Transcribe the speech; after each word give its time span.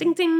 Ting, 0.00 0.16
ting. 0.16 0.32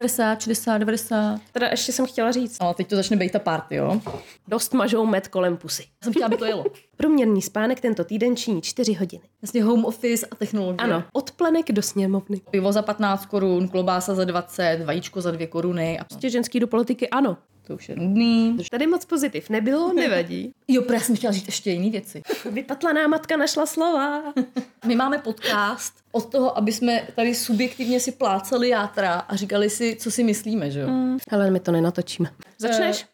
90, 0.00 0.40
60, 0.40 0.78
90. 0.78 1.40
Teda 1.52 1.68
ještě 1.68 1.92
jsem 1.92 2.06
chtěla 2.06 2.32
říct, 2.32 2.58
No, 2.60 2.74
teď 2.74 2.88
to 2.88 2.96
začne 2.96 3.16
být 3.16 3.32
ta 3.32 3.38
party, 3.38 3.74
jo? 3.74 4.00
dost 4.48 4.74
mažou 4.74 5.06
med 5.06 5.28
kolem 5.28 5.56
pusy. 5.56 5.82
Já 5.82 6.04
jsem 6.04 6.12
chtěla, 6.12 6.26
aby 6.26 6.36
to 6.36 6.44
jelo. 6.44 6.64
Průměrný 6.96 7.42
spánek 7.42 7.80
tento 7.80 8.04
týden 8.04 8.36
činí 8.36 8.62
4 8.62 8.92
hodiny. 8.94 9.22
Jasně 9.42 9.62
home 9.62 9.84
office 9.84 10.26
a 10.30 10.34
technologie. 10.34 10.76
Ano, 10.78 11.04
od 11.12 11.30
plenek 11.30 11.72
do 11.72 11.82
sněmovny. 11.82 12.40
Pivo 12.50 12.72
za 12.72 12.82
15 12.82 13.26
korun, 13.26 13.68
klobása 13.68 14.14
za 14.14 14.24
20, 14.24 14.82
vajíčko 14.84 15.20
za 15.20 15.30
2 15.30 15.46
koruny 15.46 15.98
a 15.98 16.04
Prostě 16.04 16.30
ženský 16.30 16.60
do 16.60 16.66
politiky, 16.66 17.08
ano. 17.08 17.36
To 17.68 17.74
už 17.74 17.88
je 17.88 17.96
nudný. 17.96 18.56
Tady 18.70 18.86
moc 18.86 19.04
pozitiv 19.04 19.50
nebylo, 19.50 19.92
nevadí. 19.96 20.52
Jo, 20.68 20.82
já 20.92 21.00
jsem 21.00 21.16
chtěla 21.16 21.32
říct 21.32 21.46
ještě 21.46 21.70
jiný 21.70 21.90
věci. 21.90 22.22
Vypatlaná 22.50 23.06
matka 23.06 23.36
našla 23.36 23.66
slova. 23.66 24.22
My 24.86 24.94
máme 24.94 25.18
podcast 25.18 25.92
od 26.12 26.32
toho, 26.32 26.58
aby 26.58 26.72
jsme 26.72 27.08
tady 27.16 27.34
subjektivně 27.34 28.00
si 28.00 28.12
plácali 28.12 28.68
játra 28.68 29.14
a 29.14 29.36
říkali 29.36 29.70
si, 29.70 29.96
co 30.00 30.10
si 30.10 30.24
myslíme, 30.24 30.70
že 30.70 30.80
jo? 30.80 30.88
Mm. 30.88 31.18
Hele, 31.30 31.50
my 31.50 31.60
to 31.60 31.72
nenatočíme. 31.72 32.30
Začneš? 32.58 33.06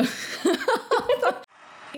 Uh, 0.00 0.06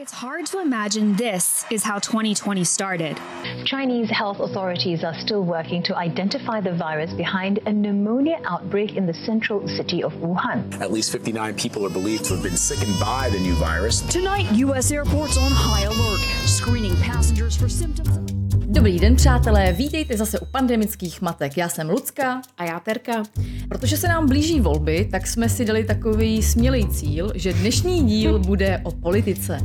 It's 0.05 0.13
hard 0.13 0.45
to 0.49 0.61
imagine 0.61 1.17
this 1.17 1.65
is 1.71 1.83
how 1.83 1.99
2020 1.99 2.63
started. 2.65 3.19
Chinese 3.65 4.11
health 4.11 4.39
authorities 4.39 5.03
are 5.03 5.19
still 5.19 5.43
working 5.43 5.83
to 5.85 5.97
identify 5.97 6.61
the 6.61 6.75
virus 6.75 7.15
behind 7.15 7.61
a 7.65 7.73
pneumonia 7.73 8.39
outbreak 8.45 8.97
in 8.97 9.07
the 9.07 9.15
central 9.15 9.67
city 9.67 10.03
of 10.03 10.13
Wuhan. 10.13 10.79
At 10.79 10.93
least 10.93 11.11
59 11.11 11.55
people 11.55 11.87
are 11.87 11.91
believed 11.91 12.27
to 12.27 12.35
have 12.35 12.43
been 12.43 12.55
sickened 12.55 13.01
by 13.01 13.31
the 13.31 13.39
new 13.39 13.55
virus. 13.55 14.03
Tonight, 14.03 14.53
U.S. 14.53 14.91
airports 14.91 15.39
on 15.39 15.51
high 15.51 15.85
alert, 15.85 16.21
screening 16.47 16.95
passengers 16.97 17.57
for 17.57 17.71
symptoms. 17.71 18.54
Dobrý 18.75 18.99
den, 18.99 19.17
přátelé, 19.17 19.73
vítejte 19.73 20.17
zase 20.17 20.41
u 20.41 20.45
pandemických 20.45 21.23
matek. 21.23 21.57
Já 21.57 21.69
jsem 21.69 21.91
Lucka. 21.91 22.43
A 22.59 22.65
já 22.65 22.81
Terka. 22.81 23.23
Protože 23.69 23.97
se 23.97 24.09
nám 24.09 24.29
blíží 24.29 24.61
volby, 24.61 25.09
tak 25.11 25.27
jsme 25.27 25.49
si 25.49 25.65
dali 25.65 25.85
takový 25.85 26.43
smělý 26.43 26.89
cíl, 26.89 27.33
že 27.35 27.53
dnešní 27.53 28.05
díl 28.05 28.39
bude 28.47 28.81
o 28.85 28.93
politice. 28.93 29.59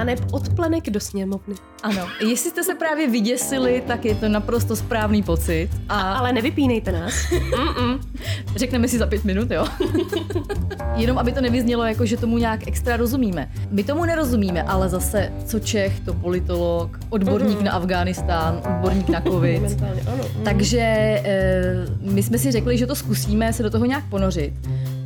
A 0.00 0.04
ne 0.04 0.14
od 0.32 0.48
plenek 0.48 0.90
do 0.90 1.00
sněmovny. 1.00 1.54
Ano, 1.82 2.08
jestli 2.28 2.50
jste 2.50 2.64
se 2.64 2.74
právě 2.74 3.10
vyděsili, 3.10 3.82
tak 3.86 4.04
je 4.04 4.14
to 4.14 4.28
naprosto 4.28 4.76
správný 4.76 5.22
pocit. 5.22 5.68
A 5.88 6.12
Ale 6.12 6.32
nevypínejte 6.32 6.92
nás. 6.92 7.14
řekneme 8.56 8.88
si 8.88 8.98
za 8.98 9.06
pět 9.06 9.24
minut, 9.24 9.50
jo? 9.50 9.66
Jenom 10.96 11.18
aby 11.18 11.32
to 11.32 11.40
nevyznělo 11.40 11.84
jako, 11.84 12.06
že 12.06 12.16
tomu 12.16 12.38
nějak 12.38 12.68
extra 12.68 12.96
rozumíme. 12.96 13.50
My 13.70 13.84
tomu 13.84 14.04
nerozumíme, 14.04 14.62
ale 14.62 14.88
zase 14.88 15.32
co 15.44 15.60
Čech, 15.60 16.00
to 16.00 16.14
politolog, 16.14 16.98
odborník 17.10 17.60
na 17.60 17.72
Afghánistán, 17.72 18.29
odborník 18.66 19.08
na 19.08 19.20
covid. 19.20 19.62
Ano. 20.06 20.24
Takže 20.44 20.80
e, 20.80 21.22
my 22.00 22.22
jsme 22.22 22.38
si 22.38 22.52
řekli, 22.52 22.78
že 22.78 22.86
to 22.86 22.94
zkusíme 22.94 23.52
se 23.52 23.62
do 23.62 23.70
toho 23.70 23.84
nějak 23.84 24.04
ponořit, 24.10 24.52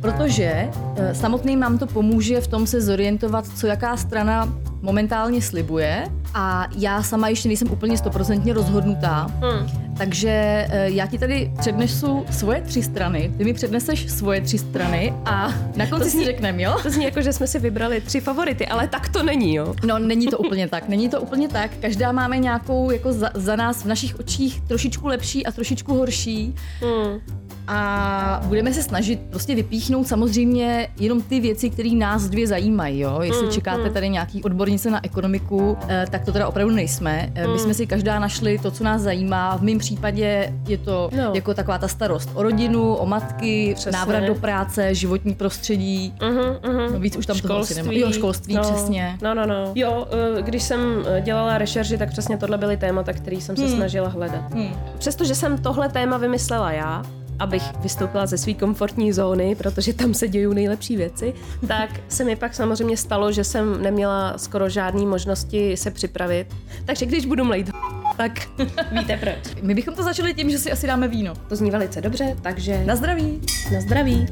protože 0.01 0.69
e, 0.95 1.15
samotným 1.15 1.59
nám 1.59 1.77
to 1.77 1.87
pomůže 1.87 2.41
v 2.41 2.47
tom 2.47 2.67
se 2.67 2.81
zorientovat, 2.81 3.45
co 3.47 3.67
jaká 3.67 3.97
strana 3.97 4.53
momentálně 4.85 5.41
slibuje 5.41 6.03
a 6.33 6.67
já 6.77 7.03
sama 7.03 7.29
ještě 7.29 7.47
nejsem 7.47 7.71
úplně 7.71 7.97
stoprocentně 7.97 8.53
rozhodnutá, 8.53 9.27
Hmm. 9.41 9.67
takže 9.97 10.29
e, 10.69 10.89
já 10.91 11.07
ti 11.07 11.17
tady 11.17 11.51
přednesu 11.59 12.25
svoje 12.31 12.61
tři 12.61 12.83
strany, 12.83 13.31
ty 13.37 13.43
mi 13.43 13.53
předneseš 13.53 14.11
svoje 14.11 14.41
tři 14.41 14.57
strany 14.57 15.13
a 15.25 15.53
na 15.75 15.87
konci 15.87 16.09
si 16.09 16.25
řekneme, 16.25 16.61
jo? 16.61 16.75
To 16.83 16.89
zní 16.89 17.05
jako, 17.05 17.21
že 17.21 17.33
jsme 17.33 17.47
si 17.47 17.59
vybrali 17.59 18.01
tři 18.01 18.19
favority, 18.21 18.67
ale 18.67 18.87
tak 18.87 19.09
to 19.09 19.23
není, 19.23 19.55
jo? 19.55 19.73
No, 19.85 19.99
není 19.99 20.27
to 20.27 20.37
úplně 20.37 20.67
tak, 20.67 20.89
není 20.89 21.09
to 21.09 21.21
úplně 21.21 21.47
tak. 21.47 21.71
Každá 21.81 22.11
máme 22.11 22.37
nějakou 22.37 22.91
jako 22.91 23.13
za, 23.13 23.29
za 23.33 23.55
nás 23.55 23.83
v 23.83 23.87
našich 23.87 24.19
očích 24.19 24.61
trošičku 24.61 25.07
lepší 25.07 25.45
a 25.45 25.51
trošičku 25.51 25.97
horší. 25.97 26.55
Hmm. 26.81 27.19
A 27.67 28.41
budeme 28.45 28.73
se 28.73 28.83
snažit 28.83 29.19
prostě 29.29 29.55
vypíchnout 29.55 30.07
samozřejmě 30.07 30.87
jenom 30.99 31.21
ty 31.21 31.39
věci, 31.39 31.69
které 31.69 31.89
nás 31.89 32.23
dvě 32.23 32.47
zajímají. 32.47 32.99
Jo? 32.99 33.19
Jestli 33.21 33.47
čekáte 33.47 33.89
tady 33.89 34.09
nějaký 34.09 34.43
odbornice 34.43 34.91
na 34.91 35.05
ekonomiku, 35.05 35.77
eh, 35.87 36.05
tak 36.11 36.25
to 36.25 36.31
teda 36.31 36.47
opravdu 36.47 36.75
nejsme. 36.75 37.31
Eh, 37.35 37.47
My 37.47 37.59
jsme 37.59 37.73
si 37.73 37.87
každá 37.87 38.19
našli 38.19 38.57
to, 38.59 38.71
co 38.71 38.83
nás 38.83 39.01
zajímá. 39.01 39.57
V 39.57 39.61
mém 39.61 39.77
případě 39.77 40.53
je 40.67 40.77
to 40.77 41.09
No. 41.17 41.31
jako 41.33 41.53
taková 41.53 41.77
ta 41.77 41.87
starost 41.87 42.29
o 42.33 42.43
rodinu, 42.43 42.93
o 42.95 43.05
matky, 43.05 43.71
Přesně. 43.75 43.91
návrat 43.91 44.23
do 44.23 44.35
práce, 44.35 44.95
životní 44.95 45.33
prostředí. 45.35 46.13
Uh-huh, 46.19 46.59
uh-huh. 46.59 46.91
No, 46.93 46.99
víc 46.99 47.15
už 47.15 47.25
tam 47.25 47.39
toho 47.39 47.59
asi 47.59 47.75
nemá. 47.75 47.91
Jo, 47.93 48.11
školství, 48.11 48.53
no, 48.55 48.61
přesně. 48.61 49.17
No, 49.21 49.33
no, 49.33 49.45
no. 49.45 49.71
Jo, 49.75 50.07
eh, 50.37 50.41
když 50.41 50.63
jsem 50.63 50.79
dělala 51.21 51.57
rešerži, 51.57 51.97
tak 51.97 52.09
přesně 52.09 52.37
tohle 52.37 52.57
byly 52.57 52.77
témata, 52.77 53.13
který 53.13 53.41
jsem 53.41 53.55
se 53.57 53.69
snažila 53.69 54.09
hledat. 54.09 54.53
Hmm. 54.53 54.69
Přestože 54.97 55.35
jsem 55.35 55.57
tohle 55.57 55.89
téma 55.89 56.17
vymyslela 56.17 56.71
já, 56.71 57.03
abych 57.39 57.63
vystoupila 57.79 58.25
ze 58.25 58.37
své 58.37 58.53
komfortní 58.53 59.13
zóny, 59.13 59.55
protože 59.55 59.93
tam 59.93 60.13
se 60.13 60.27
dějí 60.27 60.47
nejlepší 60.53 60.97
věci, 60.97 61.33
tak 61.67 61.89
se 62.07 62.23
mi 62.23 62.35
pak 62.35 62.53
samozřejmě 62.53 62.97
stalo, 62.97 63.31
že 63.31 63.43
jsem 63.43 63.81
neměla 63.83 64.37
skoro 64.37 64.69
žádné 64.69 65.05
možnosti 65.05 65.77
se 65.77 65.91
připravit. 65.91 66.47
Takže 66.85 67.05
když 67.05 67.25
budu 67.25 67.43
mlejt, 67.43 67.69
tak 68.17 68.31
víte 68.91 69.17
proč. 69.17 69.61
My 69.61 69.73
bychom 69.75 69.93
to 69.95 70.03
začali 70.03 70.33
tím, 70.33 70.49
že 70.49 70.57
si 70.59 70.71
asi 70.71 70.87
dáme 70.87 71.07
víno. 71.07 71.33
To 71.49 71.55
zní 71.55 71.71
velice 71.71 72.01
dobře, 72.01 72.37
takže 72.41 72.85
Na 72.85 72.95
zdraví. 72.95 73.41
na 73.73 73.81
zdraví. 73.81 74.25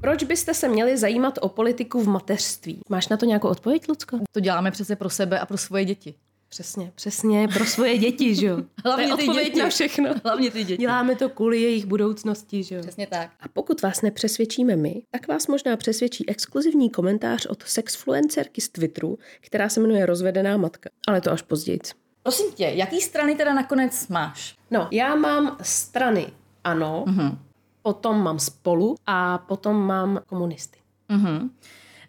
Proč 0.00 0.24
byste 0.24 0.54
se 0.54 0.68
měli 0.68 0.98
zajímat 0.98 1.38
o 1.40 1.48
politiku 1.48 2.00
v 2.04 2.08
mateřství? 2.08 2.80
Máš 2.88 3.08
na 3.08 3.16
to 3.16 3.26
nějakou 3.26 3.48
odpověď, 3.48 3.88
Lucko? 3.88 4.18
To 4.32 4.40
děláme 4.40 4.70
přece 4.70 4.96
pro 4.96 5.10
sebe 5.10 5.38
a 5.38 5.46
pro 5.46 5.58
svoje 5.58 5.84
děti. 5.84 6.14
Přesně, 6.52 6.92
přesně, 6.94 7.48
pro 7.48 7.64
svoje 7.64 7.98
děti, 7.98 8.34
že 8.34 8.46
jo? 8.46 8.56
Hlavně 8.84 9.06
to 9.06 9.10
je 9.12 9.16
ty 9.16 9.22
odpověď 9.22 9.46
děti. 9.46 9.58
na 9.62 9.68
všechno. 9.68 10.10
Hlavně 10.24 10.50
ty 10.50 10.64
děti. 10.64 10.80
Děláme 10.80 11.16
to 11.16 11.28
kvůli 11.28 11.60
jejich 11.60 11.86
budoucnosti, 11.86 12.62
že 12.62 12.74
jo? 12.74 12.80
Přesně 12.82 13.06
tak. 13.06 13.30
A 13.40 13.48
pokud 13.48 13.82
vás 13.82 14.02
nepřesvědčíme 14.02 14.76
my, 14.76 15.02
tak 15.10 15.28
vás 15.28 15.46
možná 15.46 15.76
přesvědčí 15.76 16.28
exkluzivní 16.28 16.90
komentář 16.90 17.46
od 17.46 17.62
sexfluencerky 17.62 18.60
z 18.60 18.68
Twitteru, 18.68 19.18
která 19.40 19.68
se 19.68 19.80
jmenuje 19.80 20.06
Rozvedená 20.06 20.56
matka. 20.56 20.90
Ale 21.08 21.20
to 21.20 21.32
až 21.32 21.42
později. 21.42 21.78
Prosím 22.22 22.52
tě, 22.52 22.64
jaký 22.74 23.00
strany 23.00 23.34
teda 23.34 23.54
nakonec 23.54 24.08
máš? 24.08 24.56
No, 24.70 24.88
já 24.90 25.14
mám 25.14 25.56
strany 25.62 26.26
ANO, 26.64 27.04
Mhm. 27.06 27.38
potom 27.82 28.22
mám 28.22 28.38
spolu 28.38 28.94
a 29.06 29.38
potom 29.38 29.76
mám 29.86 30.20
komunisty. 30.26 30.78
Mhm. 31.08 31.50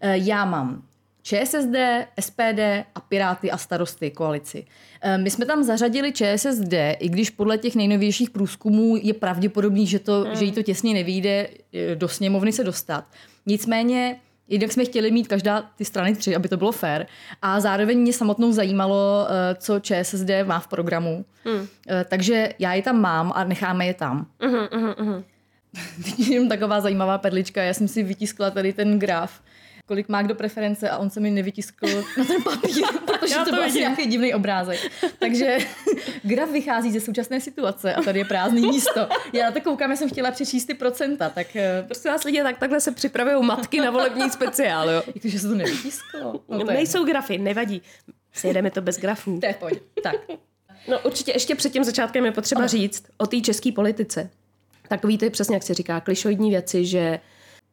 Eh, 0.01 0.17
Já 0.17 0.45
mám 0.45 0.83
ČSSD, 1.23 1.75
SPD 2.19 2.59
a 2.95 2.99
Piráty 2.99 3.51
a 3.51 3.57
starosty 3.57 4.11
koalici. 4.11 4.65
Eh, 5.01 5.17
My 5.17 5.31
jsme 5.31 5.45
tam 5.45 5.63
zařadili 5.63 6.11
ČSSD, 6.11 6.73
i 6.99 7.09
když 7.09 7.29
podle 7.29 7.57
těch 7.57 7.75
nejnovějších 7.75 8.29
průzkumů 8.29 8.97
je 9.01 9.13
pravděpodobný, 9.13 9.87
že, 9.87 9.99
to, 9.99 10.25
že 10.35 10.45
jí 10.45 10.51
to 10.51 10.63
těsně 10.63 10.93
nevyjde 10.93 11.47
eh, 11.73 11.95
do 11.95 12.07
sněmovny 12.07 12.51
se 12.51 12.63
dostat. 12.63 13.05
Nicméně 13.45 14.19
Jednak 14.47 14.71
jsme 14.71 14.85
chtěli 14.85 15.11
mít 15.11 15.27
každá 15.27 15.61
ty 15.75 15.85
strany 15.85 16.15
tři, 16.15 16.35
aby 16.35 16.49
to 16.49 16.57
bylo 16.57 16.71
fair. 16.71 17.05
A 17.41 17.59
zároveň 17.59 17.99
mě 17.99 18.13
samotnou 18.13 18.51
zajímalo, 18.51 19.27
eh, 19.29 19.55
co 19.55 19.79
ČSSD 19.79 20.29
má 20.43 20.59
v 20.59 20.67
programu. 20.67 21.25
Hmm. 21.45 21.67
Eh, 21.89 22.05
Takže 22.09 22.49
já 22.59 22.73
je 22.73 22.81
tam 22.81 23.01
mám 23.01 23.31
a 23.35 23.43
necháme 23.43 23.85
je 23.85 23.93
tam. 23.93 24.27
Uhum, 24.43 24.67
uhum, 24.73 24.93
uhum. 24.99 25.23
Teď 26.03 26.19
jenom 26.29 26.49
taková 26.49 26.81
zajímavá 26.81 27.17
perlička. 27.17 27.63
Já 27.63 27.73
jsem 27.73 27.87
si 27.87 28.03
vytiskla 28.03 28.51
tady 28.51 28.73
ten 28.73 28.99
graf, 28.99 29.41
kolik 29.85 30.09
má 30.09 30.21
kdo 30.21 30.35
preference 30.35 30.89
a 30.89 30.97
on 30.97 31.09
se 31.09 31.19
mi 31.19 31.31
nevytiskl 31.31 31.87
na 32.17 32.25
ten 32.25 32.43
papír, 32.43 32.85
protože 33.05 33.33
Já 33.33 33.39
to 33.39 33.49
to 33.49 33.55
byl 33.55 33.63
asi 33.63 33.79
nějaký 33.79 34.05
divný 34.05 34.33
obrázek. 34.33 34.79
Takže 35.19 35.57
graf 36.23 36.49
vychází 36.49 36.91
ze 36.91 36.99
současné 36.99 37.41
situace 37.41 37.93
a 37.93 38.01
tady 38.01 38.19
je 38.19 38.25
prázdné 38.25 38.61
místo. 38.61 39.07
Já 39.33 39.45
na 39.45 39.51
to 39.51 39.61
koukám, 39.61 39.91
já 39.91 39.97
jsem 39.97 40.09
chtěla 40.09 40.31
přečíst 40.31 40.65
ty 40.65 40.73
procenta, 40.73 41.29
tak 41.29 41.47
Prosím 41.85 42.11
vás 42.11 42.23
lidi, 42.23 42.43
tak 42.43 42.57
takhle 42.57 42.81
se 42.81 42.91
připravují 42.91 43.45
matky 43.45 43.81
na 43.81 43.91
volební 43.91 44.29
speciál, 44.29 44.89
jo? 44.89 45.03
jakože 45.15 45.39
se 45.39 45.47
to 45.47 45.55
nevytisklo. 45.55 46.41
No, 46.49 46.63
nejsou 46.63 47.05
grafy, 47.05 47.37
nevadí. 47.37 47.81
Sjedeme 48.33 48.71
to 48.71 48.81
bez 48.81 48.99
grafů. 48.99 49.39
To 49.39 49.45
je 49.45 49.53
pojď. 49.53 49.79
Tak. 50.03 50.15
No 50.87 50.99
určitě 50.99 51.31
ještě 51.31 51.55
před 51.55 51.73
tím 51.73 51.83
začátkem 51.83 52.25
je 52.25 52.31
potřeba 52.31 52.59
ano. 52.59 52.67
říct 52.67 53.03
o 53.17 53.27
té 53.27 53.41
české 53.41 53.71
politice. 53.71 54.29
Takový 54.87 55.17
to 55.17 55.25
je 55.25 55.31
přesně, 55.31 55.55
jak 55.55 55.63
se 55.63 55.73
říká, 55.73 55.99
klišoidní 55.99 56.49
věci, 56.49 56.85
že 56.85 57.19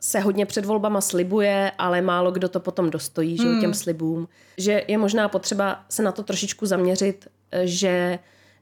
se 0.00 0.20
hodně 0.20 0.46
před 0.46 0.64
volbama 0.64 1.00
slibuje, 1.00 1.72
ale 1.78 2.00
málo 2.00 2.30
kdo 2.30 2.48
to 2.48 2.60
potom 2.60 2.90
dostojí, 2.90 3.36
že 3.36 3.42
hmm. 3.42 3.60
těm 3.60 3.74
slibům. 3.74 4.28
Že 4.58 4.82
je 4.88 4.98
možná 4.98 5.28
potřeba 5.28 5.84
se 5.88 6.02
na 6.02 6.12
to 6.12 6.22
trošičku 6.22 6.66
zaměřit, 6.66 7.28
eh, 7.52 7.66
že 7.66 8.18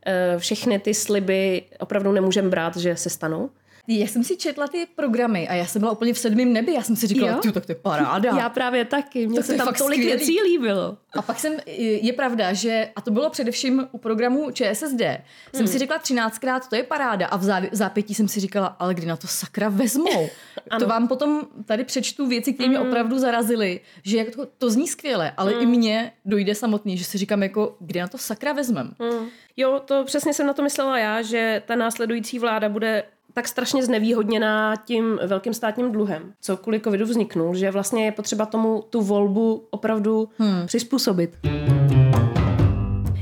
eh, 0.06 0.38
všechny 0.38 0.79
ty 0.79 0.94
sliby 0.94 1.62
opravdu 1.79 2.12
nemůžeme 2.12 2.49
brát, 2.49 2.76
že 2.76 2.96
se 2.96 3.11
stanou. 3.11 3.50
Já 3.90 4.06
jsem 4.06 4.25
si 4.25 4.37
četla 4.37 4.69
ty 4.69 4.87
programy 4.96 5.49
a 5.49 5.55
já 5.55 5.67
jsem 5.67 5.81
byla 5.81 5.93
úplně 5.93 6.14
v 6.14 6.19
sedmém 6.19 6.52
nebi. 6.52 6.73
Já 6.73 6.82
jsem 6.82 6.96
si 6.96 7.06
říkala, 7.06 7.32
Jo? 7.32 7.38
ty, 7.38 7.52
tak 7.52 7.67
to 7.67 7.73
je 7.73 7.76
paráda. 7.76 8.37
Já 8.38 8.49
právě 8.49 8.85
taky, 8.85 9.26
mně 9.26 9.37
Tak 9.37 9.46
to 9.46 9.52
se 9.52 9.58
tam 9.58 9.75
tolik 9.75 10.00
skvělý. 10.00 10.17
věcí 10.17 10.43
líbilo. 10.43 10.99
A 11.12 11.23
pak 11.23 11.38
jsem, 11.38 11.55
je 12.00 12.12
pravda, 12.12 12.52
že, 12.52 12.88
a 12.96 13.00
to 13.00 13.11
bylo 13.11 13.31
především 13.31 13.88
u 13.93 13.99
programu 13.99 14.50
ČSSD, 14.50 15.00
jsem 15.55 15.67
si 15.67 15.79
řekla 15.79 15.99
třináctkrát, 15.99 16.69
to 16.69 16.76
je 16.76 16.82
paráda 16.82 17.26
a 17.26 17.37
v 17.37 17.43
zá- 17.43 17.69
zápětí 17.73 18.14
jsem 18.14 18.29
si 18.29 18.40
říkala, 18.40 18.67
ale 18.67 18.94
kdy 18.94 19.06
na 19.06 19.17
to 19.17 19.26
sakra 19.26 19.69
vezmou? 19.69 20.29
to 20.79 20.87
vám 20.87 21.08
potom 21.08 21.43
tady 21.64 21.84
přečtu 21.84 22.26
věci, 22.26 22.52
které 22.52 22.69
mě 22.69 22.81
opravdu 22.81 23.19
zarazily, 23.19 23.81
že 24.02 24.17
jako 24.19 24.31
to, 24.31 24.46
to 24.58 24.70
zní 24.70 24.88
skvěle, 24.88 25.32
ale 25.37 25.52
i 25.52 25.67
mně 25.67 26.12
dojde 26.25 26.55
samotný, 26.55 26.99
že 26.99 27.05
si 27.05 27.19
říkám 27.19 27.43
jako, 27.43 27.76
kdy 27.81 28.00
na 28.00 28.06
to 28.08 28.19
sakra 28.19 28.52
vezmem? 28.52 28.94
Jo, 29.56 29.81
to 29.84 30.05
přesně 30.05 30.34
jsem 30.34 30.46
na 30.46 30.52
to 30.52 30.62
myslela 30.62 30.99
já, 30.99 31.23
že 31.23 31.62
ta 31.67 31.75
následující 31.75 32.38
vláda 32.38 32.69
bude 32.69 33.02
tak 33.38 33.49
strašně 33.49 33.85
znevýhodněná 33.85 34.76
tím 34.76 35.20
velkým 35.26 35.55
státním 35.55 35.93
dluhem, 35.93 36.32
co 36.40 36.56
kvůli 36.56 36.81
covidu 36.81 37.05
vzniknul, 37.06 37.55
že 37.55 37.70
vlastně 37.70 38.05
je 38.05 38.12
potřeba 38.12 38.46
tomu 38.46 38.85
tu 38.90 39.00
volbu 39.00 39.67
opravdu 39.70 40.29
hmm. 40.38 40.67
přizpůsobit. 40.67 41.38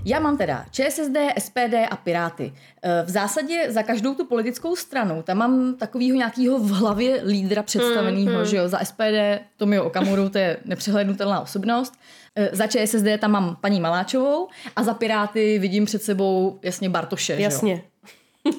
Já 0.04 0.20
mám 0.20 0.36
teda 0.36 0.64
ČSSD, 0.70 1.16
SPD 1.38 1.74
a 1.90 1.96
Piráty. 1.96 2.52
E, 2.82 3.02
V 3.02 3.10
zásadě 3.10 3.66
za 3.68 3.82
každou 3.82 4.14
tu 4.14 4.26
politickou 4.26 4.76
stranu 4.76 5.22
tam 5.22 5.36
mám 5.36 5.74
takového 5.74 6.16
nějakého 6.16 6.58
v 6.58 6.70
hlavě 6.70 7.22
lídra 7.24 7.62
představeného, 7.62 8.44
že 8.44 8.56
jo, 8.56 8.68
za 8.68 8.78
SPD 8.84 9.40
Tomio 9.56 9.84
Okamuru, 9.84 10.28
to 10.28 10.38
je 10.38 10.56
nepřehlednutelná 10.64 11.40
osobnost. 11.40 11.94
E, 12.36 12.50
Za 12.52 12.66
ČSSD 12.66 13.06
tam 13.18 13.30
mám 13.30 13.56
paní 13.60 13.80
Maláčovou 13.80 14.48
a 14.76 14.82
za 14.82 14.94
Piráty 14.94 15.58
vidím 15.58 15.84
před 15.84 16.02
sebou 16.02 16.58
jasně 16.62 16.90
Bartoše, 16.90 17.36
že 17.36 17.42
jo. 17.72 17.80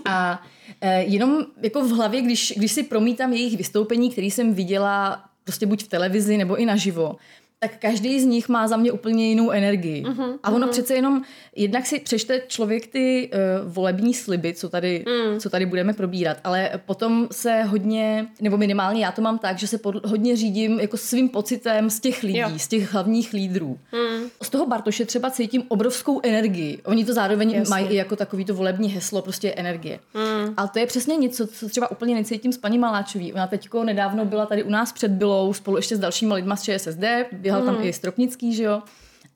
A 0.06 0.42
e, 0.82 1.04
jenom 1.04 1.46
jako 1.64 1.82
v 1.82 1.92
hlavě, 1.92 2.22
když, 2.22 2.54
když 2.58 2.72
si 2.72 2.84
promítám 2.84 3.34
jejich 3.34 3.58
vystoupení, 3.58 4.12
který 4.12 4.32
jsem 4.32 4.54
viděla 4.54 5.24
prostě 5.44 5.66
buď 5.66 5.84
v 5.84 5.88
televizi 5.88 6.38
nebo 6.38 6.56
i 6.56 6.66
naživo, 6.66 7.16
tak 7.60 7.78
každý 7.80 8.22
z 8.22 8.26
nich 8.26 8.50
má 8.50 8.68
za 8.68 8.78
mě 8.78 8.92
úplně 8.92 9.30
jinou 9.30 9.52
energii. 9.52 10.04
Uh-huh, 10.04 10.40
a 10.44 10.52
ono 10.52 10.68
uh-huh. 10.68 10.70
přece 10.70 10.96
jenom, 10.96 11.22
jednak 11.56 11.86
si 11.86 12.00
přečte 12.00 12.42
člověk 12.48 12.88
ty 12.88 13.30
uh, 13.34 13.74
volební 13.74 14.14
sliby, 14.14 14.54
co 14.54 14.70
tady, 14.70 15.06
mm. 15.08 15.40
co 15.40 15.50
tady 15.50 15.66
budeme 15.66 15.94
probírat, 15.94 16.38
ale 16.44 16.72
potom 16.86 17.28
se 17.32 17.64
hodně, 17.64 18.28
nebo 18.42 18.58
minimálně 18.58 19.06
já 19.06 19.12
to 19.12 19.22
mám 19.22 19.40
tak, 19.40 19.58
že 19.58 19.68
se 19.68 19.78
pod, 19.78 20.06
hodně 20.06 20.36
řídím 20.36 20.80
jako 20.80 20.98
svým 20.98 21.30
pocitem 21.30 21.90
z 21.90 22.00
těch 22.00 22.24
lidí, 22.24 22.38
Jo. 22.38 22.50
z 22.58 22.68
těch 22.68 22.94
hlavních 22.94 23.34
lídrů. 23.34 23.80
Mm. 23.92 24.30
Z 24.42 24.50
toho 24.50 24.66
Bartoše 24.66 25.06
třeba 25.06 25.32
cítím 25.32 25.64
obrovskou 25.68 26.22
energii. 26.24 26.80
Oni 26.86 27.06
to 27.06 27.14
zároveň 27.14 27.52
Jasně. 27.52 27.70
mají 27.70 27.88
i 27.88 27.96
jako 27.96 28.16
takový 28.16 28.46
to 28.46 28.54
volební 28.54 28.90
heslo, 28.90 29.22
prostě 29.22 29.52
energie. 29.52 30.00
Mm. 30.14 30.54
Ale 30.58 30.70
to 30.74 30.80
je 30.80 30.86
přesně 30.86 31.16
něco, 31.16 31.48
co 31.48 31.70
třeba 31.70 31.92
úplně 31.92 32.16
necítím 32.16 32.52
s 32.54 32.58
paní 32.58 32.78
Maláčový. 32.78 33.34
Ona 33.34 33.48
teďko 33.48 33.84
nedávno 33.84 34.26
byla 34.26 34.46
tady 34.46 34.64
u 34.64 34.70
nás 34.70 34.94
před 34.94 35.12
Bylou 35.12 35.54
spolu 35.54 35.78
ještě 35.78 35.96
s 35.96 36.00
dalšíma 36.00 36.36
lidma 36.36 36.56
z 36.56 36.64
ČSSD, 36.64 37.04
běhal 37.48 37.62
mm. 37.62 37.68
tam 37.68 37.84
i 37.84 37.94
Stropnický, 37.94 38.56
že 38.56 38.64
jo. 38.64 38.82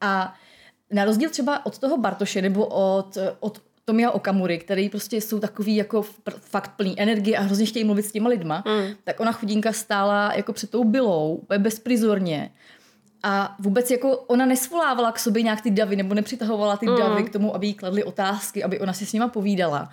A 0.01 0.33
na 0.91 1.05
rozdíl 1.05 1.29
třeba 1.29 1.65
od 1.65 1.77
toho 1.77 1.97
Bartoše 1.97 2.41
nebo 2.41 2.65
od, 2.65 3.17
od 3.39 3.61
Tomia 3.85 4.11
Okamury, 4.11 4.57
který 4.57 4.89
prostě 4.89 5.21
jsou 5.21 5.39
takový 5.39 5.75
jako 5.75 6.05
fakt 6.39 6.71
plný 6.75 6.95
energie 7.01 7.37
a 7.37 7.41
hrozně 7.41 7.65
chtějí 7.65 7.85
mluvit 7.85 8.03
s 8.03 8.11
těma 8.11 8.29
lidma, 8.29 8.63
mm. 8.67 8.95
tak 9.03 9.19
ona 9.19 9.31
chudinka 9.31 9.73
stála 9.73 10.33
jako 10.35 10.53
před 10.53 10.69
tou 10.69 10.83
bylou, 10.83 11.35
úplně 11.35 11.59
bezprizorně. 11.59 12.51
A 13.23 13.55
vůbec 13.59 13.91
jako 13.91 14.17
ona 14.17 14.45
nesvolávala 14.45 15.11
k 15.11 15.19
sobě 15.19 15.43
nějak 15.43 15.61
ty 15.61 15.71
davy, 15.71 15.95
nebo 15.95 16.13
nepřitahovala 16.13 16.77
ty 16.77 16.87
mm. 16.87 16.97
davy 16.97 17.23
k 17.23 17.33
tomu, 17.33 17.55
aby 17.55 17.67
jí 17.67 17.73
kladly 17.73 18.03
otázky, 18.03 18.63
aby 18.63 18.79
ona 18.79 18.93
si 18.93 19.05
s 19.05 19.13
nima 19.13 19.27
povídala. 19.27 19.89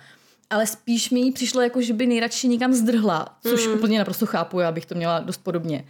Ale 0.49 0.67
spíš 0.67 1.09
mi 1.09 1.19
jí 1.19 1.31
přišlo 1.31 1.61
jako, 1.61 1.81
že 1.81 1.93
by 1.93 2.07
nejradši 2.07 2.47
někam 2.47 2.73
zdrhla, 2.73 3.37
což 3.41 3.67
mm. 3.67 3.73
úplně 3.73 3.99
naprosto 3.99 4.25
chápu, 4.25 4.59
já 4.59 4.71
bych 4.71 4.85
to 4.85 4.95
měla 4.95 5.19
dost 5.19 5.37
podobně. 5.43 5.85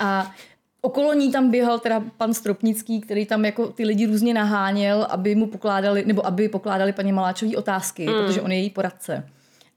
A 0.00 0.34
okolo 0.80 1.14
ní 1.14 1.32
tam 1.32 1.50
běhal 1.50 1.78
teda 1.78 2.04
pan 2.16 2.34
Stropnický, 2.34 3.00
který 3.00 3.26
tam 3.26 3.44
jako 3.44 3.66
ty 3.66 3.84
lidi 3.84 4.06
různě 4.06 4.34
naháněl, 4.34 5.06
aby 5.10 5.34
mu 5.34 5.46
pokládali, 5.46 6.04
nebo 6.06 6.26
aby 6.26 6.48
pokládali 6.48 6.92
paní 6.92 7.12
Maláčový 7.12 7.56
otázky, 7.56 8.06
mm. 8.06 8.14
protože 8.14 8.40
on 8.40 8.52
je 8.52 8.58
její 8.58 8.70
poradce. 8.70 9.28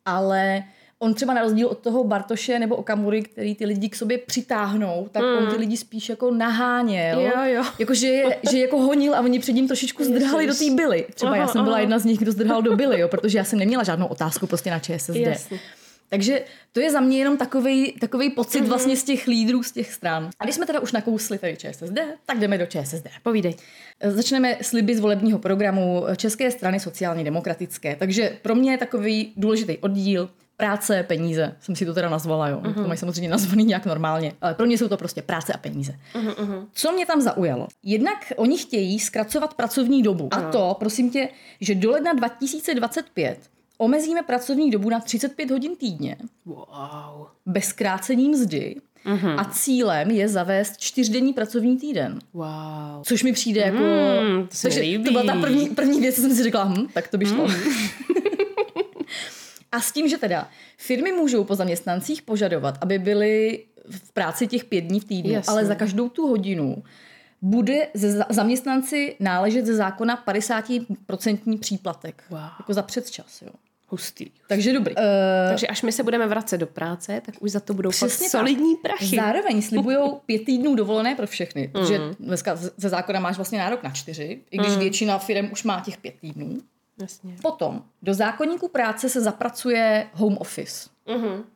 Ale 0.06 0.64
on 1.00 1.14
třeba 1.14 1.34
na 1.34 1.42
rozdíl 1.42 1.68
od 1.68 1.80
toho 1.80 2.04
Bartoše 2.04 2.60
nebo 2.60 2.76
Okamury, 2.76 3.22
který 3.22 3.56
ty 3.56 3.66
lidi 3.66 3.90
k 3.90 3.96
sobě 3.96 4.18
přitáhnou, 4.18 5.10
tak 5.12 5.24
mm. 5.24 5.38
on 5.38 5.48
ty 5.48 5.56
lidi 5.56 5.78
spíš 5.78 6.10
jako 6.10 6.32
naháněl. 6.32 7.22
Jo, 7.22 7.44
jo. 7.44 7.64
Jako, 7.80 7.94
že, 7.94 8.08
je, 8.08 8.38
že 8.52 8.60
jako 8.60 8.78
honil 8.78 9.16
a 9.16 9.20
oni 9.20 9.40
před 9.40 9.52
ním 9.52 9.68
trošičku 9.68 10.04
zdrhali 10.04 10.48
do 10.48 10.54
té 10.54 10.70
byly. 10.70 11.06
Třeba 11.14 11.32
Aha, 11.32 11.42
já 11.42 11.48
jsem 11.48 11.64
byla 11.64 11.76
aha. 11.76 11.82
jedna 11.82 12.00
z 12.00 12.06
nich, 12.06 12.20
kdo 12.20 12.32
zdrhal 12.32 12.62
do 12.62 12.76
byly, 12.76 13.00
jo, 13.00 13.08
protože 13.08 13.38
já 13.38 13.44
jsem 13.44 13.60
neměla 13.60 13.84
žádnou 13.84 14.06
otázku 14.06 14.48
prostě 14.48 14.72
na 14.72 14.80
ČSSD. 14.80 15.16
Jasně. 15.16 15.60
Takže 16.14 16.46
to 16.72 16.80
je 16.80 16.92
za 16.92 17.00
mě 17.00 17.18
jenom 17.18 17.38
takový 17.38 18.30
pocit 18.36 18.62
mm-hmm. 18.62 18.68
vlastně 18.68 18.98
z 18.98 19.04
těch 19.04 19.28
lídrů, 19.28 19.64
z 19.64 19.72
těch 19.72 19.94
stran. 19.94 20.30
A 20.40 20.44
když 20.44 20.56
jsme 20.56 20.66
teda 20.66 20.80
už 20.80 20.92
nakousli 20.92 21.38
tady 21.38 21.58
ČSSD, 21.58 22.00
tak 22.26 22.40
jdeme 22.40 22.58
do 22.58 22.66
ČSSD. 22.66 23.08
Povídej. 23.24 23.56
Začneme 24.04 24.58
sliby 24.62 24.96
z 24.96 25.00
volebního 25.00 25.40
programu 25.40 26.06
České 26.16 26.52
strany 26.52 26.80
sociálně 26.80 27.24
demokratické. 27.24 27.96
Takže 27.96 28.38
pro 28.42 28.56
mě 28.56 28.72
je 28.72 28.78
takový 28.78 29.34
důležitý 29.38 29.78
oddíl 29.78 30.30
práce, 30.58 31.04
peníze. 31.04 31.56
Jsem 31.62 31.76
si 31.76 31.86
to 31.86 31.94
teda 31.94 32.10
nazvala, 32.10 32.48
jo. 32.48 32.62
Uh-huh. 32.64 32.74
To 32.74 32.88
mají 32.88 32.98
samozřejmě 32.98 33.30
nazvaný 33.30 33.64
nějak 33.64 33.86
normálně, 33.86 34.34
ale 34.42 34.54
pro 34.54 34.66
mě 34.66 34.78
jsou 34.78 34.88
to 34.88 34.98
prostě 34.98 35.22
práce 35.22 35.54
a 35.54 35.58
peníze. 35.58 35.96
Uh-huh. 36.16 36.68
Co 36.74 36.92
mě 36.92 37.06
tam 37.06 37.22
zaujalo? 37.22 37.68
Jednak 37.84 38.34
oni 38.36 38.58
chtějí 38.58 39.00
zkracovat 39.00 39.54
pracovní 39.54 40.04
dobu. 40.04 40.30
A 40.32 40.42
to, 40.42 40.76
prosím 40.80 41.10
tě, 41.10 41.30
že 41.62 41.76
do 41.76 41.92
ledna 41.92 42.14
2025 42.14 43.40
omezíme 43.78 44.24
pracovní 44.24 44.72
dobu 44.72 44.90
na 44.90 45.00
35 45.00 45.52
hodin 45.52 45.76
týdně 45.76 46.18
Wow. 46.46 47.28
bez 47.46 47.66
zkrácení 47.66 48.30
mzdy 48.30 48.76
uh-huh. 49.06 49.40
a 49.40 49.46
cílem 49.46 50.12
je 50.12 50.28
zavést 50.28 50.78
čtyřdenní 50.78 51.34
pracovní 51.34 51.78
týden. 51.78 52.20
Wow. 52.34 52.46
Což 53.04 53.24
mi 53.24 53.34
přijde 53.34 53.62
jako... 53.62 53.84
Mm, 54.38 54.48
to 54.48 54.56
se 54.56 54.62
takže 54.62 54.80
líbí. 54.82 55.04
to 55.04 55.12
byla 55.12 55.24
ta 55.34 55.42
první, 55.42 55.70
první 55.70 56.02
věc, 56.02 56.16
co 56.16 56.22
jsem 56.22 56.36
si 56.36 56.44
řekla, 56.44 56.64
hm, 56.64 56.88
tak 56.94 57.08
to 57.08 57.18
by 57.18 57.26
šlo. 57.26 57.48
A 59.72 59.82
s 59.82 59.92
tím, 59.92 60.08
že 60.08 60.18
teda 60.18 60.50
firmy 60.78 61.12
můžou 61.12 61.44
po 61.44 61.56
zaměstnancích 61.56 62.22
požadovat, 62.22 62.78
aby 62.82 63.00
byly 63.00 63.64
v 63.90 64.12
práci 64.12 64.48
těch 64.48 64.66
pět 64.66 64.82
dní 64.82 65.00
v 65.00 65.06
týdnu, 65.06 65.32
Jasně. 65.32 65.52
ale 65.52 65.66
za 65.66 65.76
každou 65.76 66.10
tu 66.10 66.28
hodinu 66.28 66.84
bude 67.46 67.88
ze 67.94 68.12
za- 68.12 68.26
zaměstnanci 68.30 69.16
náležet 69.20 69.66
ze 69.66 69.76
zákona 69.76 70.24
50% 70.28 71.60
příplatek. 71.60 72.24
Wow. 72.30 72.40
Jako 72.60 72.74
za 72.74 72.82
předčas, 72.82 73.42
jo. 73.42 73.50
Hustý. 73.88 74.26
Takže 74.48 74.74
dobrý. 74.74 74.96
Uh, 74.96 75.02
Takže 75.50 75.68
až 75.68 75.82
my 75.82 75.92
se 75.92 76.04
budeme 76.04 76.28
vracet 76.28 76.58
do 76.58 76.68
práce, 76.68 77.22
tak 77.26 77.36
už 77.40 77.52
za 77.52 77.60
to 77.60 77.74
budou 77.74 77.92
fakt 77.92 78.10
Přesně 78.10 78.30
tak. 78.30 78.40
solidní 78.42 78.76
prachy. 78.76 79.16
Zároveň 79.16 79.62
slibují 79.62 79.98
pět 80.26 80.46
týdnů 80.46 80.76
dovolené 80.76 81.16
pro 81.16 81.28
všechny, 81.28 81.68
protože 81.68 82.00
dneska 82.20 82.56
z- 82.56 82.72
ze 82.78 82.90
zákona 82.90 83.20
máš 83.20 83.36
vlastně 83.36 83.60
nárok 83.60 83.84
na 83.84 83.90
čtyři, 83.92 84.42
i 84.52 84.58
když 84.58 84.78
většina 84.78 85.18
firm 85.20 85.50
už 85.52 85.64
má 85.64 85.82
těch 85.82 85.98
pět 85.98 86.16
týdnů. 86.22 86.58
Jasně. 87.02 87.36
Potom 87.42 87.84
do 88.02 88.14
zákonníku 88.14 88.68
práce 88.68 89.10
se 89.10 89.22
zapracuje 89.22 90.08
home 90.14 90.38
office, 90.38 90.90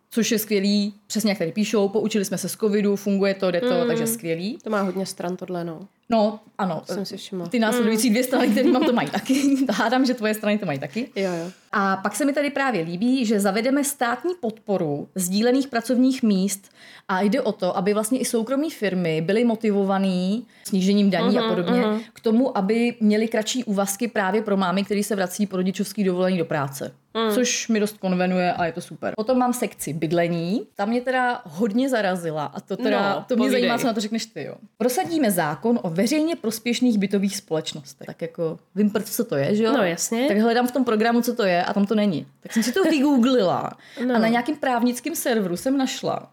což 0.09 0.31
je 0.31 0.39
skvělý, 0.39 0.93
přesně 1.07 1.31
jak 1.31 1.37
tady 1.37 1.51
píšou, 1.51 1.89
poučili 1.89 2.25
jsme 2.25 2.37
se 2.37 2.49
z 2.49 2.55
covidu, 2.55 2.95
funguje 2.95 3.33
to, 3.33 3.51
jde 3.51 3.61
to, 3.61 3.85
takže 3.87 4.07
skvělý. 4.07 4.57
To 4.63 4.69
má 4.69 4.81
hodně 4.81 5.05
stran 5.05 5.37
tohle, 5.37 5.63
no. 5.63 5.87
No, 6.09 6.39
ano, 6.57 6.81
Jsem 6.85 7.05
si 7.05 7.17
všimla. 7.17 7.47
ty 7.47 7.59
následující 7.59 8.09
dvě 8.09 8.23
strany, 8.23 8.47
které 8.47 8.71
mám, 8.71 8.83
to 8.83 8.93
mají 8.93 9.09
taky. 9.09 9.55
Hádám, 9.71 10.05
že 10.05 10.13
tvoje 10.13 10.33
strany 10.33 10.57
to 10.57 10.65
mají 10.65 10.79
taky. 10.79 11.09
Jo, 11.15 11.31
jo. 11.43 11.51
A 11.71 11.97
pak 11.97 12.15
se 12.15 12.25
mi 12.25 12.33
tady 12.33 12.49
právě 12.49 12.81
líbí, 12.81 13.25
že 13.25 13.39
zavedeme 13.39 13.83
státní 13.83 14.33
podporu 14.41 15.07
sdílených 15.15 15.67
pracovních 15.67 16.23
míst 16.23 16.69
a 17.07 17.21
jde 17.21 17.41
o 17.41 17.51
to, 17.51 17.77
aby 17.77 17.93
vlastně 17.93 18.19
i 18.19 18.25
soukromí 18.25 18.69
firmy 18.71 19.21
byly 19.21 19.43
motivovaný 19.43 20.45
snížením 20.63 21.09
daní 21.09 21.39
a 21.39 21.49
podobně 21.49 21.83
k 22.13 22.19
tomu, 22.19 22.57
aby 22.57 22.95
měli 22.99 23.27
kratší 23.27 23.63
úvazky 23.63 24.07
právě 24.07 24.41
pro 24.41 24.57
mámy, 24.57 24.83
které 24.83 25.03
se 25.03 25.15
vrací 25.15 25.47
po 25.47 25.57
rodičovský 25.57 26.03
dovolení 26.03 26.37
do 26.37 26.45
práce. 26.45 26.91
Což 27.33 27.67
mi 27.67 27.79
dost 27.79 27.97
konvenuje 27.97 28.53
a 28.53 28.65
je 28.65 28.71
to 28.71 28.81
super. 28.81 29.13
Potom 29.17 29.37
mám 29.37 29.53
sekci 29.53 29.93
bydlení. 29.93 30.61
Ta 30.75 30.85
mě 30.85 31.01
teda 31.01 31.41
hodně 31.45 31.89
zarazila 31.89 32.45
a 32.45 32.59
to 32.59 32.77
teda, 32.77 33.15
No, 33.15 33.25
to 33.27 33.35
mě 33.35 33.41
povídej. 33.43 33.61
zajímá, 33.61 33.77
co 33.77 33.87
na 33.87 33.93
to 33.93 33.99
řekneš 33.99 34.25
ty, 34.25 34.43
jo. 34.43 34.55
Prosadíme 34.77 35.31
zákon 35.31 35.79
o 35.83 35.89
veřejně 35.97 36.35
prospěšných 36.35 36.97
bytových 36.97 37.37
společnostech. 37.37 38.05
Tak 38.05 38.21
jako 38.21 38.59
vím, 38.75 38.89
proč 38.89 39.05
co 39.05 39.23
to 39.23 39.35
je, 39.35 39.55
že 39.55 39.63
jo? 39.63 39.71
No, 39.71 39.83
jasně. 39.83 40.27
Tak 40.27 40.37
hledám 40.37 40.67
v 40.67 40.71
tom 40.71 40.83
programu, 40.85 41.21
co 41.21 41.35
to 41.35 41.43
je 41.43 41.63
a 41.63 41.73
tam 41.73 41.85
to 41.85 41.95
není. 41.95 42.27
Tak 42.39 42.53
jsem 42.53 42.63
si 42.63 42.71
to 42.71 42.83
vygooglila 42.83 43.77
No. 44.05 44.15
a 44.15 44.19
na 44.19 44.27
nějakém 44.27 44.55
právnickém 44.55 45.15
serveru 45.15 45.57
jsem 45.57 45.77
našla, 45.77 46.31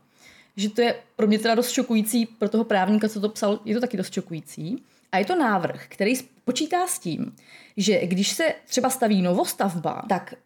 že 0.56 0.70
to 0.70 0.80
je 0.80 0.94
pro 1.16 1.26
mě 1.26 1.38
teda 1.38 1.54
dost 1.54 1.70
šokující, 1.70 2.26
pro 2.26 2.48
toho 2.48 2.64
právníka, 2.64 3.08
co 3.08 3.20
to 3.20 3.28
psal, 3.28 3.60
je 3.64 3.74
to 3.74 3.80
taky 3.80 3.96
dost 3.96 4.12
šokující. 4.14 4.82
A 5.12 5.18
je 5.18 5.24
to 5.24 5.36
návrh, 5.38 5.84
který 5.88 6.14
počítá 6.44 6.86
s 6.86 6.98
tím, 6.98 7.32
že 7.76 8.06
když 8.06 8.28
se 8.28 8.44
třeba 8.66 8.90
staví 8.90 9.22
novostavba, 9.22 10.02
tak 10.08 10.34
e, 10.34 10.36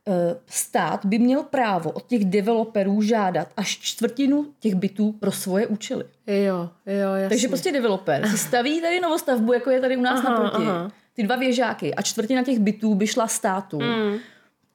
stát 0.46 1.04
by 1.04 1.18
měl 1.18 1.42
právo 1.42 1.90
od 1.90 2.06
těch 2.06 2.24
developerů 2.24 3.02
žádat 3.02 3.48
až 3.56 3.78
čtvrtinu 3.78 4.46
těch 4.60 4.74
bytů 4.74 5.12
pro 5.12 5.32
svoje 5.32 5.66
účely. 5.66 6.04
Jo, 6.26 6.70
jo, 6.86 7.14
jasně. 7.14 7.28
Takže 7.28 7.48
prostě 7.48 7.72
developer 7.72 8.28
si 8.28 8.38
staví 8.38 8.80
tady 8.80 9.00
novostavbu, 9.00 9.52
jako 9.52 9.70
je 9.70 9.80
tady 9.80 9.96
u 9.96 10.00
nás 10.00 10.24
Aha, 10.24 10.30
naproti, 10.30 10.66
aha. 10.66 10.90
ty 11.14 11.22
dva 11.22 11.36
věžáky 11.36 11.94
a 11.94 12.02
čtvrtina 12.02 12.42
těch 12.42 12.58
bytů 12.58 12.94
by 12.94 13.06
šla 13.06 13.26
státu. 13.28 13.78
Mm. 13.80 14.18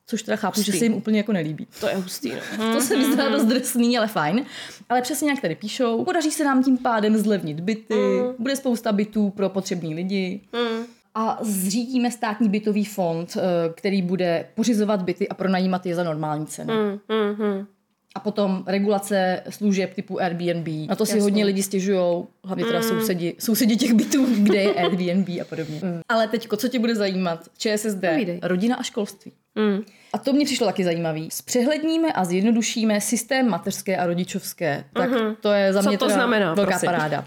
což 0.06 0.24
teda 0.24 0.38
chápu, 0.38 0.62
že 0.62 0.72
se 0.72 0.86
jim 0.86 0.94
úplně 0.94 1.18
jako 1.18 1.34
nelíbí. 1.34 1.68
To 1.80 1.88
je 1.88 1.96
hustý, 1.96 2.32
no. 2.58 2.74
To 2.74 2.82
se 2.82 2.98
mi 2.98 3.14
zdá 3.14 3.30
dost 3.30 3.46
drsný, 3.46 3.98
ale 3.98 4.08
fajn. 4.08 4.46
Ale 4.90 5.02
přesně 5.02 5.30
jak 5.30 5.42
tady 5.42 5.56
píšou, 5.56 6.06
podaří 6.06 6.32
se 6.32 6.44
nám 6.44 6.64
tím 6.64 6.78
pádem 6.78 7.18
zlevnit 7.18 7.60
byty, 7.60 7.94
mm. 7.94 8.36
bude 8.40 8.56
spousta 8.56 8.92
bytů 8.92 9.30
pro 9.30 9.50
potřební 9.50 9.96
lidi. 9.96 10.42
Mm. 10.54 10.86
A 11.16 11.38
zřídíme 11.42 12.12
státní 12.12 12.50
bytový 12.50 12.86
fond, 12.86 13.38
eh, 13.38 13.74
který 13.74 14.02
bude 14.02 14.46
pořizovat 14.56 15.02
byty 15.02 15.30
a 15.30 15.34
pronajímat 15.34 15.86
je 15.86 15.96
za 15.96 16.04
normální 16.04 16.46
ceny. 16.46 16.74
Mm, 16.74 16.90
mm, 17.16 17.46
mm. 17.48 17.68
A 18.16 18.20
potom 18.20 18.64
regulace 18.68 19.44
služeb 19.50 19.94
typu 19.94 20.22
Airbnb. 20.22 20.68
Na 20.90 20.96
to 20.96 21.06
si 21.06 21.12
Jasně. 21.12 21.22
hodně 21.22 21.46
lidi 21.46 21.64
stěžují, 21.64 22.24
hlavně 22.46 22.66
teda 22.66 22.80
Mm. 22.80 22.84
sousedi, 22.84 23.36
sousedi 23.40 23.76
těch 23.78 23.94
bytů, 23.94 24.26
kde 24.38 24.58
je 24.62 24.74
Airbnb 24.74 25.30
a 25.42 25.46
podobně. 25.50 25.80
Mm. 25.84 26.02
Ale 26.10 26.28
teďko, 26.28 26.58
co 26.58 26.68
tě 26.68 26.80
bude 26.80 26.96
zajímat? 26.96 27.40
ČSSD, 27.58 28.00
Povídej. 28.12 28.40
rodina 28.44 28.76
a 28.76 28.84
školství. 28.84 29.32
Mm. 29.56 29.82
A 30.14 30.18
to 30.18 30.34
mě 30.34 30.46
přišlo 30.46 30.68
taky 30.68 30.84
zajímavý. 30.84 31.30
Zpřehledníme 31.32 32.14
a 32.14 32.26
zjednodušíme 32.26 33.02
systém 33.02 33.50
mateřské 33.50 33.98
a 33.98 34.06
rodičovské. 34.08 34.84
Tak 34.94 35.10
to 35.42 35.52
je 35.52 35.74
za 35.74 35.80
Mhm. 35.80 35.84
Co 35.84 35.90
mě 35.90 35.98
to 35.98 36.10
znamená, 36.10 36.54
velká 36.54 36.72
prosím? 36.72 36.86
paráda. 36.88 37.26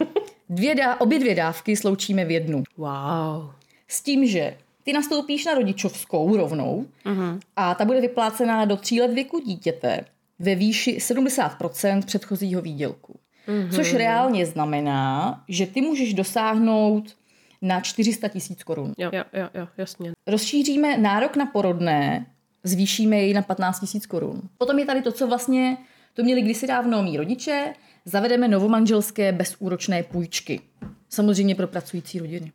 Dvě 0.48 0.74
dá, 0.74 1.00
obě 1.00 1.18
dvě 1.18 1.34
dávky 1.34 1.76
sloučíme 1.76 2.24
v 2.24 2.30
jednu. 2.30 2.62
Wow. 2.76 3.50
S 3.88 4.02
tím, 4.02 4.26
že 4.26 4.56
ty 4.82 4.92
nastoupíš 4.92 5.44
na 5.44 5.54
rodičovskou 5.54 6.36
rovnou 6.36 6.86
Mhm. 7.04 7.40
a 7.56 7.74
ta 7.74 7.84
bude 7.84 8.00
vyplácená 8.00 8.64
do 8.64 8.76
tří 8.76 9.00
let 9.00 9.12
věku 9.12 9.38
dítěte 9.40 10.04
ve 10.38 10.54
výši 10.54 11.00
70% 11.00 12.04
předchozího 12.04 12.62
výdělku. 12.62 13.18
Mhm. 13.46 13.70
Což 13.70 13.94
reálně 13.94 14.46
znamená, 14.46 15.44
že 15.48 15.66
ty 15.66 15.80
můžeš 15.80 16.14
dosáhnout 16.14 17.16
na 17.62 17.80
400 17.80 18.28
tisíc 18.28 18.64
korun. 18.64 18.92
Jo, 18.98 19.10
jo, 19.12 19.24
jo, 19.32 19.48
jo, 19.54 19.68
jasně. 19.78 20.12
Rozšíříme 20.26 20.98
nárok 20.98 21.36
na 21.36 21.46
porodné, 21.46 22.26
zvýšíme 22.64 23.16
jej 23.16 23.34
na 23.34 23.42
15 23.42 23.80
tisíc 23.80 24.06
korun. 24.06 24.42
Potom 24.58 24.78
je 24.78 24.84
tady 24.86 25.02
to, 25.02 25.12
co 25.12 25.26
vlastně 25.26 25.76
to 26.14 26.22
měli 26.22 26.42
kdysi 26.42 26.66
dávno 26.66 27.02
mý 27.02 27.16
rodiče, 27.16 27.74
zavedeme 28.04 28.48
novomanželské 28.48 29.32
bezúročné 29.32 30.02
půjčky. 30.02 30.60
Samozřejmě 31.08 31.54
pro 31.54 31.66
pracující 31.66 32.18
rodiny. 32.18 32.52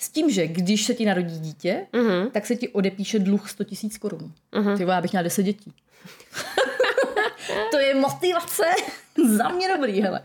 S 0.00 0.08
tím, 0.08 0.30
že 0.30 0.46
když 0.46 0.84
se 0.84 0.94
ti 0.94 1.06
narodí 1.06 1.38
dítě, 1.38 1.86
uh-huh. 1.92 2.30
tak 2.30 2.46
se 2.46 2.56
ti 2.56 2.68
odepíše 2.68 3.18
dluh 3.18 3.50
100 3.50 3.64
tisíc 3.64 3.98
korun. 3.98 4.32
Uh-huh. 4.52 4.76
Ty 4.76 4.82
já 4.82 5.00
bych 5.00 5.12
měla 5.12 5.22
10 5.22 5.42
dětí. 5.42 5.72
to 7.70 7.78
je 7.78 7.94
motivace 7.94 8.64
za 9.36 9.48
mě 9.48 9.68
dobrý, 9.76 10.00
hele. 10.02 10.20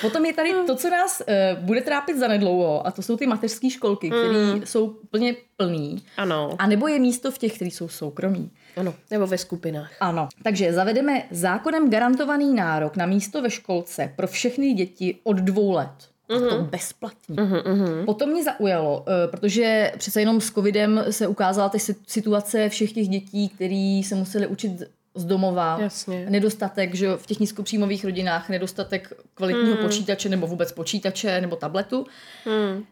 Potom 0.00 0.24
je 0.24 0.32
tady 0.32 0.54
to, 0.66 0.76
co 0.76 0.90
nás 0.90 1.20
uh, 1.20 1.64
bude 1.64 1.80
trápit 1.80 2.18
za 2.18 2.28
nedlouho, 2.28 2.86
a 2.86 2.90
to 2.90 3.02
jsou 3.02 3.16
ty 3.16 3.26
mateřské 3.26 3.70
školky, 3.70 4.10
které 4.10 4.54
mm. 4.54 4.66
jsou 4.66 4.86
úplně 4.86 5.34
plný. 5.56 6.02
Ano, 6.16 6.56
A 6.58 6.66
nebo 6.66 6.88
je 6.88 6.98
místo 6.98 7.30
v 7.30 7.38
těch, 7.38 7.52
které 7.52 7.70
jsou 7.70 7.88
soukromí. 7.88 8.50
ano. 8.76 8.94
Nebo 9.10 9.26
ve 9.26 9.38
skupinách. 9.38 9.92
Ano. 10.00 10.28
Takže 10.42 10.72
zavedeme 10.72 11.22
zákonem 11.30 11.90
garantovaný 11.90 12.54
nárok 12.54 12.96
na 12.96 13.06
místo 13.06 13.42
ve 13.42 13.50
školce 13.50 14.12
pro 14.16 14.26
všechny 14.26 14.72
děti 14.72 15.18
od 15.24 15.36
dvou 15.36 15.72
let. 15.72 16.11
A 16.36 16.48
to 16.50 16.62
bezplatně. 16.62 17.36
Mhm, 17.42 18.04
Potom 18.06 18.28
mě 18.30 18.44
zaujalo, 18.44 19.04
eh, 19.08 19.28
protože 19.28 19.92
přece 19.98 20.20
jenom 20.20 20.40
s 20.40 20.50
covidem 20.50 21.04
se 21.10 21.26
ukázala 21.26 21.70
si- 21.76 21.96
situace 22.06 22.68
všech 22.68 22.92
těch 22.92 23.08
dětí, 23.08 23.48
který 23.48 24.02
se 24.02 24.14
museli 24.14 24.46
učit 24.46 24.72
z 25.14 25.24
domova. 25.24 25.78
Jasně. 25.80 26.26
Nedostatek, 26.30 26.94
že 26.94 27.16
v 27.16 27.26
těch 27.26 27.40
nízkopříjmových 27.40 28.04
rodinách, 28.04 28.48
nedostatek 28.48 29.12
kvalitního 29.34 29.76
počítače 29.76 30.28
nebo 30.28 30.46
vůbec 30.46 30.72
počítače 30.72 31.40
nebo 31.40 31.56
tabletu. 31.56 32.06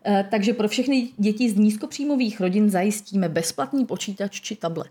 Eh, 0.04 0.24
Takže 0.30 0.52
pro 0.52 0.68
všechny 0.68 1.08
děti 1.18 1.50
z 1.50 1.56
nízkopříjmových 1.56 2.40
rodin 2.40 2.70
zajistíme 2.70 3.28
bezplatný 3.28 3.84
počítač 3.86 4.40
či 4.40 4.56
tablet. 4.56 4.90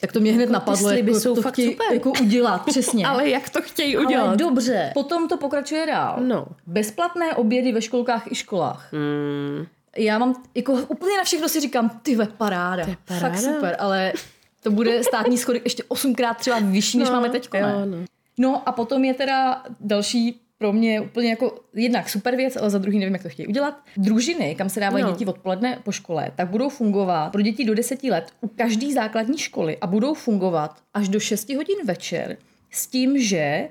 Tak 0.00 0.12
to 0.12 0.20
mě 0.20 0.32
hned 0.32 0.50
napadlo, 0.50 0.88
sliby 0.88 1.10
jako 1.10 1.20
jsou 1.20 1.34
to 1.34 1.42
fakt 1.42 1.52
chtějí 1.52 1.70
super. 1.70 1.86
jako 1.92 2.12
udělat, 2.22 2.66
přesně. 2.66 3.06
Ale 3.06 3.28
jak 3.28 3.48
to 3.50 3.62
chtějí 3.62 3.96
Ale 3.96 4.06
udělat? 4.06 4.36
dobře. 4.36 4.90
Potom 4.94 5.28
to 5.28 5.36
pokračuje 5.36 5.86
dál. 5.86 6.16
No. 6.20 6.46
Bezplatné 6.66 7.34
obědy 7.34 7.72
ve 7.72 7.82
školkách 7.82 8.32
i 8.32 8.34
školách. 8.34 8.88
Hmm. 8.92 9.66
Já 9.96 10.18
mám, 10.18 10.42
jako 10.54 10.72
úplně 10.72 11.16
na 11.16 11.24
všechno 11.24 11.48
si 11.48 11.60
říkám, 11.60 12.00
ty 12.02 12.16
ve 12.16 12.26
paráda. 12.26 12.84
To 12.84 12.90
je 12.90 12.96
paráda. 13.04 13.28
Fakt 13.28 13.38
super, 13.40 13.76
ale 13.78 14.12
to 14.62 14.70
bude 14.70 15.04
státní 15.04 15.38
schodek 15.38 15.64
ještě 15.64 15.84
osmkrát 15.88 16.36
třeba 16.36 16.58
vyšší, 16.58 16.98
než 16.98 17.08
No, 17.08 17.14
máme 17.14 17.30
teď. 17.30 17.48
no. 17.62 17.96
no 18.38 18.62
a 18.68 18.72
potom 18.72 19.04
je 19.04 19.14
teda 19.14 19.62
další 19.80 20.40
pro 20.60 20.72
mě 20.72 21.00
úplně 21.00 21.30
jako 21.30 21.60
jednak 21.74 22.08
super 22.08 22.36
věc, 22.36 22.56
ale 22.56 22.70
za 22.70 22.78
druhý 22.78 22.98
nevím, 22.98 23.14
jak 23.14 23.22
to 23.22 23.28
chtějí 23.28 23.46
udělat. 23.46 23.80
Družiny, 23.96 24.54
kam 24.54 24.68
se 24.68 24.80
dávají 24.80 25.04
No. 25.04 25.10
děti 25.12 25.26
odpoledne 25.26 25.78
po 25.84 25.92
škole, 25.92 26.32
tak 26.36 26.48
budou 26.48 26.68
fungovat 26.68 27.32
pro 27.32 27.42
děti 27.42 27.64
do 27.64 27.74
10 27.74 28.04
let 28.04 28.30
u 28.40 28.48
každé 28.48 28.92
základní 28.92 29.38
školy 29.38 29.78
a 29.80 29.86
budou 29.86 30.14
fungovat 30.14 30.76
až 30.94 31.08
do 31.08 31.20
6 31.20 31.54
hodin 31.54 31.76
večer 31.84 32.36
s 32.70 32.86
tím, 32.86 33.18
že 33.18 33.68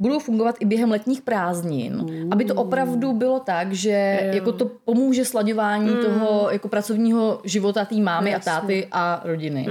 budou 0.00 0.18
fungovat 0.18 0.56
i 0.60 0.64
během 0.64 0.90
letních 0.90 1.22
prázdnin, 1.22 2.06
aby 2.30 2.44
to 2.44 2.54
opravdu 2.54 3.12
bylo 3.12 3.40
tak, 3.40 3.72
že 3.72 4.20
jako 4.32 4.52
to 4.52 4.70
pomůže 4.84 5.24
slaďování 5.24 5.94
toho 5.96 6.50
jako 6.50 6.68
pracovního 6.68 7.40
života 7.44 7.84
té 7.84 7.96
mámy 7.96 8.34
a 8.34 8.38
táty 8.38 8.88
a 8.92 9.20
rodiny. 9.24 9.66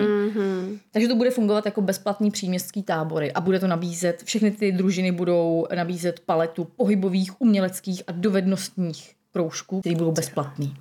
Takže 0.91 1.07
to 1.07 1.15
bude 1.15 1.31
fungovat 1.31 1.65
jako 1.65 1.81
bezplatný 1.81 2.31
příměstský 2.31 2.83
tábory 2.83 3.31
a 3.33 3.41
bude 3.41 3.59
to 3.59 3.67
nabízet, 3.67 4.24
všechny 4.24 4.51
ty 4.51 4.71
družiny 4.71 5.12
budou 5.12 5.67
nabízet 5.75 6.19
paletu 6.19 6.63
pohybových, 6.63 7.41
uměleckých 7.41 8.03
a 8.07 8.12
dovednostních 8.12 9.12
kroužků, 9.33 9.79
které 9.79 9.95
budou 9.95 10.12
bezplatný. 10.12 10.74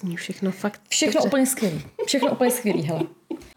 To 0.00 0.06
zní 0.06 0.16
všechno 0.16 0.50
fakt 0.50 0.80
Všechno 0.88 1.12
dobře. 1.12 1.28
úplně 1.28 1.46
skvělý. 1.46 1.82
Všechno 2.06 2.30
úplně 2.32 2.50
skvělý, 2.50 2.82
hele. 2.82 3.00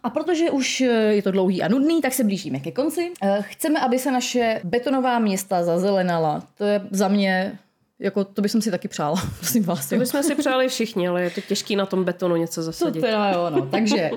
A 0.04 0.10
protože 0.10 0.52
už 0.52 0.82
eh, 0.82 0.86
je 0.94 1.22
to 1.22 1.32
dlouhý 1.32 1.64
a 1.64 1.68
nudný, 1.68 2.02
tak 2.02 2.14
se 2.14 2.24
blížíme 2.24 2.60
ke 2.60 2.72
konci. 2.72 3.12
Eh, 3.24 3.38
Chceme, 3.42 3.80
aby 3.80 4.00
se 4.00 4.12
naše 4.12 4.62
betonová 4.64 5.20
města 5.20 5.64
zazelenala. 5.64 6.44
To 6.58 6.66
je 6.66 6.82
za 6.92 7.08
mě, 7.08 7.60
jako 8.00 8.24
to 8.24 8.42
bych 8.42 8.52
si 8.60 8.72
taky 8.72 8.88
přála, 8.88 9.16
prosím 9.40 9.64
vás. 9.64 9.90
To 9.90 9.96
bychom 9.98 10.24
si 10.24 10.36
přáli 10.36 10.68
všichni, 10.68 11.08
ale 11.08 11.24
je 11.24 11.30
to 11.30 11.42
těžký 11.42 11.76
na 11.76 11.86
tom 11.86 12.04
betonu 12.04 12.36
něco 12.36 12.56
To 12.62 12.66
zasadit. 12.66 13.02
teda 13.02 13.32
jo, 13.32 13.50
no. 13.50 13.66
Takže 13.66 14.12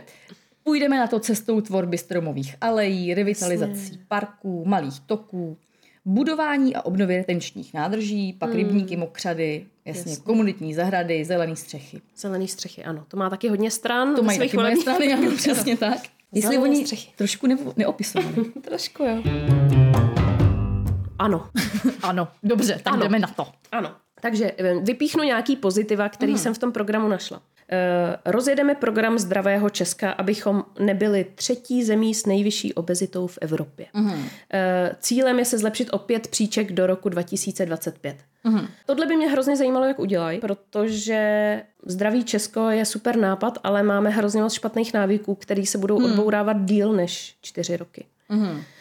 půjdeme 0.62 0.98
na 0.98 1.06
to 1.06 1.20
cestou 1.20 1.60
tvorby 1.60 1.98
stromových 1.98 2.56
alejí, 2.60 3.14
revitalizací 3.14 4.00
parků, 4.08 4.64
malých 4.66 5.00
toků, 5.00 5.56
budování 6.04 6.74
a 6.76 6.82
obnovy 6.82 7.16
retenčních 7.16 7.74
nádrží, 7.74 8.32
pak 8.32 8.54
rybníky, 8.54 8.96
mokřady, 8.96 9.66
jasně, 9.97 10.16
komunitní 10.16 10.75
zahrady, 10.75 11.25
zelený 11.25 11.56
střechy. 11.56 12.00
Zelený 12.16 12.49
střechy, 12.49 12.85
ano. 12.85 13.04
To 13.09 13.16
má 13.16 13.30
taky 13.30 13.49
hodně 13.49 13.70
stran. 13.70 14.14
To 14.16 14.23
mají 14.23 14.38
taky 14.38 14.56
moje 14.56 14.64
volebních 14.64 14.82
strany, 14.82 15.12
ano, 15.12 15.30
přesně 15.37 15.76
tak. 15.76 15.99
Jestli 16.32 16.54
Zelené 16.54 16.62
oni 16.75 16.85
střechy. 16.85 17.11
trošku 17.16 17.47
ne, 17.47 17.56
neopisovali. 17.76 18.35
Trošku, 18.62 19.02
jo. 19.04 19.23
Ano, 21.18 21.50
ano, 22.02 22.28
dobře, 22.42 22.80
tak 22.85 22.92
Ano. 22.92 23.02
jdeme 23.02 23.18
na 23.18 23.28
to. 23.28 23.47
ano. 23.73 23.90
Takže 24.23 24.52
eh, 24.59 24.75
vypíchnu 24.75 25.23
nějaký 25.23 25.56
pozitiva, 25.56 26.09
který 26.09 26.38
jsem 26.38 26.54
v 26.54 26.59
tom 26.59 26.73
programu 26.73 27.09
našla. 27.09 27.42
Eh, 27.72 28.16
rozjedeme 28.24 28.74
program 28.74 29.18
Zdravého 29.18 29.70
Česka, 29.70 30.10
abychom 30.10 30.64
nebyli 30.78 31.26
třetí 31.34 31.84
zemí 31.84 32.14
s 32.14 32.26
nejvyšší 32.26 32.74
obezitou 32.74 33.26
v 33.26 33.38
Evropě. 33.40 33.86
Eh, 34.52 34.96
cílem 35.00 35.38
je 35.38 35.44
se 35.44 35.58
zlepšit 35.58 35.88
o 35.92 35.98
pět 35.98 36.28
příček 36.28 36.72
do 36.72 36.86
roku 36.86 37.08
2025. 37.08 38.16
Tohle 38.86 39.06
by 39.06 39.16
mě 39.16 39.30
hrozně 39.30 39.56
zajímalo, 39.56 39.86
jak 39.86 39.98
udělají, 39.98 40.40
protože 40.40 41.62
Zdravý 41.86 42.24
Česko 42.24 42.68
je 42.70 42.84
super 42.84 43.16
nápad, 43.16 43.58
ale 43.64 43.82
máme 43.82 44.10
hrozně 44.10 44.42
moc 44.42 44.52
špatných 44.52 44.94
návyků, 44.94 45.34
který 45.34 45.66
se 45.66 45.78
budou 45.78 46.04
odbourávat 46.04 46.64
díl 46.64 46.92
než 46.92 47.36
čtyři 47.40 47.76
roky. 47.76 48.04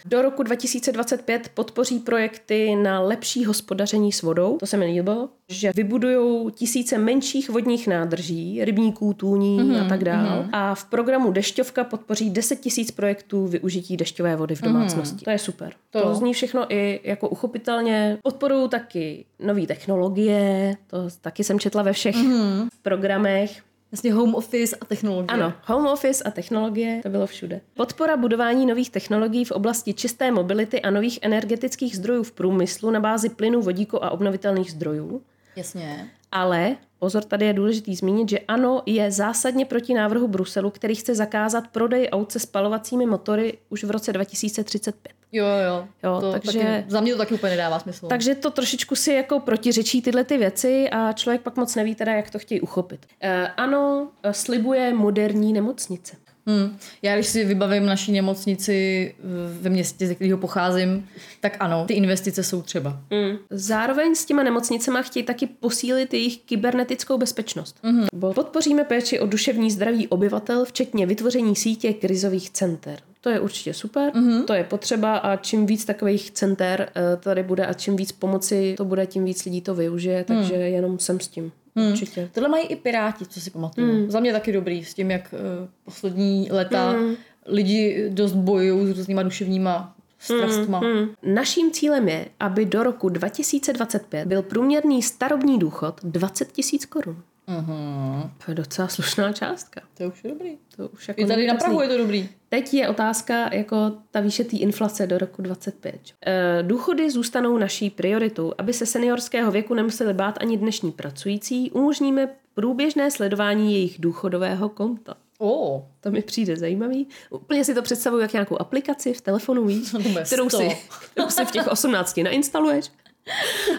Do 0.06 0.22
roku 0.22 0.44
2025 0.44 1.50
podpoří 1.54 2.00
projekty 2.00 2.76
na 2.76 3.00
lepší 3.00 3.46
hospodaření 3.46 4.12
s 4.12 4.22
vodou. 4.22 4.58
To 4.58 4.66
se 4.66 4.78
mi 4.78 4.86
líbilo, 4.86 5.30
že 5.50 5.72
vybudují 5.76 6.52
tisíce 6.52 6.98
menších 6.98 7.50
vodních 7.50 7.88
nádrží, 7.88 8.66
rybníků, 8.66 9.14
tůní 9.14 9.60
mm-hmm, 9.60 9.86
a 9.86 9.90
tak 9.90 10.04
dále. 10.04 10.30
Mm-hmm. 10.30 10.50
A 10.52 10.76
v 10.76 10.86
programu 10.86 11.32
Dešťovka 11.32 11.84
podpoří 11.84 12.30
10 12.30 12.60
tisíc 12.60 12.92
projektů 12.92 13.48
využití 13.48 13.98
dešťové 13.98 14.36
vody 14.36 14.56
v 14.56 14.62
domácnosti. 14.62 15.16
Mm-hmm. 15.16 15.24
To 15.24 15.30
je 15.30 15.38
super. 15.38 15.74
To, 15.90 16.02
To. 16.02 16.16
zní 16.16 16.34
všechno 16.34 16.74
i 16.74 17.00
jako 17.04 17.30
uchopitelně. 17.30 18.18
Podporují 18.24 18.70
taky 18.70 19.26
nové 19.40 19.68
technologie, 19.68 20.78
to 20.88 20.98
taky 21.22 21.44
jsem 21.44 21.60
četla 21.60 21.84
ve 21.84 21.94
všech 21.94 22.16
mm-hmm. 22.16 22.68
programech. 22.82 23.69
Jasně 23.92 24.14
home 24.14 24.36
office 24.36 24.76
a 24.82 24.86
technologie. 24.86 25.28
Ano, 25.28 25.54
home 25.66 25.88
office 25.88 26.24
a 26.24 26.32
technologie, 26.32 27.00
to 27.04 27.10
bylo 27.10 27.28
všude. 27.28 27.62
Podpora 27.74 28.18
budování 28.18 28.66
nových 28.66 28.90
technologií 28.90 29.46
v 29.46 29.52
oblasti 29.52 29.94
čisté 29.94 30.32
mobility 30.32 30.82
a 30.82 30.90
nových 30.90 31.20
energetických 31.22 31.96
zdrojů 31.96 32.24
v 32.24 32.32
průmyslu 32.32 32.92
na 32.92 33.00
bázi 33.00 33.30
plynu, 33.30 33.62
vodíku 33.62 34.04
a 34.04 34.10
obnovitelných 34.10 34.72
zdrojů. 34.72 35.22
Jasně. 35.56 36.10
Ale, 36.32 36.76
pozor, 37.00 37.24
tady 37.24 37.46
je 37.46 37.54
důležitý 37.54 37.96
zmínit, 37.96 38.30
že 38.30 38.40
ANO 38.40 38.82
je 38.86 39.12
zásadně 39.12 39.66
proti 39.66 39.94
návrhu 39.94 40.28
Bruselu, 40.28 40.70
který 40.70 40.96
chce 40.96 41.16
zakázat 41.16 41.68
prodej 41.68 42.10
aut 42.12 42.32
se 42.32 42.40
spalovacími 42.40 43.06
motory 43.06 43.58
už 43.70 43.84
v 43.84 43.92
roce 43.92 44.14
2035. 44.14 45.14
Jo, 45.32 45.46
jo. 45.46 45.88
Jo, 46.04 46.22
to 46.22 46.32
takže- 46.32 46.60
taky, 46.60 46.84
za 46.88 47.02
mě 47.02 47.12
to 47.12 47.18
taky 47.18 47.34
úplně 47.34 47.50
nedává 47.50 47.80
smysl. 47.80 48.08
Takže 48.08 48.36
to 48.36 48.52
trošičku 48.52 48.96
si 48.96 49.14
jako 49.14 49.40
protiřečí 49.40 50.02
tyhle 50.02 50.24
ty 50.24 50.38
věci 50.38 50.90
a 50.90 51.14
člověk 51.14 51.42
pak 51.42 51.56
moc 51.56 51.76
neví 51.76 51.96
teda, 51.96 52.12
jak 52.14 52.30
to 52.30 52.40
chtějí 52.40 52.62
uchopit. 52.62 53.06
E, 53.22 53.48
ano, 53.48 54.08
slibuje 54.32 54.94
moderní 54.94 55.54
nemocnice. 55.54 56.16
Hmm. 56.50 56.78
Já 57.02 57.16
když 57.16 57.28
si 57.28 57.46
vybavím 57.46 57.86
naší 57.86 58.12
nemocnici 58.12 59.16
ve 59.62 59.70
městě, 59.70 60.08
ze 60.08 60.16
kterého 60.16 60.38
pocházím, 60.38 61.08
tak 61.40 61.58
ano, 61.60 61.86
ty 61.88 61.94
investice 61.94 62.44
jsou 62.44 62.62
třeba. 62.62 62.90
Mm. 62.90 63.38
Zároveň 63.50 64.16
s 64.16 64.26
těma 64.26 64.44
nemocnicema 64.44 65.02
chtějí 65.02 65.24
taky 65.24 65.48
posílit 65.48 66.14
jejich 66.14 66.38
kybernetickou 66.38 67.18
bezpečnost. 67.18 67.78
Mm. 67.84 68.06
Bo 68.14 68.34
podpoříme 68.34 68.84
péči 68.84 69.20
o 69.20 69.28
duševní 69.28 69.72
zdraví 69.72 70.08
obyvatel, 70.08 70.66
včetně 70.66 71.06
vytvoření 71.06 71.56
sítě 71.56 71.94
krizových 71.94 72.50
center. 72.50 73.00
To 73.22 73.30
je 73.30 73.40
určitě 73.40 73.74
super, 73.74 74.12
mm-hmm. 74.14 74.44
to 74.44 74.54
je 74.54 74.64
potřeba 74.64 75.18
a 75.18 75.36
čím 75.36 75.66
víc 75.66 75.86
takových 75.86 76.32
center 76.32 76.90
eh, 76.96 77.18
tady 77.18 77.44
bude 77.44 77.66
a 77.66 77.74
čím 77.74 77.96
víc 77.96 78.12
pomoci 78.12 78.74
to 78.78 78.86
bude, 78.86 79.06
tím 79.06 79.26
víc 79.26 79.46
lidí 79.46 79.62
to 79.62 79.76
využije, 79.76 80.24
takže 80.24 80.56
mm. 80.56 80.62
jenom 80.62 81.00
jsem 81.00 81.20
s 81.20 81.28
tím. 81.28 81.52
Hmm. 81.80 81.92
Určitě. 81.92 82.30
Tohle 82.34 82.50
mají 82.50 82.68
i 82.68 82.76
Piráti, 82.76 83.26
co 83.26 83.42
si 83.42 83.52
pamatuju. 83.52 83.92
Hmm. 83.92 84.12
Za 84.12 84.20
mě 84.20 84.34
taky 84.34 84.52
dobrý 84.52 84.86
s 84.86 84.94
tím, 84.94 85.12
jak 85.12 85.34
uh, 85.34 85.68
poslední 85.86 86.48
leta 86.52 86.90
hmm. 86.90 87.16
lidi 87.46 88.10
dost 88.10 88.34
bojují 88.34 88.94
s 88.94 88.98
různýma 88.98 89.24
duševníma 89.24 89.96
strastma. 90.20 90.80
Hmm, 90.80 90.98
hmm. 90.98 91.10
Naším 91.24 91.72
cílem 91.72 92.10
je, 92.10 92.26
aby 92.40 92.66
do 92.66 92.84
roku 92.84 93.10
2025 93.10 94.28
byl 94.28 94.42
průměrný 94.42 95.02
starobní 95.02 95.60
důchod 95.60 96.00
20 96.04 96.52
tisíc 96.52 96.86
korun. 96.86 97.24
Uh-huh. 97.50 98.30
To 98.46 98.52
je 98.52 98.56
docela 98.56 98.88
slušná 98.88 99.34
částka. 99.34 99.82
To 99.98 100.04
už 100.04 100.24
je 100.24 100.30
dobrý. 100.30 100.58
To 100.76 100.88
už 100.88 101.08
jako 101.08 101.22
I 101.22 101.26
tady 101.26 101.48
na 101.48 101.56
Prahu 101.56 101.82
je 101.82 101.88
to 101.88 101.98
dobrý. 101.98 102.30
Teď 102.50 102.74
je 102.74 102.90
otázka 102.90 103.54
jako 103.54 103.92
ta 104.12 104.20
výše 104.20 104.44
té 104.44 104.58
inflace 104.58 105.08
do 105.08 105.18
roku 105.18 105.42
25. 105.42 106.00
E, 106.26 106.64
důchody 106.64 107.12
zůstanou 107.12 107.58
naší 107.58 107.90
prioritou. 107.90 108.54
Aby 108.58 108.74
se 108.74 108.86
seniorského 108.86 109.52
věku 109.52 109.74
nemuseli 109.74 110.14
bát 110.14 110.38
ani 110.42 110.58
dnešní 110.58 110.92
pracující, 110.92 111.72
umožníme 111.72 112.30
průběžné 112.54 113.12
sledování 113.12 113.74
jejich 113.74 113.96
důchodového 114.00 114.70
konta. 114.70 115.16
Oh. 115.38 115.82
To 116.02 116.12
mi 116.12 116.22
přijde 116.22 116.58
zajímavý. 116.58 117.08
Úplně 117.30 117.66
si 117.66 117.74
to 117.74 117.82
představuji 117.82 118.20
jak 118.20 118.34
nějakou 118.34 118.62
aplikaci 118.62 119.14
v 119.14 119.22
telefonu, 119.22 119.66
víš, 119.66 119.96
kterou 120.26 120.50
si, 120.50 120.78
kterou 121.12 121.30
si 121.30 121.46
v 121.46 121.52
těch 121.52 121.68
18 121.68 122.18
nainstaluješ. 122.18 122.92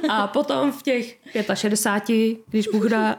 A 0.08 0.26
potom 0.26 0.72
v 0.72 0.82
těch 0.82 1.18
65, 1.54 2.38
když 2.48 2.68
Bůh 2.68 2.84
dá, 2.84 3.16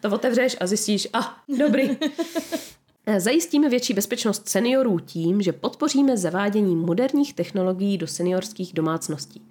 to 0.00 0.10
otevřeš 0.10 0.56
a 0.60 0.66
zjistíš, 0.66 1.08
a 1.12 1.18
ah, 1.18 1.56
dobrý. 1.58 1.90
Zajistíme 3.18 3.68
větší 3.68 3.94
bezpečnost 3.94 4.48
seniorů 4.48 4.98
tím, 4.98 5.42
že 5.42 5.52
podpoříme 5.52 6.16
zavádění 6.16 6.76
moderních 6.76 7.34
technologií 7.34 7.98
do 7.98 8.06
seniorských 8.06 8.72
domácností. 8.72 9.42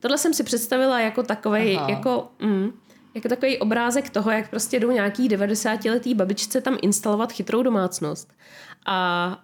Tohle 0.00 0.18
jsem 0.18 0.34
si 0.34 0.44
představila 0.44 1.00
jako 1.00 1.22
takový, 1.22 1.72
jako, 1.88 2.28
mm, 2.40 2.72
jako 3.14 3.28
takový 3.28 3.58
obrázek 3.58 4.10
toho, 4.10 4.30
jak 4.30 4.50
prostě 4.50 4.80
jdou 4.80 4.90
nějaký 4.90 5.28
90-letý 5.28 6.14
babičce 6.14 6.60
tam 6.60 6.78
instalovat 6.82 7.32
chytrou 7.32 7.62
domácnost. 7.62 8.32
A 8.86 9.38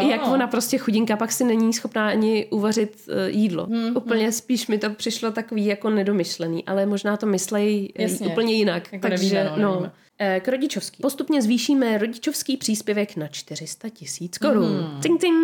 to 0.00 0.08
jak 0.08 0.26
ona 0.26 0.46
prostě 0.46 0.78
chudinka 0.78 1.16
pak 1.16 1.32
si 1.32 1.44
není 1.44 1.72
schopná 1.72 2.08
ani 2.08 2.46
uvařit 2.50 3.00
uh, 3.08 3.14
jídlo. 3.26 3.66
Hmm, 3.66 3.96
Úplně 3.96 4.22
hmm. 4.22 4.32
spíš 4.32 4.66
mi 4.66 4.78
to 4.78 4.90
přišlo 4.90 5.30
takový 5.30 5.66
jako 5.66 5.90
nedomyšlený, 5.90 6.64
ale 6.64 6.86
možná 6.86 7.16
to 7.16 7.26
myslejí 7.26 7.92
Jasně. 7.98 8.26
úplně 8.26 8.54
jinak. 8.54 8.92
Jako 8.92 9.08
takže, 9.08 9.34
nevíme, 9.34 9.62
no, 9.62 9.80
no. 9.80 9.90
Eh, 10.18 10.40
k 10.40 10.48
rodičovský. 10.48 11.02
Postupně 11.02 11.42
zvýšíme 11.42 11.98
rodičovský 11.98 12.56
příspěvek 12.56 13.16
na 13.16 13.28
400 13.28 13.88
tisíc 13.88 14.38
korun. 14.38 14.66
Hmm. 14.66 15.00
Ting, 15.00 15.20
ting. 15.20 15.36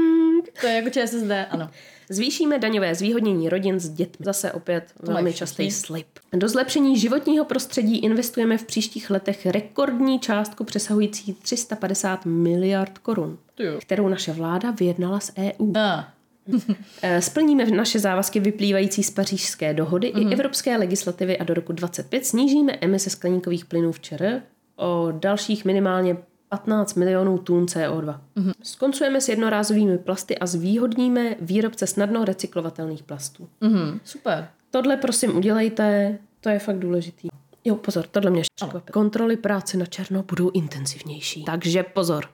To 0.60 0.66
je 0.66 0.72
jako 0.72 0.90
ČSSD, 0.90 1.30
ano. 1.50 1.70
Zvýšíme 2.08 2.58
daňové 2.58 2.94
zvýhodnění 2.94 3.48
rodin 3.48 3.80
s 3.80 3.88
dětmi. 3.88 4.24
Zase 4.24 4.52
opět 4.52 4.92
to 5.06 5.12
velmi 5.12 5.32
častý 5.32 5.70
slib. 5.70 6.06
Do 6.32 6.48
zlepšení 6.48 6.98
životního 6.98 7.44
prostředí 7.44 7.98
investujeme 7.98 8.58
v 8.58 8.64
příštích 8.64 9.10
letech 9.10 9.46
rekordní 9.46 10.18
částku 10.18 10.64
přesahující 10.64 11.34
350 11.34 12.26
miliard 12.26 12.98
korun, 12.98 13.38
kterou 13.80 14.08
naše 14.08 14.32
vláda 14.32 14.70
vyjednala 14.70 15.20
s 15.20 15.32
EU. 15.38 15.72
A. 15.76 16.08
Eh, 17.02 17.22
splníme 17.22 17.64
naše 17.64 17.98
závazky 17.98 18.40
vyplývající 18.40 19.02
z 19.02 19.10
pařížské 19.10 19.74
dohody 19.74 20.12
mm. 20.14 20.20
i 20.20 20.24
mhm. 20.24 20.32
evropské 20.32 20.76
legislativy 20.76 21.38
a 21.38 21.44
do 21.44 21.54
roku 21.54 21.72
2025 21.72 22.26
snížíme 22.26 22.72
emise 22.80 23.10
skleníkových 23.10 23.64
plynů 23.64 23.92
v 23.92 24.00
ČR 24.00 24.42
o 24.76 25.12
dalších 25.12 25.64
minimálně 25.64 26.16
15 26.48 26.94
milionů 26.94 27.38
tun 27.38 27.64
CO2. 27.64 28.20
Mm-hmm. 28.36 28.52
Skoncujeme 28.62 29.20
s 29.20 29.28
jednorázovými 29.28 29.98
plasty 29.98 30.38
a 30.38 30.46
zvýhodníme 30.46 31.36
výrobce 31.40 31.86
snadno 31.86 32.24
recyklovatelných 32.24 33.02
plastů. 33.02 33.48
Mm-hmm. 33.62 34.00
Super. 34.04 34.48
Tohle 34.70 34.96
prosím 34.96 35.36
udělejte, 35.36 36.18
to 36.40 36.48
je 36.48 36.58
fakt 36.58 36.78
důležitý. 36.78 37.28
Jo, 37.64 37.76
pozor, 37.76 38.04
tohle 38.10 38.30
mě 38.30 38.42
překvapilo. 38.54 38.92
Kontroly 38.92 39.36
práce 39.36 39.76
na 39.76 39.86
černo 39.86 40.22
budou 40.22 40.50
intenzivnější. 40.50 41.44
Takže 41.44 41.82
pozor. 41.82 42.28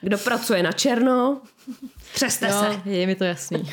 Kdo 0.00 0.18
pracuje 0.18 0.62
na 0.62 0.72
černo, 0.72 1.40
přeste 2.14 2.48
no, 2.48 2.60
se. 2.60 2.90
Je 2.90 3.06
mi 3.06 3.14
to 3.14 3.24
jasný. 3.24 3.70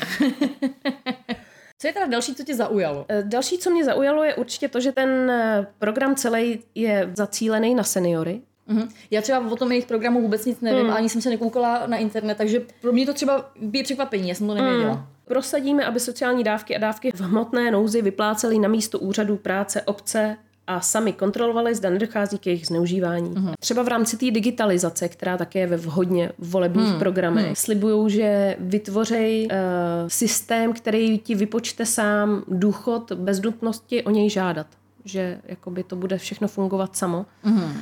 Co 1.78 1.88
je 1.88 1.92
teda 1.92 2.06
další, 2.06 2.34
co 2.34 2.44
tě 2.44 2.54
zaujalo? 2.54 3.06
Eh, 3.08 3.22
další, 3.26 3.58
co 3.58 3.70
mě 3.70 3.84
zaujalo, 3.84 4.24
je 4.24 4.34
určitě 4.34 4.68
to, 4.68 4.80
že 4.80 4.92
ten 4.92 5.30
eh, 5.30 5.66
program 5.78 6.14
celý 6.14 6.60
je 6.74 7.12
zacílený 7.16 7.74
na 7.74 7.82
seniory. 7.82 8.40
Mm-hmm. 8.68 8.88
Já 9.10 9.22
třeba 9.22 9.50
o 9.50 9.56
tom 9.56 9.72
jejich 9.72 9.86
programu 9.86 10.22
vůbec 10.22 10.44
nic 10.44 10.60
nevím, 10.60 10.86
mm. 10.86 10.92
ani 10.92 11.08
jsem 11.08 11.20
se 11.20 11.30
nekoukala 11.30 11.86
na 11.86 11.96
internet, 11.96 12.38
takže 12.38 12.62
pro 12.80 12.92
mě 12.92 13.06
to 13.06 13.14
třeba 13.14 13.50
je 13.72 13.82
překvapení, 13.82 14.28
já 14.28 14.34
jsem 14.34 14.46
to 14.46 14.54
nevěděla. 14.54 14.94
Mm. 14.94 15.06
Prosadíme, 15.24 15.84
aby 15.84 16.00
sociální 16.00 16.44
dávky 16.44 16.76
a 16.76 16.78
dávky 16.78 17.10
v 17.14 17.20
hmotné 17.20 17.70
nouzi 17.70 18.02
vyplácely 18.02 18.58
na 18.58 18.68
místo 18.68 18.98
úřadů 18.98 19.36
práce 19.36 19.82
obce 19.82 20.36
a 20.66 20.80
sami 20.80 21.12
kontrolovali, 21.12 21.74
zda 21.74 21.90
nedochází 21.90 22.38
k 22.38 22.46
jejich 22.46 22.66
zneužívání. 22.66 23.30
Mm. 23.30 23.52
Třeba 23.60 23.82
v 23.82 23.88
rámci 23.88 24.16
té 24.16 24.30
digitalizace, 24.30 25.08
která 25.08 25.36
také 25.36 25.58
je 25.58 25.66
ve 25.66 25.76
vhodně 25.76 26.32
volebních 26.38 26.92
mm. 26.92 26.98
programech, 26.98 27.48
mm. 27.48 27.54
slibují, 27.54 28.10
že 28.10 28.56
vytvoří 28.58 29.48
uh, 29.48 29.56
systém, 30.08 30.72
který 30.72 31.18
ti 31.18 31.34
vypočte 31.34 31.86
sám 31.86 32.44
důchod 32.48 33.12
bez 33.12 33.42
nutnosti 33.42 34.02
o 34.02 34.10
něj 34.10 34.30
žádat. 34.30 34.66
Že 35.04 35.38
jakoby 35.44 35.82
to 35.82 35.96
bude 35.96 36.18
všechno 36.18 36.48
fungovat 36.48 36.96
samo. 36.96 37.26
Mm. 37.44 37.72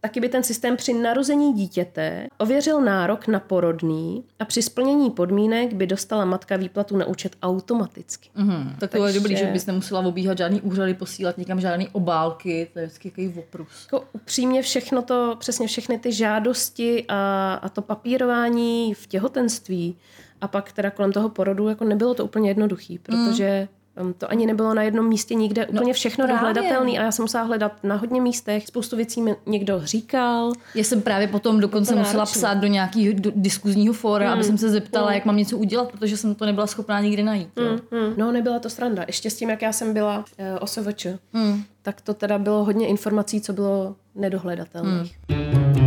Taky 0.00 0.20
by 0.20 0.28
ten 0.28 0.42
systém 0.42 0.76
při 0.76 0.94
narození 0.94 1.52
dítěte 1.52 2.26
ověřil 2.38 2.80
nárok 2.80 3.26
na 3.26 3.40
porodný 3.40 4.24
a 4.38 4.44
při 4.44 4.62
splnění 4.62 5.10
podmínek 5.10 5.72
by 5.72 5.86
dostala 5.86 6.24
matka 6.24 6.56
výplatu 6.56 6.96
na 6.96 7.06
účet 7.06 7.36
automaticky. 7.42 8.30
Mm-hmm. 8.36 8.76
Tak 8.78 8.90
to 8.90 9.06
je 9.06 9.12
dobrý, 9.12 9.36
že 9.36 9.46
bys 9.46 9.66
nemusela 9.66 10.00
obíhat 10.00 10.38
žádný 10.38 10.60
úřady, 10.60 10.94
posílat 10.94 11.38
někam 11.38 11.60
žádný 11.60 11.88
obálky, 11.88 12.70
to 12.72 12.78
je 12.78 12.86
vždycky 12.86 13.10
takový 13.10 13.34
oprus. 13.38 13.68
Jako 13.84 14.08
upřímně 14.12 14.62
všechno 14.62 15.02
to, 15.02 15.36
přesně 15.38 15.66
všechny 15.66 15.98
ty 15.98 16.12
žádosti 16.12 17.04
a, 17.08 17.54
a 17.62 17.68
to 17.68 17.82
papírování 17.82 18.94
v 18.94 19.06
těhotenství 19.06 19.96
a 20.40 20.48
pak 20.48 20.72
teda 20.72 20.90
kolem 20.90 21.12
toho 21.12 21.28
porodu, 21.28 21.68
jako 21.68 21.84
nebylo 21.84 22.14
to 22.14 22.24
úplně 22.24 22.50
jednoduchý, 22.50 22.98
protože 22.98 23.68
mm 23.72 23.79
to 24.18 24.30
ani 24.30 24.46
nebylo 24.46 24.74
na 24.74 24.82
jednom 24.82 25.08
místě 25.08 25.34
nikde 25.34 25.66
no, 25.70 25.80
úplně 25.80 25.92
všechno 25.92 26.24
právě. 26.24 26.40
dohledatelné 26.40 26.98
a 26.98 27.02
já 27.02 27.12
jsem 27.12 27.22
musela 27.22 27.44
hledat 27.44 27.72
na 27.82 27.96
hodně 27.96 28.20
místech. 28.20 28.66
Spoustu 28.66 28.96
věcí 28.96 29.22
mi 29.22 29.36
někdo 29.46 29.80
říkal. 29.84 30.52
Já 30.74 30.84
jsem 30.84 31.02
právě 31.02 31.28
potom 31.28 31.60
dokonce 31.60 31.94
musela 31.94 32.24
psát 32.24 32.54
do 32.54 32.66
nějakého 32.66 33.14
diskuzního 33.34 33.94
fóra, 33.94 34.26
mm. 34.26 34.32
aby 34.32 34.44
jsem 34.44 34.58
se 34.58 34.70
zeptala, 34.70 35.08
mm. 35.08 35.14
jak 35.14 35.24
mám 35.24 35.36
něco 35.36 35.58
udělat, 35.58 35.92
protože 35.92 36.16
jsem 36.16 36.34
to 36.34 36.46
nebyla 36.46 36.66
schopná 36.66 37.00
nikdy 37.00 37.22
najít. 37.22 37.48
Mm. 37.56 38.00
Mm. 38.00 38.14
No, 38.16 38.32
nebyla 38.32 38.58
to 38.58 38.70
sranda. 38.70 39.04
Ještě 39.06 39.30
s 39.30 39.36
tím, 39.36 39.50
jak 39.50 39.62
já 39.62 39.72
jsem 39.72 39.94
byla 39.94 40.18
uh, 40.18 40.24
OSVČ, 40.60 41.06
mm. 41.32 41.62
tak 41.82 42.00
to 42.00 42.14
teda 42.14 42.38
bylo 42.38 42.64
hodně 42.64 42.86
informací, 42.86 43.40
co 43.40 43.52
bylo 43.52 43.96
nedohledatelných. 44.14 45.18
Mm. 45.28 45.80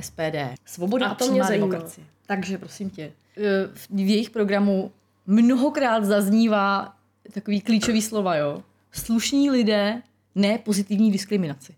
SPD. 0.00 0.58
Svoboda 0.64 1.06
a, 1.06 1.14
to 1.14 1.30
mě 1.30 1.42
demokracie. 1.48 2.06
Takže 2.26 2.58
prosím 2.58 2.90
tě, 2.90 3.12
eh, 3.36 3.42
v 3.90 4.08
jejich 4.08 4.30
programu 4.30 4.90
mnohokrát 5.26 6.04
zaznívá 6.04 6.94
takový 7.32 7.60
klíčový 7.60 8.02
slova, 8.02 8.36
jo. 8.36 8.62
Slušní 8.92 9.50
lidé, 9.50 10.02
ne 10.34 10.58
pozitivní 10.58 11.12
diskriminaci. 11.12 11.74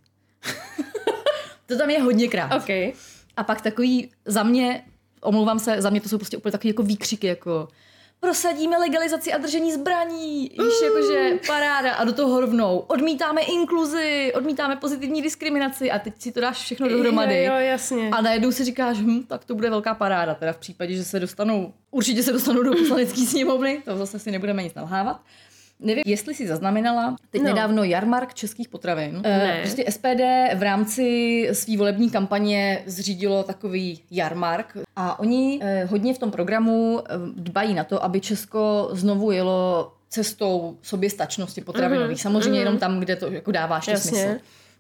to 1.66 1.78
tam 1.78 1.90
je 1.90 2.02
hodněkrát. 2.02 2.52
Okay. 2.62 2.92
A 3.36 3.44
pak 3.44 3.60
takový 3.60 4.10
za 4.24 4.42
mě, 4.42 4.84
omlouvám 5.20 5.58
se, 5.58 5.82
za 5.82 5.90
mě 5.90 6.00
to 6.00 6.08
jsou 6.08 6.18
prostě 6.18 6.36
úplně 6.36 6.52
takový 6.52 6.68
jako 6.68 6.82
výkřiky, 6.82 7.26
jako 7.26 7.68
prosadíme 8.24 8.78
legalizaci 8.78 9.32
a 9.32 9.38
držení 9.38 9.72
zbraní, 9.72 10.42
víš, 10.42 10.74
jakože 10.84 11.38
paráda 11.46 11.92
a 11.94 12.04
do 12.04 12.12
toho 12.12 12.40
rovnou. 12.40 12.78
Odmítáme 12.78 13.42
inkluzi, 13.42 14.32
odmítáme 14.34 14.76
pozitivní 14.76 15.22
diskriminaci 15.22 15.90
a 15.90 15.98
teď 15.98 16.14
si 16.18 16.32
to 16.32 16.40
dáš 16.40 16.56
všechno 16.56 16.88
dohromady. 16.88 17.44
Jo, 17.44 17.52
jo, 17.52 17.58
jasně. 17.58 18.10
A 18.10 18.20
najednou 18.20 18.52
si 18.52 18.64
říkáš, 18.64 18.98
hm, 18.98 19.22
tak 19.22 19.44
to 19.44 19.54
bude 19.54 19.70
velká 19.70 19.94
paráda, 19.94 20.34
teda 20.34 20.52
v 20.52 20.56
případě, 20.58 20.94
že 20.94 21.04
se 21.04 21.20
dostanou, 21.20 21.72
určitě 21.90 22.22
se 22.22 22.32
dostanou 22.32 22.62
do 22.62 22.72
poslanecké 22.72 23.20
sněmovny, 23.20 23.82
to 23.84 23.96
zase 23.96 24.18
si 24.18 24.30
nebudeme 24.30 24.62
nic 24.62 24.74
nalhávat. 24.74 25.20
Nevím, 25.80 26.02
jestli 26.06 26.34
si 26.34 26.46
zaznamenala 26.48 27.16
teď 27.30 27.42
no. 27.42 27.48
nedávno 27.48 27.84
jarmark 27.84 28.34
českých 28.34 28.68
potravin. 28.68 29.20
Ne. 29.22 29.58
Prostě 29.62 29.84
SPD 29.88 30.20
v 30.54 30.62
rámci 30.62 31.48
své 31.52 31.76
volební 31.76 32.10
kampaně 32.10 32.82
zřídilo 32.86 33.42
takový 33.42 34.00
jarmark 34.10 34.76
a 34.96 35.18
oni 35.18 35.60
eh, 35.62 35.84
hodně 35.84 36.14
v 36.14 36.18
tom 36.18 36.30
programu 36.30 37.00
eh, 37.00 37.12
dbají 37.36 37.74
na 37.74 37.84
to, 37.84 38.04
aby 38.04 38.20
Česko 38.20 38.88
znovu 38.92 39.30
jelo 39.30 39.92
cestou 40.08 40.76
soběstačnosti 40.82 41.60
potravinových. 41.60 42.16
Mm-hmm. 42.16 42.22
Samozřejmě 42.22 42.50
mm-hmm. 42.50 42.58
jenom 42.62 42.78
tam, 42.78 43.00
kde 43.00 43.16
to 43.16 43.32
jako 43.32 43.52
dává 43.52 43.76
ještě 43.76 43.96
smysl. 43.96 44.36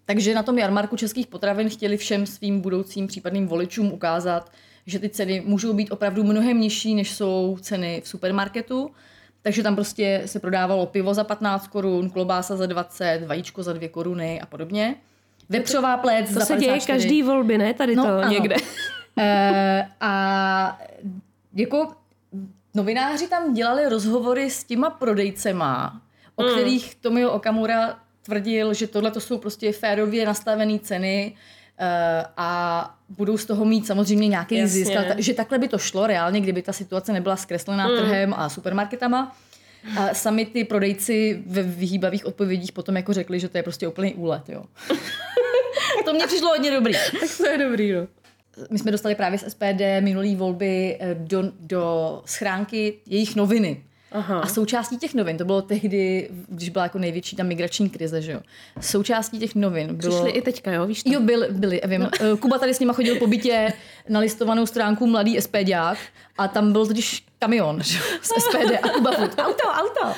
Takže 0.06 0.34
na 0.34 0.42
tom 0.42 0.58
jarmarku 0.58 0.96
českých 0.96 1.26
potravin 1.26 1.68
chtěli 1.68 1.96
všem 1.96 2.26
svým 2.26 2.60
budoucím 2.60 3.06
případným 3.06 3.46
voličům 3.46 3.92
ukázat, 3.92 4.52
že 4.86 4.98
ty 4.98 5.08
ceny 5.08 5.42
můžou 5.46 5.72
být 5.72 5.90
opravdu 5.90 6.24
mnohem 6.24 6.60
nižší, 6.60 6.94
než 6.94 7.10
jsou 7.12 7.58
ceny 7.60 8.02
v 8.04 8.08
supermarketu. 8.08 8.90
Takže 9.44 9.62
tam 9.62 9.74
prostě 9.74 10.22
se 10.26 10.40
prodávalo 10.40 10.86
pivo 10.86 11.14
za 11.14 11.24
15 11.24 11.66
korun, 11.68 12.10
klobása 12.10 12.56
za 12.56 12.66
20, 12.66 13.20
vajíčko 13.26 13.62
za 13.62 13.72
2 13.72 13.88
koruny 13.88 14.40
a 14.40 14.46
podobně. 14.46 14.94
Vepřová 15.48 15.96
plec 15.96 16.28
To 16.28 16.34
za 16.34 16.44
se 16.44 16.56
děje 16.56 16.72
54. 16.72 16.86
každý 16.92 17.22
volby, 17.22 17.58
ne? 17.58 17.74
Tady 17.74 17.94
to 17.94 18.00
No, 18.02 18.08
ano. 18.08 18.28
někde. 18.32 18.56
Eh, 19.18 19.88
a 20.00 20.80
jako 21.54 21.92
novináři 22.74 23.28
tam 23.28 23.54
dělali 23.54 23.88
rozhovory 23.88 24.50
s 24.50 24.64
těma 24.64 24.90
prodejcema, 24.90 26.00
o 26.36 26.42
Hmm. 26.42 26.52
kterých 26.52 26.94
Tomio 26.94 27.30
Okamura 27.32 27.98
tvrdil, 28.22 28.74
že 28.74 28.86
tohle 28.86 29.10
to 29.10 29.20
jsou 29.20 29.38
prostě 29.38 29.72
férově 29.72 30.26
nastavené 30.26 30.78
ceny 30.78 31.36
a 32.36 32.94
budou 33.08 33.38
z 33.38 33.44
toho 33.44 33.64
mít 33.64 33.86
samozřejmě 33.86 34.28
nějaký 34.28 34.54
Jasně. 34.56 34.68
zisk, 34.84 34.92
že 35.18 35.34
takhle 35.34 35.58
by 35.58 35.68
to 35.68 35.78
šlo 35.78 36.06
reálně, 36.06 36.40
kdyby 36.40 36.62
ta 36.62 36.72
situace 36.72 37.12
nebyla 37.12 37.36
zkreslená 37.36 37.86
Hmm. 37.86 37.96
trhem 37.98 38.34
a 38.34 38.48
supermarketama. 38.48 39.36
A 39.98 40.14
sami 40.14 40.46
ty 40.46 40.64
prodejci 40.64 41.42
ve 41.46 41.62
vyhýbavých 41.62 42.26
odpovědích 42.26 42.72
potom 42.72 42.96
jako 42.96 43.12
řekli, 43.12 43.40
že 43.40 43.48
to 43.48 43.58
je 43.58 43.62
prostě 43.62 43.88
úplný 43.88 44.14
úlet, 44.14 44.48
jo. 44.48 44.64
to 46.04 46.12
mě 46.12 46.26
přišlo 46.26 46.48
hodně 46.48 46.70
dobrý. 46.70 46.92
tak 47.20 47.36
to 47.36 47.46
je 47.46 47.58
dobrý, 47.58 47.92
no. 47.92 48.06
My 48.70 48.78
jsme 48.78 48.90
dostali 48.90 49.14
právě 49.14 49.38
z 49.38 49.50
SPD 49.50 49.80
minulý 50.00 50.36
volby 50.36 50.96
eh, 51.00 51.14
do, 51.14 51.42
do 51.60 52.22
schránky 52.26 52.94
jejich 53.06 53.36
noviny. 53.36 53.84
Aha. 54.14 54.40
A 54.40 54.46
součástí 54.46 54.98
těch 54.98 55.14
novin, 55.14 55.36
to 55.36 55.44
bylo 55.44 55.62
tehdy, 55.62 56.30
když 56.48 56.68
byla 56.68 56.84
jako 56.84 56.98
největší 56.98 57.36
ta 57.36 57.42
migrační 57.42 57.90
krize, 57.90 58.22
že 58.22 58.32
jo. 58.32 58.40
Součástí 58.80 59.38
těch 59.38 59.54
novin 59.54 59.94
bylo... 59.94 60.12
Přišli 60.12 60.30
i 60.30 60.42
teďka, 60.42 60.72
jo, 60.72 60.86
víš 60.86 61.02
to? 61.02 61.12
Jo, 61.12 61.20
byli, 61.20 61.48
byli, 61.50 61.80
vím. 61.86 62.00
No. 62.00 62.36
Kuba 62.36 62.58
tady 62.58 62.74
s 62.74 62.80
nima 62.80 62.92
chodil 62.92 63.16
po 63.18 63.26
bytě 63.26 63.72
na 64.08 64.20
listovanou 64.20 64.66
stránku 64.66 65.06
Mladý 65.06 65.40
SPDák 65.40 65.98
a 66.38 66.48
tam 66.48 66.72
byl 66.72 66.86
totiž 66.86 67.24
kamion 67.38 67.82
že? 67.82 67.98
jo, 67.98 68.04
z 68.22 68.26
SPD 68.28 68.72
a 68.82 68.88
Kuba 68.88 69.12
furt, 69.12 69.38
auto, 69.38 69.62
auto. 69.68 70.14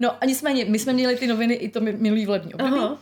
No 0.00 0.10
a 0.20 0.24
nicméně, 0.26 0.64
my 0.64 0.78
jsme 0.78 0.92
měli 0.92 1.16
ty 1.16 1.26
noviny 1.26 1.54
i 1.54 1.68
to 1.68 1.80
mi- 1.80 1.92
minulý 1.92 2.26
volební 2.26 2.54
období 2.54 2.72
Aha. 2.78 2.98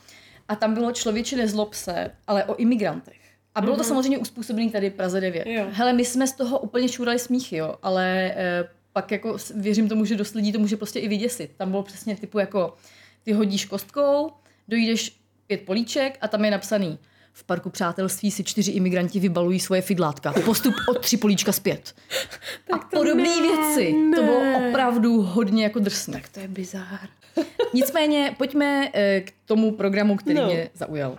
a 0.48 0.56
tam 0.56 0.74
bylo 0.74 0.92
člověče 0.92 1.36
nezlob 1.36 1.74
se, 1.74 2.10
ale 2.26 2.44
o 2.44 2.56
imigrantech. 2.56 3.16
A 3.54 3.60
bylo 3.60 3.76
to 3.76 3.84
samozřejmě 3.84 4.18
uspůsobené 4.18 4.70
tady 4.70 4.90
Praze 4.90 5.20
9. 5.20 5.46
Jo. 5.46 5.64
Hele, 5.72 5.92
my 5.92 6.04
jsme 6.04 6.26
z 6.26 6.32
toho 6.32 6.58
úplně 6.58 6.88
šurali 6.88 7.18
smíchy, 7.18 7.56
jo, 7.56 7.74
ale 7.82 8.32
eh, 8.36 8.64
pak 8.92 9.10
jako 9.10 9.36
věřím 9.54 9.88
tomu, 9.88 10.04
že 10.04 10.16
dost 10.16 10.34
lidí 10.34 10.52
to 10.52 10.58
může 10.58 10.76
prostě 10.76 10.98
i 10.98 11.08
vyděsit. 11.08 11.50
Tam 11.56 11.70
bylo 11.70 11.82
přesně 11.82 12.16
typu 12.16 12.38
jako 12.38 12.74
ty 13.22 13.32
hodíš 13.32 13.64
kostkou, 13.64 14.32
dojdeš 14.68 15.20
pět 15.46 15.60
políček 15.60 16.18
a 16.20 16.28
tam 16.28 16.44
je 16.44 16.50
napsaný 16.50 16.98
v 17.32 17.44
parku 17.44 17.70
přátelství 17.70 18.30
si 18.30 18.44
čtyři 18.44 18.72
imigranti 18.72 19.20
vybalují 19.20 19.60
svoje 19.60 19.82
fidlátka. 19.82 20.32
Postup 20.44 20.74
od 20.88 21.00
tři 21.00 21.16
políčka 21.16 21.52
zpět. 21.52 21.94
a 22.72 22.78
podobné 22.78 23.22
ne, 23.22 23.42
věci. 23.42 23.94
To 24.16 24.22
bylo 24.22 24.40
ne. 24.40 24.68
opravdu 24.68 25.22
hodně 25.22 25.64
jako 25.64 25.78
drsné. 25.78 26.22
To 26.32 26.40
je 26.40 26.48
bizár. 26.48 27.08
Nicméně 27.74 28.34
pojďme 28.38 28.90
eh, 28.94 29.20
k 29.20 29.32
tomu 29.44 29.72
programu, 29.72 30.16
který 30.16 30.36
no. 30.36 30.46
mě 30.46 30.70
zaujal. 30.74 31.18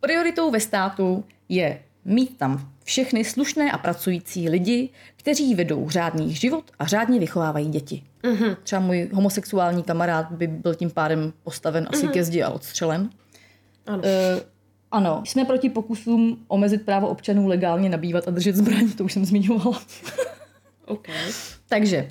Prioritou 0.00 0.50
ve 0.50 0.60
státu 0.60 1.24
je 1.48 1.82
mít 2.04 2.38
tam 2.38 2.72
všechny 2.84 3.24
slušné 3.24 3.72
a 3.72 3.78
pracující 3.78 4.48
lidi, 4.48 4.88
kteří 5.22 5.54
vedou 5.54 5.90
řádný 5.90 6.34
život 6.34 6.64
a 6.78 6.86
řádně 6.86 7.20
vychovávají 7.20 7.68
děti. 7.68 8.02
Mm-hmm. 8.22 8.56
Třeba 8.62 8.80
můj 8.80 9.08
homosexuální 9.12 9.82
kamarád 9.82 10.32
by 10.32 10.46
byl 10.46 10.74
tím 10.74 10.90
pádem 10.90 11.32
postaven 11.42 11.88
asi 11.90 12.06
mm-hmm. 12.06 12.12
ke 12.12 12.24
zdi 12.24 12.42
a 12.42 12.50
odstřelen. 12.50 13.10
Ano. 13.86 14.02
E, 14.04 14.40
ano, 14.90 15.22
jsme 15.26 15.44
proti 15.44 15.68
pokusům 15.68 16.44
omezit 16.48 16.82
právo 16.82 17.08
občanů 17.08 17.46
legálně 17.46 17.88
nabývat 17.88 18.28
a 18.28 18.30
držet 18.30 18.56
zbraň, 18.56 18.90
to 18.92 19.04
už 19.04 19.12
jsem 19.12 19.24
zmiňovala. 19.24 19.82
OK. 20.86 21.08
Takže, 21.68 22.10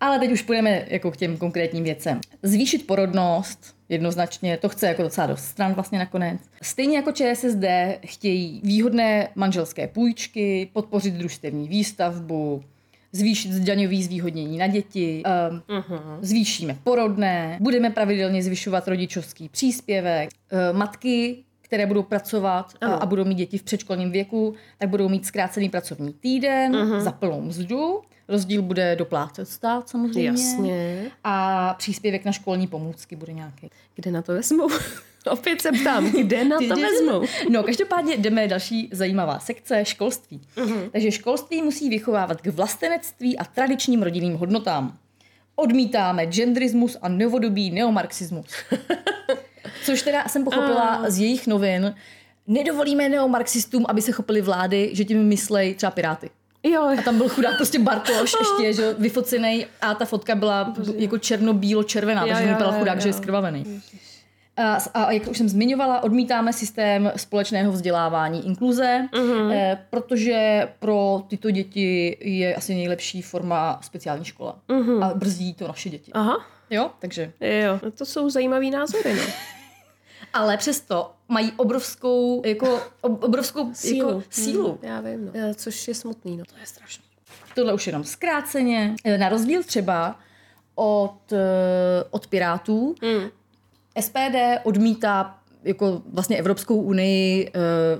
ale 0.00 0.18
teď 0.18 0.32
už 0.32 0.42
půjdeme 0.42 0.84
jako 0.88 1.10
k 1.10 1.16
těm 1.16 1.36
konkrétním 1.36 1.84
věcem. 1.84 2.20
Zvýšit 2.42 2.86
porodnost, 2.86 3.73
jednoznačně, 3.88 4.56
to 4.56 4.68
chce 4.68 4.86
jako 4.86 5.02
docela 5.02 5.26
dost 5.26 5.44
stran 5.44 5.74
vlastně 5.74 5.98
nakonec. 5.98 6.40
Stejně 6.62 6.96
jako 6.96 7.12
ČSSD 7.12 7.64
chtějí 8.06 8.60
výhodné 8.64 9.28
manželské 9.34 9.88
půjčky, 9.88 10.70
podpořit 10.72 11.14
družstevní 11.14 11.68
výstavbu, 11.68 12.62
zvýšit 13.12 13.50
daňový 13.50 14.02
zvýhodnění 14.02 14.58
na 14.58 14.66
děti, 14.66 15.22
um, 15.50 15.62
Uh-huh. 15.80 16.18
zvýšíme 16.20 16.76
porodné, 16.84 17.58
budeme 17.60 17.90
pravidelně 17.90 18.42
zvyšovat 18.42 18.88
rodičovský 18.88 19.48
příspěvek, 19.48 20.30
uh, 20.52 20.78
matky, 20.78 21.36
které 21.60 21.86
budou 21.86 22.02
pracovat 22.02 22.72
a, 22.80 22.86
Ano. 22.86 23.02
a 23.02 23.06
budou 23.06 23.24
mít 23.24 23.34
děti 23.34 23.58
v 23.58 23.62
předškolním 23.62 24.10
věku, 24.10 24.54
tak 24.78 24.88
budou 24.88 25.08
mít 25.08 25.26
zkrácený 25.26 25.68
pracovní 25.68 26.12
týden 26.12 26.72
uh-huh. 26.72 27.00
za 27.00 27.12
plnou 27.12 27.40
mzdu. 27.40 28.00
Rozdíl 28.28 28.62
bude 28.62 28.96
doplácet 28.96 29.48
stát 29.48 29.88
samozřejmě. 29.88 30.26
Jasně. 30.26 31.10
A 31.24 31.74
příspěvek 31.78 32.24
na 32.24 32.32
školní 32.32 32.66
pomůcky 32.66 33.16
bude 33.16 33.32
nějaký. 33.32 33.70
Kde 33.94 34.10
na 34.10 34.22
to 34.22 34.32
vezmou? 34.32 34.68
Opět 35.30 35.60
se 35.60 35.72
ptám, 35.72 36.10
kde 36.20 36.44
na 36.44 36.58
to 36.68 36.76
vezmou? 36.76 37.22
No, 37.50 37.62
každopádně 37.62 38.16
jdeme 38.16 38.48
další 38.48 38.88
zajímavá 38.92 39.38
sekce, 39.38 39.84
školství. 39.84 40.40
Uh-huh. 40.56 40.90
Takže 40.90 41.10
školství 41.10 41.62
musí 41.62 41.88
vychovávat 41.88 42.40
k 42.40 42.46
vlastenectví 42.46 43.38
a 43.38 43.44
tradičním 43.44 44.02
rodinným 44.02 44.34
hodnotám. 44.34 44.98
Odmítáme 45.56 46.26
genderismus 46.26 46.96
a 47.02 47.08
novodobý 47.08 47.70
neomarxismus. 47.70 48.46
Což 49.84 50.02
teda 50.02 50.28
jsem 50.28 50.44
pochopila 50.44 51.10
z 51.10 51.18
jejich 51.18 51.46
novin. 51.46 51.94
Nedovolíme 52.46 53.08
neomarxistům, 53.08 53.84
aby 53.88 54.02
se 54.02 54.12
chopili 54.12 54.40
vlády, 54.40 54.90
že 54.92 55.04
tím 55.04 55.24
myslej 55.24 55.74
třeba 55.74 55.90
Piráty. 55.90 56.30
Jo, 56.64 56.82
A 56.98 57.02
tam 57.02 57.16
byl 57.16 57.28
chudák 57.28 57.56
prostě 57.56 57.78
Bartoš 57.78 58.32
ještě, 58.40 58.72
že 58.82 58.94
vyfocený 58.98 59.66
a 59.80 59.94
ta 59.94 60.04
fotka 60.04 60.34
byla 60.34 60.64
b- 60.64 60.92
jako 60.96 61.16
černo-bílo-červená, 61.18 62.26
takže 62.26 62.46
vypadal 62.46 62.72
jo, 62.72 62.78
chudák, 62.78 62.94
jo. 62.96 63.00
že 63.02 63.08
je 63.08 63.12
skrvavený. 63.12 63.82
A, 64.56 64.78
a 64.94 65.12
jak 65.12 65.28
už 65.28 65.38
jsem 65.38 65.48
zmiňovala, 65.48 66.02
odmítáme 66.02 66.52
systém 66.52 67.12
společného 67.16 67.72
vzdělávání 67.72 68.46
inkluze, 68.46 69.08
Mhm. 69.14 69.50
eh, 69.52 69.78
protože 69.90 70.68
pro 70.78 71.22
tyto 71.28 71.50
děti 71.50 72.16
je 72.20 72.54
asi 72.54 72.74
nejlepší 72.74 73.22
forma 73.22 73.78
speciální 73.82 74.24
škola. 74.24 74.56
Mhm. 74.68 75.02
A 75.02 75.14
brzdí 75.14 75.54
to 75.54 75.68
naše 75.68 75.90
děti. 75.90 76.12
Aha, 76.12 76.36
Jo, 76.70 76.90
takže. 76.98 77.32
jo, 77.40 77.80
no 77.82 77.90
to 77.90 78.06
jsou 78.06 78.30
zajímavý 78.30 78.70
názory, 78.70 79.14
no. 79.14 79.22
Ale 80.34 80.56
přesto 80.56 81.10
mají 81.28 81.52
obrovskou, 81.56 82.42
jako, 82.46 82.80
ob- 83.00 83.24
obrovskou 83.24 83.74
Sílu. 83.74 84.08
Jako, 84.08 84.22
sílu. 84.30 84.68
Hmm, 84.68 84.90
já 84.90 85.00
vím, 85.00 85.24
no. 85.26 85.30
Eh, 85.34 85.54
Což 85.54 85.88
je 85.88 85.94
smutný, 85.94 86.36
no. 86.36 86.44
To 86.44 86.54
je 86.60 86.66
strašný. 86.66 87.04
Tohle 87.54 87.74
už 87.74 87.86
jenom 87.86 88.04
zkráceně. 88.04 88.94
Eh, 89.04 89.18
Na 89.18 89.28
rozdíl 89.28 89.62
třeba 89.62 90.18
od, 90.74 91.32
eh, 91.32 92.04
od 92.10 92.26
Pirátů, 92.26 92.94
Mm. 93.02 93.28
SPD 94.00 94.58
odmítá 94.64 95.38
jako 95.64 96.02
vlastně 96.12 96.36
Evropskou 96.36 96.76
unii 96.80 97.50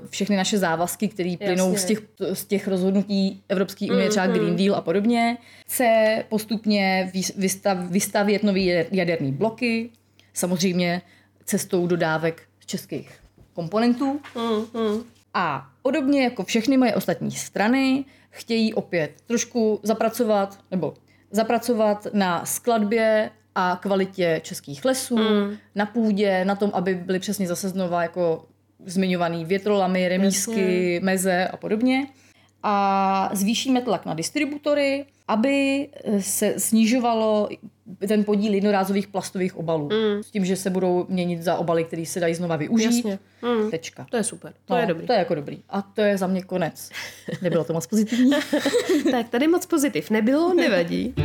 všechny 0.09 0.35
naše 0.37 0.57
závazky, 0.57 1.07
které 1.07 1.35
plynou 1.45 1.75
z 1.77 1.85
těch, 1.85 1.99
z 2.33 2.45
těch 2.45 2.67
rozhodnutí 2.67 3.43
Evropské 3.49 3.85
unie, 3.91 4.09
třeba 4.09 4.25
Mhm. 4.25 4.33
Green 4.35 4.55
Deal 4.55 4.75
a 4.75 4.81
podobně. 4.81 5.37
Chce 5.67 6.23
postupně 6.29 7.11
vys- 7.13 7.31
vystav, 7.37 7.77
vystavět 7.77 8.43
nový 8.43 8.67
jader- 8.71 8.87
jaderný 8.91 9.31
bloky, 9.31 9.89
samozřejmě 10.33 11.01
cestou 11.45 11.87
dodávek 11.87 12.41
českých 12.65 13.11
komponentů. 13.53 14.19
Mm, 14.35 14.81
mm. 14.81 15.03
A 15.33 15.69
podobně 15.81 16.23
jako 16.23 16.43
všechny 16.43 16.77
moje 16.77 16.95
ostatní 16.95 17.31
strany 17.31 18.05
chtějí 18.29 18.73
opět 18.73 19.11
trošku 19.25 19.79
zapracovat, 19.83 20.59
nebo 20.71 20.93
zapracovat 21.31 22.07
na 22.13 22.45
skladbě 22.45 23.31
a 23.55 23.79
kvalitě 23.81 24.41
českých 24.43 24.85
lesů, 24.85 25.17
mm. 25.17 25.57
na 25.75 25.85
půdě, 25.85 26.45
na 26.45 26.55
tom, 26.55 26.71
aby 26.73 26.95
byly 26.95 27.19
přesně 27.19 27.47
zase 27.47 27.69
znova 27.69 28.01
jako 28.01 28.45
zmiňovaný 28.85 29.45
větrolamy, 29.45 30.09
remísky, 30.09 30.93
Jasně. 30.93 30.99
meze 31.05 31.47
a 31.47 31.57
podobně. 31.57 32.07
A 32.67 33.29
zvýšíme 33.33 33.81
tlak 33.81 34.05
na 34.05 34.13
distributory, 34.13 35.05
aby 35.27 35.87
se 36.19 36.53
snižovalo 36.57 37.49
ten 38.07 38.23
podíl 38.23 38.53
jednorázových 38.53 39.07
plastových 39.07 39.57
obalů. 39.57 39.89
Mm. 39.89 40.23
S 40.23 40.31
tím, 40.31 40.45
že 40.45 40.55
se 40.55 40.69
budou 40.69 41.05
měnit 41.09 41.41
za 41.43 41.55
obaly, 41.55 41.83
které 41.83 42.05
se 42.05 42.19
dají 42.19 42.35
znova 42.35 42.55
využít. 42.55 42.85
Jasně. 43.05 43.19
Mm. 43.41 43.71
Tečka. 43.71 44.05
To 44.09 44.17
je 44.17 44.23
super, 44.23 44.53
to 44.65 44.73
No, 44.73 44.79
je 44.79 44.85
dobrý. 44.85 45.07
To 45.07 45.13
je 45.13 45.19
jako 45.19 45.35
dobrý. 45.35 45.63
A 45.69 45.81
to 45.81 46.01
je 46.01 46.17
za 46.17 46.27
mě 46.27 46.43
konec. 46.43 46.89
Nebylo 47.41 47.63
to 47.63 47.73
moc 47.73 47.87
pozitivní. 47.87 48.31
tak 49.11 49.29
tady 49.29 49.47
moc 49.47 49.65
pozitiv 49.65 50.09
nebylo, 50.09 50.53
nevadí. 50.53 51.13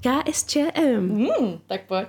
KSČM. 0.00 1.14
hmm, 1.14 1.58
tak 1.66 1.80
pojď. 1.86 2.08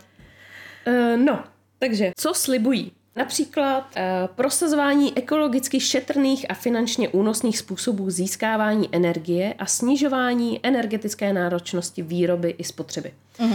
Uh, 0.88 1.18
no, 1.26 1.44
takže 1.80 2.12
co 2.18 2.34
slibují? 2.34 2.92
Například 3.16 3.96
uh, 3.96 4.02
prosazování 4.36 5.18
ekologicky 5.18 5.80
šetrných 5.80 6.52
a 6.52 6.54
finančně 6.54 7.10
únosných 7.10 7.58
způsobů 7.58 8.10
získávání 8.10 8.90
energie 8.92 9.54
a 9.54 9.66
snižování 9.66 10.60
energetické 10.64 11.34
náročnosti 11.34 12.02
výroby 12.02 12.56
i 12.58 12.64
spotřeby. 12.64 13.14
Uh, 13.40 13.48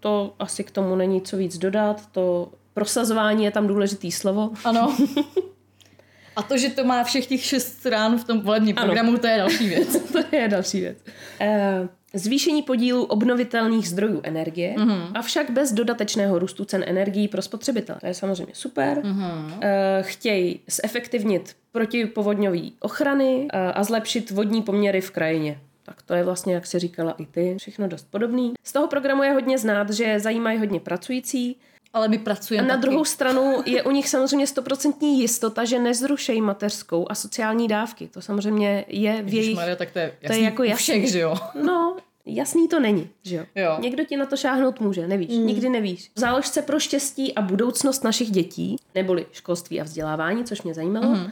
to 0.00 0.34
asi 0.38 0.64
k 0.64 0.70
tomu 0.70 0.96
není 0.96 1.22
co 1.22 1.36
víc 1.36 1.58
dodat, 1.58 2.06
to 2.12 2.52
Prosazování 2.76 3.44
je 3.44 3.50
tam 3.50 3.66
důležitý 3.66 4.12
slovo. 4.12 4.50
Ano. 4.64 4.96
A 6.36 6.42
to, 6.42 6.58
že 6.58 6.68
to 6.68 6.84
má 6.84 7.04
všech 7.04 7.26
těch 7.26 7.44
šest 7.44 7.78
stran 7.78 8.18
v 8.18 8.24
tom 8.24 8.40
volebním 8.40 8.76
programu, 8.76 9.08
ano. 9.08 9.18
to 9.18 9.26
je 9.26 9.38
další 9.38 9.68
věc. 9.68 9.96
to 10.12 10.36
je 10.36 10.48
další 10.48 10.80
věc. 10.80 10.98
Uh, 11.40 11.88
zvýšení 12.18 12.62
podílu 12.62 13.04
obnovitelných 13.04 13.88
zdrojů 13.88 14.20
energie, 14.22 14.74
mm-hmm. 14.78 15.10
avšak 15.14 15.50
bez 15.50 15.72
dodatečného 15.72 16.38
růstu 16.38 16.64
cen 16.64 16.84
energií 16.86 17.28
pro 17.28 17.42
spotřebitele. 17.42 17.98
To 18.00 18.06
je 18.06 18.14
samozřejmě 18.14 18.54
super. 18.54 18.98
Mm-hmm. 18.98 19.58
Chtějí 20.00 20.60
zefektivnit 20.66 21.56
protipovodňové 21.72 22.70
ochrany 22.80 23.36
uh, 23.36 23.60
a 23.74 23.84
zlepšit 23.84 24.30
vodní 24.30 24.62
poměry 24.62 25.00
v 25.00 25.10
krajině. 25.10 25.60
Tak 25.82 26.02
to 26.02 26.14
je 26.14 26.24
vlastně, 26.24 26.54
jak 26.54 26.66
si 26.66 26.78
říkala 26.78 27.14
i 27.18 27.26
ty, 27.26 27.56
všechno 27.58 27.88
dost 27.88 28.06
podobný. 28.10 28.52
Z 28.64 28.72
toho 28.72 28.88
programu 28.88 29.22
je 29.22 29.32
hodně 29.32 29.58
znát, 29.58 29.90
že 29.90 30.20
zajímají 30.20 30.58
hodně 30.58 30.80
pracující, 30.80 31.56
ale 31.92 32.08
my 32.08 32.18
pracujeme. 32.18 32.68
A 32.68 32.68
na 32.68 32.74
taky. 32.74 32.88
druhou 32.88 33.04
stranu 33.14 33.62
je 33.66 33.82
u 33.82 33.90
nich 33.90 34.08
samozřejmě 34.08 34.46
stoprocentní 34.46 35.20
jistota, 35.20 35.64
že 35.64 35.78
nezrušejí 35.78 36.40
mateřskou 36.40 37.06
a 37.10 37.14
sociální 37.14 37.68
dávky. 37.68 38.08
To 38.08 38.22
samozřejmě 38.22 38.84
je 38.88 39.22
v 39.22 39.34
jejich... 39.34 39.56
Maria, 39.56 39.76
tak 39.76 39.90
to 39.90 39.98
je, 39.98 40.04
jasný, 40.04 40.26
to 40.26 40.32
je 40.32 40.40
jako 40.40 40.62
jasný. 40.62 40.82
všech, 40.82 41.10
že 41.10 41.20
jo? 41.20 41.36
No, 41.62 41.96
jasný 42.26 42.68
to 42.68 42.80
není, 42.80 43.10
že 43.22 43.36
jo? 43.36 43.44
jo. 43.54 43.76
Někdo 43.80 44.04
ti 44.04 44.16
na 44.16 44.26
to 44.26 44.36
šáhnout 44.36 44.80
může, 44.80 45.08
nevíš, 45.08 45.38
mm. 45.38 45.46
nikdy 45.46 45.68
nevíš. 45.68 46.10
V 46.14 46.20
záložce 46.20 46.62
pro 46.62 46.80
štěstí 46.80 47.34
a 47.34 47.42
budoucnost 47.42 48.04
našich 48.04 48.30
dětí, 48.30 48.76
neboli 48.94 49.26
školství 49.32 49.80
a 49.80 49.84
vzdělávání, 49.84 50.44
což 50.44 50.62
mě 50.62 50.74
zajímalo, 50.74 51.06
mm 51.06 51.30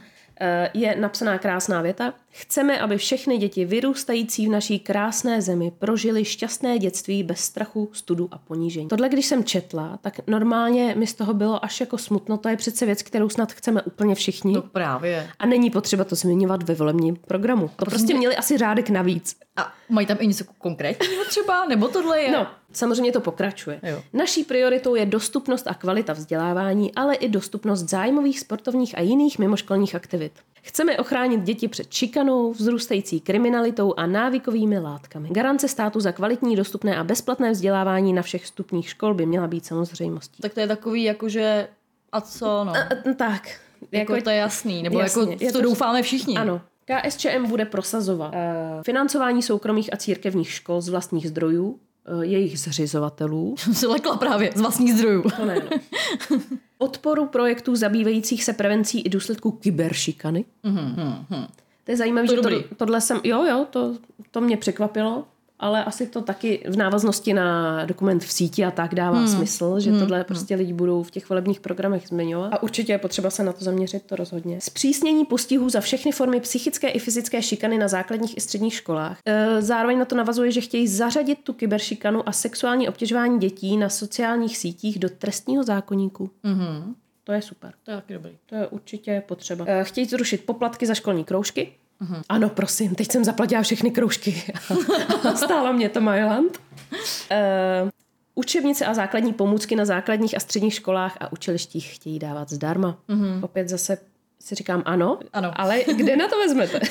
je 0.73 0.95
napsaná 0.99 1.37
krásná 1.37 1.81
věta. 1.81 2.13
Chceme, 2.29 2.79
aby 2.79 2.97
všechny 2.97 3.37
děti 3.37 3.65
vyrůstající 3.65 4.47
v 4.47 4.51
naší 4.51 4.79
krásné 4.79 5.41
zemi 5.41 5.71
prožili 5.79 6.25
šťastné 6.25 6.79
dětství 6.79 7.23
bez 7.23 7.39
strachu, 7.39 7.89
studu 7.93 8.29
a 8.31 8.37
ponížení. 8.37 8.87
Tohle, 8.87 9.09
když 9.09 9.25
jsem 9.25 9.43
četla, 9.43 9.99
tak 10.01 10.19
normálně 10.27 10.95
mi 10.97 11.07
z 11.07 11.13
toho 11.13 11.33
bylo 11.33 11.65
až 11.65 11.79
jako 11.79 11.97
smutno. 11.97 12.37
To 12.37 12.49
je 12.49 12.57
přece 12.57 12.85
věc, 12.85 13.03
kterou 13.03 13.29
snad 13.29 13.51
chceme 13.51 13.81
úplně 13.81 14.15
všichni. 14.15 14.53
No 14.53 14.61
právě. 14.61 15.29
A 15.39 15.45
není 15.45 15.69
potřeba 15.69 16.03
to 16.03 16.15
zmiňovat 16.15 16.63
ve 16.63 16.75
volebním 16.75 17.15
programu. 17.15 17.69
To 17.75 17.85
prostě 17.85 18.13
měli 18.13 18.35
asi 18.35 18.57
řádek 18.57 18.89
navíc. 18.89 19.35
A 19.57 19.73
mají 19.89 20.07
tam 20.07 20.17
i 20.19 20.27
něco 20.27 20.43
konkrétního 20.57 21.25
třeba? 21.25 21.65
Nebo 21.65 21.87
tohle 21.87 22.21
je? 22.21 22.31
No, 22.31 22.47
samozřejmě 22.77 23.11
to 23.11 23.21
pokračuje. 23.21 23.79
Jo. 23.83 24.03
Naší 24.13 24.43
prioritou 24.43 24.95
je 24.95 25.05
dostupnost 25.05 25.67
a 25.67 25.73
kvalita 25.73 26.13
vzdělávání, 26.13 26.95
ale 26.95 27.15
i 27.15 27.29
dostupnost 27.29 27.89
zájmových, 27.89 28.39
sportovních 28.39 28.97
a 28.97 29.01
jiných 29.01 29.39
mimoškolních 29.39 29.95
aktivit. 29.95 30.31
Chceme 30.61 30.97
ochránit 30.97 31.41
děti 31.41 31.67
před 31.67 31.93
šikanou, 31.93 32.53
vzrůstající 32.53 33.19
kriminalitou 33.19 33.93
a 33.97 34.05
návykovými 34.05 34.79
látkami. 34.79 35.29
Garance 35.29 35.67
státu 35.67 35.99
za 35.99 36.11
kvalitní, 36.11 36.55
dostupné 36.55 36.97
a 36.97 37.03
bezplatné 37.03 37.51
vzdělávání 37.51 38.13
na 38.13 38.21
všech 38.21 38.47
stupních 38.47 38.89
škol 38.89 39.13
by 39.13 39.25
měla 39.25 39.47
být 39.47 39.65
samozřejmostí. 39.65 40.41
Tak 40.41 40.53
to 40.53 40.59
je 40.59 40.67
takový, 40.67 41.03
jakože 41.03 41.67
a 42.11 42.21
co, 42.21 42.63
no? 42.63 42.73
A, 42.75 43.13
tak. 43.15 43.59
Jako, 43.91 44.13
jako 44.13 44.23
to 44.23 44.29
je 44.29 44.35
jasný, 44.35 44.83
nebo 44.83 44.99
jasně, 44.99 45.21
jako 45.21 45.45
to, 45.45 45.51
to 45.51 45.61
doufáme 45.61 46.01
všichni. 46.01 46.37
Ano, 46.37 46.61
KSČM 46.85 47.45
bude 47.47 47.65
prosazovat 47.65 48.33
uh, 48.33 48.83
financování 48.83 49.41
soukromých 49.41 49.93
a 49.93 49.97
církevních 49.97 50.51
škol 50.51 50.81
z 50.81 50.89
vlastních 50.89 51.27
zdrojů, 51.27 51.79
jejich 52.21 52.59
zřizovatelů. 52.59 53.55
Jsem 53.59 53.73
se 53.73 53.87
lekla 53.87 54.17
právě 54.17 54.51
z 54.55 54.61
vlastních 54.61 54.93
zdrojů. 54.93 55.23
To 55.37 55.45
ne, 55.45 55.55
no. 55.55 56.39
Podporu 56.77 57.25
projektů 57.25 57.75
zabývajících 57.75 58.43
se 58.43 58.53
prevencí 58.53 59.01
i 59.01 59.09
důsledků 59.09 59.51
kyberšikany. 59.51 60.45
Mm-hmm. 60.65 61.47
To 61.83 61.91
je 61.91 61.97
zajímavé, 61.97 62.27
to 62.27 62.35
že 62.35 62.41
to, 62.41 62.75
tohle 62.75 63.01
jsem, 63.01 63.21
jo, 63.23 63.43
jo, 63.43 63.65
to, 63.69 63.95
to 64.31 64.41
mě 64.41 64.57
překvapilo 64.57 65.25
ale 65.59 65.83
asi 65.83 66.07
to 66.07 66.21
taky 66.21 66.63
v 66.69 66.77
návaznosti 66.77 67.33
na 67.33 67.85
dokument 67.85 68.23
v 68.23 68.31
síti 68.31 68.65
a 68.65 68.71
tak 68.71 68.95
dává 68.95 69.17
hmm. 69.17 69.27
smysl, 69.27 69.79
že 69.79 69.91
hmm. 69.91 69.99
tohle 69.99 70.17
hmm. 70.17 70.25
prostě 70.25 70.55
lidi 70.55 70.73
budou 70.73 71.03
v 71.03 71.11
těch 71.11 71.29
volebních 71.29 71.59
programech 71.59 72.07
zmiňovat. 72.07 72.53
A 72.53 72.63
určitě 72.63 72.91
je 72.91 72.97
potřeba 72.97 73.29
se 73.29 73.43
na 73.43 73.53
to 73.53 73.63
zaměřit, 73.63 74.03
to 74.03 74.15
rozhodně. 74.15 74.61
Zpřísnění 74.61 75.25
postihů 75.25 75.69
za 75.69 75.81
všechny 75.81 76.11
formy 76.11 76.39
psychické 76.39 76.89
i 76.89 76.99
fyzické 76.99 77.41
šikany 77.41 77.77
na 77.77 77.87
základních 77.87 78.37
i 78.37 78.41
středních 78.41 78.73
školách. 78.73 79.17
E, 79.25 79.61
zároveň 79.61 79.99
na 79.99 80.05
to 80.05 80.15
navazuje, 80.15 80.51
že 80.51 80.61
chtějí 80.61 80.87
zařadit 80.87 81.39
tu 81.43 81.53
kyberšikanu 81.53 82.29
a 82.29 82.31
sexuální 82.31 82.89
obtěžování 82.89 83.39
dětí 83.39 83.77
na 83.77 83.89
sociálních 83.89 84.57
sítích 84.57 84.99
do 84.99 85.09
trestního 85.09 85.63
zákoníku. 85.63 86.29
Hmm. 86.43 86.95
To 87.23 87.31
je 87.31 87.41
super. 87.41 87.73
To 87.83 87.91
je 87.91 87.97
taky 87.97 88.13
dobrý. 88.13 88.37
To 88.45 88.55
je 88.55 88.67
určitě 88.67 89.23
potřeba. 89.27 89.65
E, 89.67 89.83
chtějí 89.83 90.07
zrušit 90.07 90.45
poplatky 90.45 90.85
za 90.85 90.93
školní 90.93 91.23
kroužky. 91.23 91.73
Uh-huh. 92.01 92.21
Ano, 92.29 92.49
prosím, 92.49 92.95
teď 92.95 93.11
jsem 93.11 93.23
zaplatila 93.23 93.61
všechny 93.61 93.91
kroužky. 93.91 94.43
Stála 95.35 95.71
mě 95.71 95.89
to 95.89 96.01
Mailand. 96.01 96.59
Uh, 96.91 97.89
učebnice 98.35 98.85
a 98.85 98.93
základní 98.93 99.33
pomůcky 99.33 99.75
na 99.75 99.85
základních 99.85 100.37
a 100.37 100.39
středních 100.39 100.73
školách 100.73 101.17
a 101.19 101.31
učilištích 101.31 101.95
chtějí 101.95 102.19
dávat 102.19 102.49
zdarma. 102.49 102.97
Uh-huh. 103.09 103.43
Opět 103.43 103.69
zase 103.69 103.97
si 104.39 104.55
říkám 104.55 104.83
ano, 104.85 105.19
ano, 105.33 105.51
ale 105.55 105.83
kde 105.95 106.17
na 106.17 106.27
to 106.27 106.37
vezmete? 106.37 106.79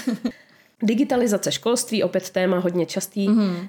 Digitalizace 0.82 1.52
školství, 1.52 2.02
opět 2.02 2.30
téma 2.30 2.58
hodně 2.58 2.86
častý, 2.86 3.28
mm-hmm. 3.28 3.68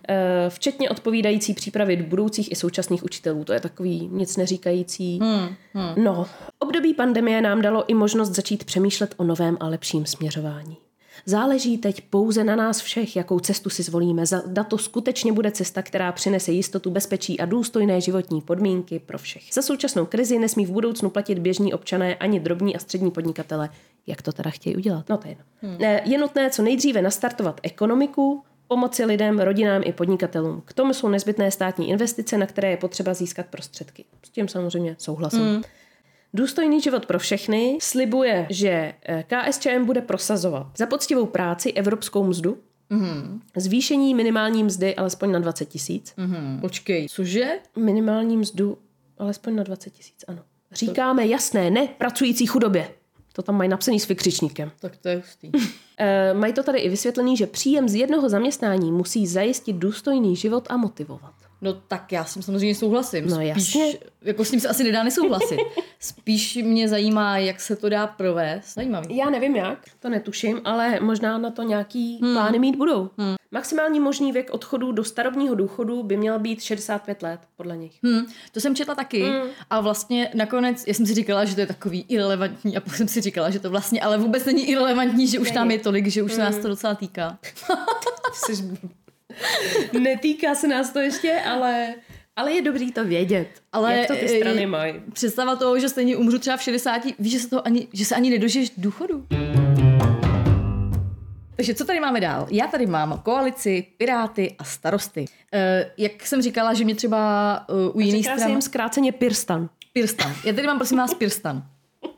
včetně 0.49 0.89
odpovídající 0.89 1.53
přípravy 1.53 1.95
budoucích 1.95 2.51
i 2.51 2.55
současných 2.55 3.03
učitelů. 3.03 3.43
To 3.43 3.53
je 3.53 3.59
takový 3.59 4.09
nic 4.11 4.37
neříkající. 4.37 5.19
Mm-hmm. 5.19 6.03
No, 6.03 6.25
období 6.59 6.93
pandemie 6.93 7.41
nám 7.41 7.61
dalo 7.61 7.89
i 7.89 7.93
možnost 7.93 8.29
začít 8.29 8.63
přemýšlet 8.63 9.13
o 9.17 9.23
novém 9.23 9.57
a 9.59 9.67
lepším 9.67 10.05
směřování. 10.05 10.77
Záleží 11.25 11.77
teď 11.77 12.01
pouze 12.01 12.43
na 12.43 12.55
nás 12.55 12.81
všech, 12.81 13.15
jakou 13.15 13.39
cestu 13.39 13.69
si 13.69 13.83
zvolíme. 13.83 14.25
Zda 14.25 14.63
to 14.63 14.77
skutečně 14.77 15.33
bude 15.33 15.51
cesta, 15.51 15.81
která 15.81 16.11
přinese 16.11 16.51
jistotu, 16.51 16.89
bezpečí 16.89 17.39
a 17.39 17.45
důstojné 17.45 18.01
životní 18.01 18.41
podmínky 18.41 18.99
pro 18.99 19.17
všech. 19.17 19.43
Za 19.53 19.61
současnou 19.61 20.05
krizi 20.05 20.39
nesmí 20.39 20.65
v 20.65 20.71
budoucnu 20.71 21.09
platit 21.09 21.39
běžní 21.39 21.73
občané 21.73 22.15
ani 22.15 22.39
drobní 22.39 22.75
a 22.75 22.79
střední 22.79 23.11
podnikatele. 23.11 23.69
Jak 24.07 24.21
to 24.21 24.31
teda 24.31 24.49
chtějí 24.49 24.75
udělat? 24.75 25.09
No 25.09 25.17
to 25.17 25.27
je 25.27 25.31
jedno. 25.31 25.45
Hmm. 25.61 25.77
Je 26.11 26.17
nutné 26.17 26.49
co 26.49 26.61
nejdříve 26.61 27.01
nastartovat 27.01 27.59
ekonomiku, 27.63 28.43
pomoci 28.67 29.05
lidem, 29.05 29.39
rodinám 29.39 29.81
i 29.85 29.93
podnikatelům. 29.93 30.61
K 30.65 30.73
tomu 30.73 30.93
jsou 30.93 31.09
nezbytné 31.09 31.51
státní 31.51 31.89
investice, 31.89 32.37
na 32.37 32.45
které 32.45 32.69
je 32.69 32.77
potřeba 32.77 33.13
získat 33.13 33.45
prostředky. 33.45 34.05
S 34.23 34.29
tím 34.29 34.47
samozřejmě 34.47 34.95
souhlasím. 34.99 35.39
Hmm. 35.39 35.61
Důstojný 36.35 36.81
život 36.81 37.05
pro 37.05 37.19
všechny 37.19 37.77
slibuje, 37.81 38.47
že 38.49 38.93
eh, 39.03 39.25
KSČM 39.27 39.85
bude 39.85 40.01
prosazovat 40.01 40.67
za 40.77 40.85
poctivou 40.85 41.25
práci 41.25 41.71
evropskou 41.71 42.23
mzdu, 42.23 42.57
Mm-hmm. 42.91 43.39
Zvýšení 43.57 44.15
minimální 44.15 44.63
mzdy 44.63 44.95
alespoň 44.95 45.31
na 45.31 45.39
20 45.39 45.65
tisíc. 45.65 46.13
Mm-hmm. 46.17 46.59
Počkej, 46.59 47.07
cože? 47.09 47.59
Minimální 47.75 48.37
mzdu 48.37 48.77
alespoň 49.17 49.55
na 49.55 49.63
20 49.63 49.89
tisíc, 49.89 50.25
ano. 50.27 50.41
Říkáme 50.71 51.23
to... 51.23 51.29
jasné, 51.29 51.69
ne 51.69 51.87
pracující 51.97 52.45
chudobě. 52.45 52.89
To 53.33 53.41
tam 53.41 53.57
mají 53.57 53.69
napsaný 53.69 53.99
s 53.99 54.07
vykřičníkem. 54.07 54.71
Tak 54.79 54.97
to 54.97 55.09
je 55.09 55.15
hustý. 55.15 55.51
e, 55.97 56.33
mají 56.33 56.53
to 56.53 56.63
tady 56.63 56.79
i 56.79 56.89
vysvětlený, 56.89 57.37
že 57.37 57.47
příjem 57.47 57.89
z 57.89 57.95
jednoho 57.95 58.29
zaměstnání 58.29 58.91
musí 58.91 59.27
zajistit 59.27 59.73
důstojný 59.73 60.35
život 60.35 60.67
a 60.69 60.77
motivovat. 60.77 61.33
No 61.61 61.73
tak 61.73 62.11
já 62.11 62.25
s 62.25 62.33
tím 62.33 62.43
samozřejmě 62.43 62.75
souhlasím. 62.75 63.29
No 63.29 63.35
Spíš, 63.35 63.47
jasně. 63.47 63.97
Jako 64.21 64.45
s 64.45 64.51
tím 64.51 64.59
se 64.59 64.67
asi 64.67 64.83
nedá 64.83 65.03
nesouhlasit. 65.03 65.59
Spíš 65.99 66.55
mě 66.55 66.89
zajímá, 66.89 67.37
jak 67.37 67.59
se 67.59 67.75
to 67.75 67.89
dá 67.89 68.07
provést. 68.07 68.73
Zajímavý. 68.73 69.17
Já 69.17 69.29
nevím 69.29 69.55
jak, 69.55 69.79
to 69.99 70.09
netuším, 70.09 70.61
ale 70.63 70.99
možná 70.99 71.37
na 71.37 71.51
to 71.51 71.63
nějaký 71.63 72.19
hmm. 72.21 72.33
plány 72.33 72.59
mít 72.59 72.75
budou. 72.75 73.09
Hmm. 73.17 73.35
Maximální 73.51 73.99
možný 73.99 74.31
věk 74.31 74.49
odchodu 74.51 74.91
do 74.91 75.03
starobního 75.03 75.55
důchodu 75.55 76.03
by 76.03 76.17
měl 76.17 76.39
být 76.39 76.61
65 76.61 77.21
let, 77.23 77.39
podle 77.57 77.77
nich. 77.77 77.99
Hmm. 78.03 78.25
To 78.51 78.59
jsem 78.59 78.75
četla 78.75 78.95
taky. 78.95 79.23
Hmm. 79.23 79.49
A 79.69 79.79
vlastně 79.79 80.31
nakonec, 80.33 80.83
já 80.87 80.93
jsem 80.93 81.05
si 81.05 81.13
říkala, 81.13 81.45
že 81.45 81.55
to 81.55 81.61
je 81.61 81.67
takový 81.67 82.05
irrelevantní 82.07 82.77
a 82.77 82.81
pak 82.81 82.95
jsem 82.95 83.07
si 83.07 83.21
říkala, 83.21 83.49
že 83.49 83.59
to 83.59 83.69
vlastně 83.69 84.01
ale 84.01 84.17
vůbec 84.17 84.45
není 84.45 84.69
irrelevantní, 84.69 85.27
že 85.27 85.39
už 85.39 85.51
tam 85.51 85.71
je 85.71 85.79
tolik, 85.79 86.07
že 86.07 86.23
už 86.23 86.31
hmm. 86.31 86.35
se 86.35 86.43
nás 86.43 86.57
to 86.57 86.67
docela 86.67 86.95
týká. 86.95 87.37
Jsi 88.33 88.77
Netýká 89.99 90.55
se 90.55 90.67
nás 90.67 90.89
to 90.89 90.99
ještě, 90.99 91.39
ale, 91.45 91.95
ale 92.35 92.51
je 92.51 92.61
dobrý 92.61 92.91
to 92.91 93.05
vědět. 93.05 93.47
Ale 93.71 93.97
jak 93.97 94.07
to 94.07 94.15
ty 94.15 94.27
strany 94.27 94.65
mají. 94.65 94.93
Představa 95.13 95.55
toho, 95.55 95.79
že 95.79 95.89
stejně 95.89 96.17
umřu 96.17 96.39
třeba 96.39 96.57
v 96.57 96.61
60, 96.61 97.01
víš, 97.19 97.33
že 97.33 97.39
se, 97.39 97.49
to 97.49 97.67
ani, 97.67 97.87
že 97.93 98.05
se 98.05 98.15
ani 98.15 98.29
nedožiješ 98.29 98.71
důchodu. 98.77 99.25
Takže 101.55 101.73
co 101.73 101.85
tady 101.85 101.99
máme 101.99 102.21
dál? 102.21 102.47
Já 102.51 102.67
tady 102.67 102.85
mám 102.85 103.21
koalici, 103.23 103.87
piráty 103.97 104.55
a 104.59 104.63
starosty. 104.63 105.19
Uh, 105.19 105.59
jak 105.97 106.25
jsem 106.25 106.41
říkala, 106.41 106.73
že 106.73 106.83
mě 106.83 106.95
třeba 106.95 107.65
uh, 107.69 107.95
u 107.95 107.99
jiných 107.99 108.25
stran... 108.25 108.49
jim 108.49 108.61
zkráceně 108.61 109.11
Pirstan. 109.11 109.69
Pirstan. 109.93 110.33
Já 110.43 110.53
tady 110.53 110.67
mám 110.67 110.77
prosím 110.77 110.97
vás 110.97 111.13
Pirstan. 111.13 111.63
Uh, 112.05 112.11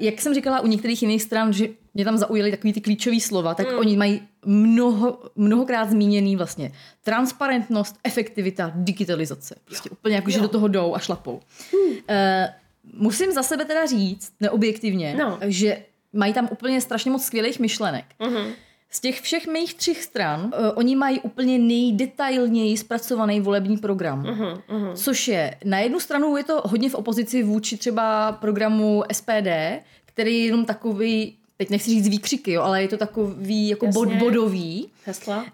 jak 0.00 0.20
jsem 0.20 0.34
říkala 0.34 0.60
u 0.60 0.66
některých 0.66 1.02
jiných 1.02 1.22
stran, 1.22 1.52
že 1.52 1.68
mě 1.94 2.04
tam 2.04 2.18
zaujaly 2.18 2.50
takový 2.50 2.72
ty 2.72 2.80
klíčové 2.80 3.20
slova, 3.20 3.54
tak 3.54 3.72
mm. 3.72 3.78
oni 3.78 3.96
mají 3.96 4.22
mnoho, 4.46 5.18
mnohokrát 5.36 5.90
zmíněný 5.90 6.36
vlastně 6.36 6.72
transparentnost, 7.04 7.96
efektivita, 8.04 8.72
digitalizace. 8.74 9.56
Prostě 9.64 9.88
jo. 9.88 9.96
úplně 9.98 10.16
jako, 10.16 10.30
jo. 10.30 10.34
že 10.34 10.40
do 10.40 10.48
toho 10.48 10.68
jdou 10.68 10.94
a 10.94 10.98
šlapou. 10.98 11.40
Mm. 11.72 11.90
Uh, 11.90 11.98
musím 12.92 13.32
za 13.32 13.42
sebe 13.42 13.64
teda 13.64 13.86
říct, 13.86 14.32
neobjektivně, 14.40 15.16
no. 15.18 15.38
že 15.42 15.82
mají 16.12 16.32
tam 16.32 16.48
úplně 16.52 16.80
strašně 16.80 17.10
moc 17.10 17.24
skvělých 17.24 17.60
myšlenek. 17.60 18.04
Mm-hmm. 18.20 18.52
Z 18.90 19.00
těch 19.00 19.20
všech 19.20 19.46
mých 19.46 19.74
třech 19.74 20.02
stran, 20.02 20.40
uh, 20.40 20.50
oni 20.74 20.96
mají 20.96 21.20
úplně 21.20 21.58
nejdetailněji 21.58 22.76
zpracovaný 22.76 23.40
volební 23.40 23.76
program. 23.76 24.22
Uh-huh, 24.22 24.62
uh-huh. 24.68 24.96
Což 24.96 25.28
je, 25.28 25.54
na 25.64 25.78
jednu 25.78 26.00
stranu 26.00 26.36
je 26.36 26.44
to 26.44 26.62
hodně 26.64 26.90
v 26.90 26.94
opozici 26.94 27.42
vůči 27.42 27.76
třeba 27.76 28.32
programu 28.32 29.02
SPD, 29.12 29.48
který 30.04 30.38
je 30.38 30.44
jenom 30.44 30.64
takový, 30.64 31.36
teď 31.58 31.70
nechci 31.70 31.90
říct 31.90 32.08
výkřiky, 32.08 32.52
jo, 32.52 32.62
ale 32.62 32.82
je 32.82 32.88
to 32.88 32.96
takový 32.96 33.68
jako 33.68 33.86
bod, 33.86 34.08
bodový. 34.08 34.88
Hesla. 35.04 35.36
Uh, 35.38 35.44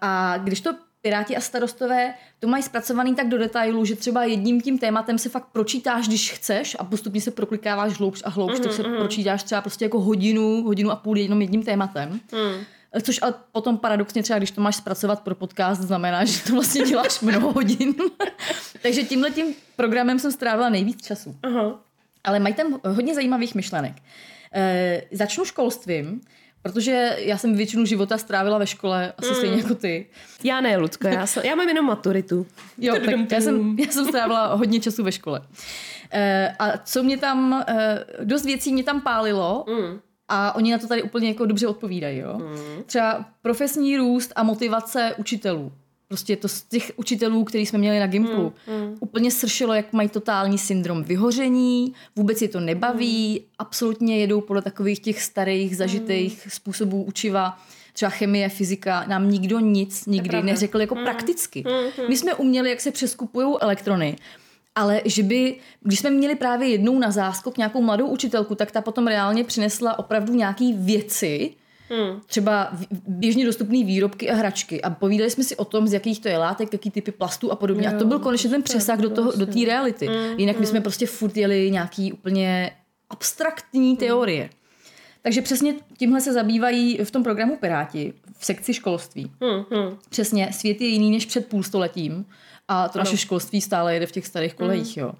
a 0.00 0.38
když 0.38 0.60
to 0.60 0.74
Piráti 1.02 1.36
a 1.36 1.40
starostové 1.40 2.14
to 2.40 2.48
mají 2.48 2.62
zpracovaný 2.62 3.14
tak 3.14 3.28
do 3.28 3.38
detailu, 3.38 3.84
že 3.84 3.96
třeba 3.96 4.24
jedním 4.24 4.60
tím 4.60 4.78
tématem 4.78 5.18
se 5.18 5.28
fakt 5.28 5.46
pročítáš, 5.52 6.08
když 6.08 6.32
chceš 6.32 6.76
a 6.78 6.84
postupně 6.84 7.20
se 7.20 7.30
proklikáváš 7.30 7.98
hloubš 7.98 8.22
a 8.24 8.30
hloubš, 8.30 8.54
mm-hmm, 8.54 8.62
tak 8.62 8.72
se 8.72 8.82
mm-hmm. 8.82 8.98
pročítáš 8.98 9.42
třeba 9.42 9.60
prostě 9.60 9.84
jako 9.84 10.00
hodinu, 10.00 10.62
hodinu 10.62 10.90
a 10.90 10.96
půl 10.96 11.18
jenom 11.18 11.40
jedním 11.40 11.62
tématem. 11.62 12.10
Mm. 12.10 12.64
Což 13.02 13.18
ale 13.22 13.34
potom 13.52 13.78
paradoxně 13.78 14.22
třeba, 14.22 14.38
když 14.38 14.50
to 14.50 14.60
máš 14.60 14.76
zpracovat 14.76 15.20
pro 15.20 15.34
podcast, 15.34 15.80
znamená, 15.80 16.24
že 16.24 16.42
to 16.42 16.52
vlastně 16.52 16.82
děláš 16.82 17.20
mnoho 17.20 17.52
hodin. 17.52 17.94
Takže 18.82 19.02
tímhle 19.02 19.30
tím 19.30 19.54
programem 19.76 20.18
jsem 20.18 20.32
strávila 20.32 20.68
nejvíc 20.68 21.06
času. 21.06 21.36
Uh-huh. 21.42 21.74
Ale 22.24 22.38
mají 22.38 22.54
tam 22.54 22.80
hodně 22.84 23.14
zajímavých 23.14 23.54
myšlenek. 23.54 23.92
E, 24.54 25.02
začnu 25.12 25.44
školstvím. 25.44 26.20
Protože 26.62 27.16
já 27.18 27.38
jsem 27.38 27.56
většinu 27.56 27.84
života 27.84 28.18
strávila 28.18 28.58
ve 28.58 28.66
škole, 28.66 29.12
asi 29.16 29.28
mm. 29.28 29.34
stejně 29.34 29.56
jako 29.56 29.74
ty. 29.74 30.06
Já 30.44 30.60
ne, 30.60 30.76
Lucko, 30.76 31.08
já, 31.08 31.26
jsem, 31.26 31.42
já 31.44 31.54
mám 31.54 31.68
jenom 31.68 31.86
maturitu. 31.86 32.46
Jo, 32.78 32.94
tak 32.94 33.32
já 33.32 33.40
jsem, 33.40 33.76
já 33.78 33.92
jsem 33.92 34.06
strávila 34.06 34.54
hodně 34.54 34.80
času 34.80 35.04
ve 35.04 35.12
škole. 35.12 35.40
Uh, 35.40 35.46
a 36.58 36.78
co 36.78 37.02
mě 37.02 37.18
tam, 37.18 37.64
uh, 37.68 38.24
dost 38.24 38.44
věcí 38.44 38.72
mě 38.72 38.84
tam 38.84 39.00
pálilo, 39.00 39.64
mm. 39.68 40.00
A 40.34 40.54
oni 40.54 40.72
na 40.72 40.78
to 40.78 40.86
tady 40.86 41.02
úplně 41.02 41.28
jako 41.28 41.46
dobře 41.46 41.66
odpovídají. 41.66 42.18
Jo? 42.18 42.38
Mm. 42.38 42.82
Třeba 42.86 43.24
profesní 43.42 43.96
růst 43.96 44.32
a 44.36 44.42
motivace 44.42 45.14
učitelů. 45.18 45.72
Prostě 46.12 46.36
to 46.36 46.48
z 46.48 46.62
těch 46.62 46.92
učitelů, 46.96 47.44
který 47.44 47.66
jsme 47.66 47.78
měli 47.78 48.00
na 48.00 48.06
Gimplu, 48.06 48.52
mm, 48.66 48.74
mm. 48.74 48.96
úplně 49.00 49.30
sršelo, 49.30 49.74
jak 49.74 49.92
mají 49.92 50.08
totální 50.08 50.58
syndrom 50.58 51.04
vyhoření, 51.04 51.94
vůbec 52.16 52.42
je 52.42 52.48
to 52.48 52.60
nebaví, 52.60 53.38
mm. 53.40 53.46
absolutně 53.58 54.18
jedou 54.18 54.40
podle 54.40 54.62
takových 54.62 55.00
těch 55.00 55.22
starých, 55.22 55.76
zažitých 55.76 56.44
mm. 56.46 56.50
způsobů 56.50 57.02
učiva. 57.02 57.58
Třeba 57.92 58.10
chemie, 58.10 58.48
fyzika, 58.48 59.04
nám 59.08 59.30
nikdo 59.30 59.60
nic 59.60 60.06
nikdy 60.06 60.42
neřekl 60.42 60.80
jako 60.80 60.94
mm. 60.94 61.04
prakticky. 61.04 61.64
Mm, 61.66 62.02
mm. 62.02 62.08
My 62.08 62.16
jsme 62.16 62.34
uměli, 62.34 62.70
jak 62.70 62.80
se 62.80 62.90
přeskupují 62.90 63.56
elektrony, 63.60 64.16
ale 64.74 65.00
že 65.04 65.22
by, 65.22 65.56
když 65.80 65.98
jsme 65.98 66.10
měli 66.10 66.34
právě 66.34 66.68
jednou 66.68 66.98
na 66.98 67.10
záskok 67.10 67.58
nějakou 67.58 67.82
mladou 67.82 68.06
učitelku, 68.06 68.54
tak 68.54 68.70
ta 68.70 68.80
potom 68.80 69.06
reálně 69.06 69.44
přinesla 69.44 69.98
opravdu 69.98 70.34
nějaký 70.34 70.72
věci, 70.72 71.50
Hmm. 71.92 72.20
Třeba 72.26 72.72
běžně 73.06 73.46
dostupné 73.46 73.84
výrobky 73.84 74.30
a 74.30 74.34
hračky. 74.34 74.82
A 74.82 74.90
povídali 74.90 75.30
jsme 75.30 75.44
si 75.44 75.56
o 75.56 75.64
tom, 75.64 75.88
z 75.88 75.92
jakých 75.92 76.20
to 76.20 76.28
je 76.28 76.38
látek, 76.38 76.72
jaký 76.72 76.90
typy 76.90 77.12
plastů 77.12 77.52
a 77.52 77.56
podobně. 77.56 77.86
Jo, 77.86 77.92
a 77.94 77.98
to 77.98 78.04
byl 78.04 78.18
konečně 78.18 78.50
ten 78.50 78.62
přesah 78.62 79.00
do 79.00 79.10
toho, 79.10 79.32
do 79.36 79.46
té 79.46 79.64
reality. 79.66 80.06
Hmm. 80.06 80.38
Jinak 80.38 80.60
my 80.60 80.66
jsme 80.66 80.78
hmm. 80.78 80.82
prostě 80.82 81.06
furt 81.06 81.36
jeli 81.36 81.70
nějaký 81.70 82.12
úplně 82.12 82.76
abstraktní 83.10 83.88
hmm. 83.88 83.96
teorie. 83.96 84.50
Takže 85.22 85.42
přesně 85.42 85.74
tímhle 85.98 86.20
se 86.20 86.32
zabývají 86.32 86.98
v 87.04 87.10
tom 87.10 87.22
programu 87.22 87.56
Piráti, 87.56 88.12
v 88.38 88.44
sekci 88.44 88.74
školství. 88.74 89.32
Hmm, 89.40 89.64
hmm. 89.70 89.98
Přesně, 90.08 90.52
svět 90.52 90.80
je 90.80 90.88
jiný 90.88 91.10
než 91.10 91.26
před 91.26 91.46
půlstoletím 91.46 92.26
a 92.68 92.88
to 92.88 92.98
ano. 92.98 93.04
naše 93.04 93.16
školství 93.16 93.60
stále 93.60 93.94
jede 93.94 94.06
v 94.06 94.12
těch 94.12 94.26
starých 94.26 94.54
kolejích. 94.54 94.96
Hmm. 94.96 95.06
Jo. 95.06 95.12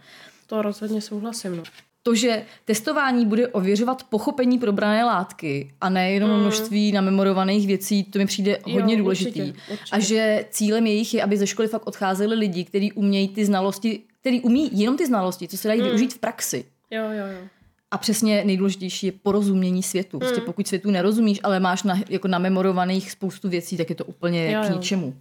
To 0.46 0.62
rozhodně 0.62 1.00
souhlasím. 1.00 1.56
No 1.56 1.62
to, 2.02 2.14
že 2.14 2.42
testování 2.64 3.26
bude 3.26 3.48
ověřovat 3.48 4.02
pochopení 4.02 4.58
probrané 4.58 5.04
látky 5.04 5.72
a 5.80 5.88
ne 5.88 6.10
jenom 6.12 6.30
mm. 6.30 6.40
množství 6.40 6.92
namemorovaných 6.92 7.66
věcí, 7.66 8.04
to 8.04 8.18
mi 8.18 8.26
přijde 8.26 8.58
hodně 8.72 8.94
jo, 8.94 9.00
důležitý. 9.00 9.40
Určitě, 9.40 9.72
určitě. 9.72 9.96
A 9.96 9.98
že 9.98 10.44
cílem 10.50 10.86
jejich 10.86 11.14
je, 11.14 11.22
aby 11.22 11.36
ze 11.36 11.46
školy 11.46 11.68
fakt 11.68 11.86
odcházeli 11.86 12.34
lidi, 12.34 12.64
kteří 12.64 12.92
umějí 12.92 13.28
ty 13.28 13.44
znalosti, 13.44 14.00
který 14.20 14.40
umí 14.40 14.70
jenom 14.72 14.96
ty 14.96 15.06
znalosti, 15.06 15.48
co 15.48 15.56
se 15.56 15.68
dají 15.68 15.80
mm. 15.80 15.86
využít 15.86 16.14
v 16.14 16.18
praxi. 16.18 16.64
Jo, 16.90 17.02
jo, 17.04 17.26
jo. 17.26 17.48
A 17.90 17.98
přesně 17.98 18.44
nejdůležitější 18.44 19.06
je 19.06 19.12
porozumění 19.12 19.82
světu. 19.82 20.18
Prostě 20.18 20.40
mm. 20.40 20.46
pokud 20.46 20.68
světu 20.68 20.90
nerozumíš, 20.90 21.40
ale 21.42 21.60
máš 21.60 21.82
na, 21.82 22.00
jako 22.08 22.28
namemorovaných 22.28 23.10
spoustu 23.10 23.48
věcí, 23.48 23.76
tak 23.76 23.90
je 23.90 23.96
to 23.96 24.04
úplně 24.04 24.52
jo, 24.52 24.62
k 24.66 24.70
ničemu. 24.70 25.06
Jo. 25.06 25.12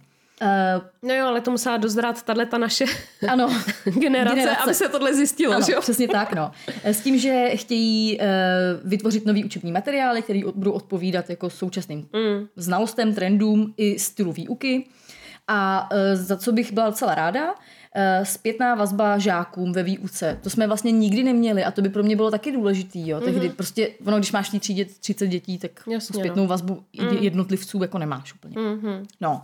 Uh, 0.42 0.82
no 1.02 1.14
jo, 1.14 1.26
ale 1.26 1.40
to 1.40 1.50
musela 1.50 1.76
dozrát 1.76 2.22
tahle 2.22 2.46
ta 2.46 2.58
naše 2.58 2.84
ano, 3.28 3.48
generace, 3.84 4.36
generace, 4.36 4.62
aby 4.62 4.74
se 4.74 4.88
tohle 4.88 5.14
zjistilo. 5.14 5.54
Ano, 5.54 5.66
že 5.66 5.72
jo? 5.72 5.80
přesně 5.80 6.08
tak. 6.08 6.34
No. 6.34 6.50
S 6.84 7.00
tím, 7.00 7.18
že 7.18 7.50
chtějí 7.54 8.18
uh, 8.18 8.26
vytvořit 8.90 9.26
nový 9.26 9.44
učební 9.44 9.72
materiály, 9.72 10.22
které 10.22 10.40
budou 10.54 10.72
odpovídat 10.72 11.30
jako 11.30 11.50
současným 11.50 11.98
mm. 11.98 12.46
znalostem, 12.56 13.14
trendům 13.14 13.74
i 13.76 13.98
stylu 13.98 14.32
výuky. 14.32 14.86
A 15.48 15.88
uh, 15.92 15.98
za 16.14 16.36
co 16.36 16.52
bych 16.52 16.72
byla 16.72 16.86
docela 16.86 17.14
ráda, 17.14 17.54
Uh, 17.96 18.24
zpětná 18.24 18.74
vazba 18.74 19.18
žákům 19.18 19.72
ve 19.72 19.82
výuce. 19.82 20.38
To 20.42 20.50
jsme 20.50 20.66
vlastně 20.66 20.92
nikdy 20.92 21.22
neměli 21.22 21.64
a 21.64 21.70
to 21.70 21.82
by 21.82 21.88
pro 21.88 22.02
mě 22.02 22.16
bylo 22.16 22.30
taky 22.30 22.52
důležitý. 22.52 23.08
Jo. 23.08 23.18
Mm-hmm. 23.18 23.24
Tehdy 23.24 23.48
prostě, 23.48 23.90
ono, 24.06 24.18
když 24.18 24.32
máš 24.32 24.48
v 24.48 24.52
té 24.52 24.58
třídě 24.58 24.84
30 24.84 25.26
dětí, 25.26 25.58
tak 25.58 25.70
Jasně, 25.90 26.18
zpětnou 26.18 26.42
no. 26.42 26.48
vazbu 26.48 26.82
mm. 27.00 27.16
jednotlivců 27.20 27.82
jako 27.82 27.98
nemáš 27.98 28.34
úplně. 28.34 28.56
Mm-hmm. 28.56 29.06
No. 29.20 29.42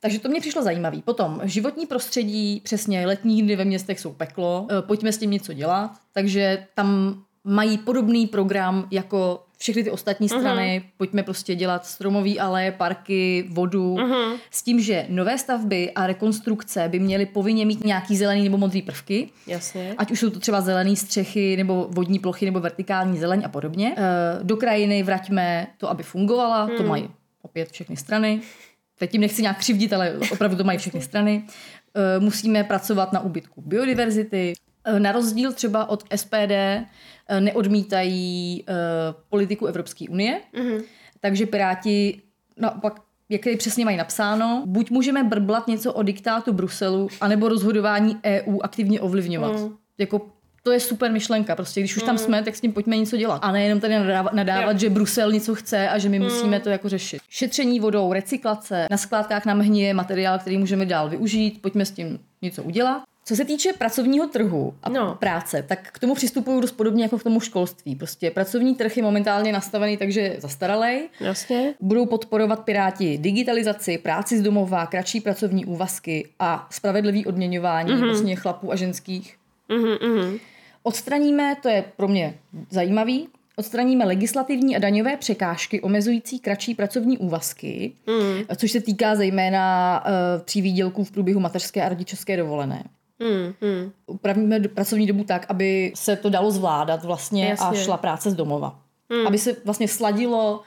Takže 0.00 0.18
to 0.18 0.28
mě 0.28 0.40
přišlo 0.40 0.62
zajímavé. 0.62 0.98
Potom 1.04 1.40
životní 1.44 1.86
prostředí, 1.86 2.60
přesně 2.64 3.06
letní 3.06 3.42
dny 3.42 3.56
ve 3.56 3.64
městech 3.64 4.00
jsou 4.00 4.12
peklo, 4.12 4.66
e, 4.70 4.82
pojďme 4.82 5.12
s 5.12 5.18
tím 5.18 5.30
něco 5.30 5.52
dělat. 5.52 5.90
Takže 6.12 6.66
tam 6.74 7.20
mají 7.44 7.78
podobný 7.78 8.26
program 8.26 8.88
jako 8.90 9.44
všechny 9.58 9.84
ty 9.84 9.90
ostatní 9.90 10.28
uh-huh. 10.28 10.38
strany. 10.38 10.82
Pojďme 10.96 11.22
prostě 11.22 11.54
dělat 11.54 11.86
stromový 11.86 12.40
aleje, 12.40 12.72
parky, 12.72 13.44
vodu. 13.48 13.94
Uh-huh. 13.94 14.36
S 14.50 14.62
tím, 14.62 14.80
že 14.80 15.06
nové 15.08 15.38
stavby 15.38 15.90
a 15.90 16.06
rekonstrukce 16.06 16.88
by 16.88 16.98
měly 16.98 17.26
povinně 17.26 17.66
mít 17.66 17.84
nějaký 17.84 18.16
zelený 18.16 18.44
nebo 18.44 18.58
modrý 18.58 18.82
prvky. 18.82 19.28
Jasně. 19.46 19.94
Ať 19.98 20.10
už 20.10 20.20
jsou 20.20 20.30
to 20.30 20.40
třeba 20.40 20.60
zelený 20.60 20.96
střechy, 20.96 21.56
nebo 21.56 21.88
vodní 21.90 22.18
plochy, 22.18 22.46
nebo 22.46 22.60
vertikální 22.60 23.18
zeleň 23.18 23.42
a 23.44 23.48
podobně. 23.48 23.94
E, 23.96 24.44
do 24.44 24.56
krajiny 24.56 25.02
vraťme 25.02 25.66
to, 25.78 25.90
aby 25.90 26.02
fungovala. 26.02 26.66
Uh-huh. 26.66 26.76
To 26.76 26.82
hmm. 26.82 26.88
mají 26.88 27.10
opět 27.42 27.70
všechny 27.70 27.96
strany 27.96 28.40
teď 28.98 29.10
tím 29.10 29.20
nechci 29.20 29.42
nějak 29.42 29.58
křivdit, 29.58 29.92
ale 29.92 30.18
opravdu 30.32 30.56
to 30.56 30.64
mají 30.64 30.78
všechny 30.78 31.00
strany. 31.00 31.44
Eh, 31.94 32.20
musíme 32.20 32.64
pracovat 32.64 33.12
na 33.12 33.20
úbytku 33.20 33.62
biodiverzity. 33.66 34.52
Eh, 34.84 35.00
na 35.00 35.12
rozdíl 35.12 35.52
třeba 35.52 35.88
od 35.88 36.04
SPD 36.16 36.52
eh, 36.52 36.86
neodmítají 37.40 38.64
politiku 39.28 39.66
Evropské 39.66 40.04
unie, 40.08 40.40
mm-hmm. 40.54 40.82
takže 41.20 41.46
Piráti 41.46 42.22
naopak 42.56 43.00
jak 43.28 43.44
tady 43.44 43.56
přesně 43.56 43.84
mají 43.84 43.96
napsáno, 43.96 44.62
buď 44.66 44.90
můžeme 44.90 45.24
brblat 45.24 45.68
něco 45.68 45.92
o 45.92 46.02
diktátu 46.02 46.52
Bruselu, 46.52 47.08
anebo 47.20 47.48
rozhodování 47.48 48.16
EU 48.24 48.58
aktivně 48.62 49.00
ovlivňovat. 49.00 49.60
Mm. 49.60 49.76
Jako 49.98 50.26
to 50.68 50.72
je 50.72 50.80
super 50.80 51.12
myšlenka. 51.12 51.56
Prostě 51.56 51.80
když 51.80 51.96
už 51.96 52.02
tam 52.02 52.14
mm. 52.14 52.18
jsme, 52.18 52.42
tak 52.42 52.56
s 52.56 52.60
tím 52.60 52.72
pojďme 52.72 52.96
něco 52.96 53.16
dělat. 53.16 53.38
A 53.42 53.52
nejenom 53.52 53.80
tady 53.80 53.94
nadávat, 53.94 54.32
nadávat 54.32 54.80
že 54.80 54.90
Brusel 54.90 55.32
něco 55.32 55.54
chce 55.54 55.88
a 55.88 55.98
že 55.98 56.08
my 56.08 56.18
mm. 56.18 56.24
musíme 56.24 56.60
to 56.60 56.70
jako 56.70 56.88
řešit. 56.88 57.20
Šetření 57.28 57.80
vodou, 57.80 58.12
recyklace, 58.12 58.86
na 58.90 58.96
skládkách 58.96 59.46
nám 59.46 59.60
hníje 59.60 59.94
materiál, 59.94 60.38
který 60.38 60.58
můžeme 60.58 60.86
dál 60.86 61.08
využít, 61.08 61.62
pojďme 61.62 61.84
s 61.84 61.90
tím 61.90 62.18
něco 62.42 62.62
udělat. 62.62 63.02
Co 63.24 63.36
se 63.36 63.44
týče 63.44 63.72
pracovního 63.72 64.26
trhu 64.26 64.74
a 64.82 64.88
no. 64.88 65.14
práce, 65.14 65.64
tak 65.68 65.92
k 65.92 65.98
tomu 65.98 66.14
přistupuju 66.14 66.60
dost 66.60 66.72
podobně 66.72 67.02
jako 67.02 67.18
k 67.18 67.22
tomu 67.22 67.40
školství. 67.40 67.96
Prostě 67.96 68.30
pracovní 68.30 68.74
trh 68.74 68.96
je 68.96 69.02
momentálně 69.02 69.52
nastavený, 69.52 69.96
takže 69.96 70.36
zastaralej. 70.38 71.08
Jasně. 71.20 71.74
Budou 71.80 72.06
podporovat 72.06 72.64
Piráti 72.64 73.18
digitalizaci, 73.18 73.98
práci 73.98 74.38
z 74.38 74.42
domova, 74.42 74.86
kratší 74.86 75.20
pracovní 75.20 75.64
úvazky 75.64 76.28
a 76.38 76.66
spravedlivý 76.70 77.26
odměňování 77.26 77.92
mm-hmm. 77.92 78.04
vlastně 78.04 78.36
chlapů 78.36 78.72
a 78.72 78.76
ženských. 78.76 79.38
Mm-hmm. 79.70 80.38
Odstraníme, 80.88 81.56
to 81.62 81.68
je 81.68 81.84
pro 81.96 82.08
mě 82.08 82.38
zajímavý, 82.70 83.28
odstraníme 83.56 84.04
legislativní 84.04 84.76
a 84.76 84.78
daňové 84.78 85.16
překážky 85.16 85.80
omezující 85.80 86.38
kratší 86.38 86.74
pracovní 86.74 87.18
úvazky, 87.18 87.92
mm. 88.06 88.56
což 88.56 88.72
se 88.72 88.80
týká 88.80 89.16
zejména 89.16 90.04
uh, 90.04 90.42
při 90.44 90.60
výdělku 90.60 91.04
v 91.04 91.10
průběhu 91.10 91.40
mateřské 91.40 91.82
a 91.82 91.88
rodičovské 91.88 92.36
dovolené. 92.36 92.84
Mm, 93.18 93.68
mm. 93.68 93.92
Upravíme 94.06 94.60
pracovní 94.60 95.06
dobu 95.06 95.24
tak, 95.24 95.46
aby 95.48 95.92
se 95.96 96.16
to 96.16 96.30
dalo 96.30 96.50
zvládat 96.50 97.04
vlastně 97.04 97.48
Jasně. 97.48 97.66
a 97.66 97.82
šla 97.84 97.96
práce 97.96 98.30
z 98.30 98.34
domova. 98.34 98.80
Mm. 99.08 99.26
Aby 99.26 99.38
se 99.38 99.56
vlastně 99.64 99.88
sladilo 99.88 100.58
uh, 100.58 100.62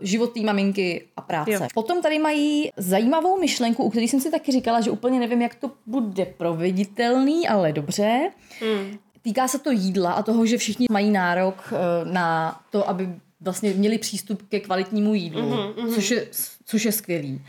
život 0.00 0.34
té 0.34 0.40
maminky 0.40 1.04
a 1.16 1.20
práce. 1.20 1.52
Jo. 1.52 1.60
Potom 1.74 2.02
tady 2.02 2.18
mají 2.18 2.70
zajímavou 2.76 3.40
myšlenku, 3.40 3.84
u 3.84 3.90
které 3.90 4.04
jsem 4.04 4.20
si 4.20 4.30
taky 4.30 4.52
říkala, 4.52 4.80
že 4.80 4.90
úplně 4.90 5.20
nevím, 5.20 5.42
jak 5.42 5.54
to 5.54 5.70
bude 5.86 6.24
proveditelný, 6.24 7.48
ale 7.48 7.72
dobře. 7.72 8.30
Mm. 8.62 8.98
Týká 9.26 9.48
se 9.48 9.58
to 9.58 9.70
jídla 9.70 10.12
a 10.12 10.22
toho, 10.22 10.46
že 10.46 10.58
všichni 10.58 10.86
mají 10.90 11.10
nárok 11.10 11.72
uh, 11.72 11.78
na 12.12 12.60
to, 12.70 12.88
aby 12.88 13.08
vlastně 13.40 13.70
měli 13.70 13.98
přístup 13.98 14.42
ke 14.48 14.60
kvalitnímu 14.60 15.14
jídlu, 15.14 15.50
mm-hmm, 15.50 15.94
což, 15.94 16.10
je, 16.10 16.26
což 16.64 16.84
je 16.84 16.92
skvělý. 16.92 17.42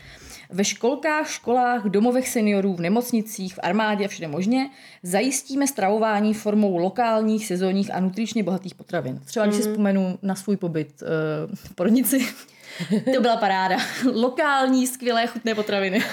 ve 0.50 0.64
školkách, 0.64 1.30
školách, 1.30 1.84
domovech 1.84 2.28
seniorů, 2.28 2.74
v 2.74 2.80
nemocnicích, 2.80 3.54
v 3.54 3.58
armádě 3.62 4.04
a 4.04 4.08
všude 4.08 4.28
možně 4.28 4.70
zajistíme 5.02 5.66
stravování 5.66 6.34
formou 6.34 6.76
lokálních, 6.76 7.46
sezónních 7.46 7.94
a 7.94 8.00
nutričně 8.00 8.42
bohatých 8.42 8.74
potravin. 8.74 9.20
Třeba 9.24 9.46
když 9.46 9.56
si 9.56 9.62
vzpomenu 9.62 10.18
na 10.22 10.34
svůj 10.34 10.56
pobyt 10.56 11.02
uh, 11.02 11.08
v 11.54 11.74
porodnici, 11.74 12.26
to 13.14 13.20
byla 13.20 13.36
paráda. 13.36 13.76
Lokální, 14.14 14.86
skvělé, 14.86 15.26
chutné 15.26 15.54
potraviny. 15.54 16.02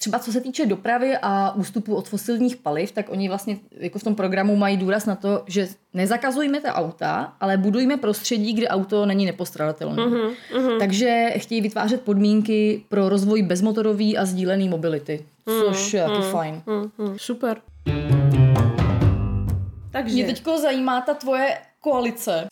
Třeba 0.00 0.18
co 0.18 0.32
se 0.32 0.40
týče 0.40 0.66
dopravy 0.66 1.16
a 1.22 1.54
ústupu 1.54 1.94
od 1.94 2.08
fosilních 2.08 2.56
paliv, 2.56 2.92
tak 2.92 3.10
oni 3.10 3.28
vlastně 3.28 3.58
jako 3.72 3.98
v 3.98 4.04
tom 4.04 4.14
programu 4.14 4.56
mají 4.56 4.76
důraz 4.76 5.06
na 5.06 5.14
to, 5.14 5.42
že 5.46 5.68
nezakazujme 5.94 6.60
ta 6.60 6.74
auta, 6.74 7.32
ale 7.40 7.56
budujme 7.56 7.96
prostředí, 7.96 8.52
kde 8.52 8.68
auto 8.68 9.06
není 9.06 9.26
nepostradatelné. 9.26 10.02
Uh-huh, 10.02 10.34
uh-huh. 10.52 10.78
Takže 10.78 11.32
chtějí 11.36 11.60
vytvářet 11.60 12.00
podmínky 12.00 12.84
pro 12.88 13.08
rozvoj 13.08 13.42
bezmotorové 13.42 14.16
a 14.18 14.24
sdílené 14.24 14.68
mobility, 14.68 15.24
což 15.44 15.94
je 15.94 16.02
taky 16.02 16.22
fajn. 16.22 16.62
Mm, 16.66 17.18
super. 17.18 17.60
Takže 19.90 20.14
Mě 20.14 20.24
teďko 20.24 20.58
zajímá 20.58 21.00
ta 21.00 21.14
tvoje 21.14 21.58
koalice. 21.80 22.48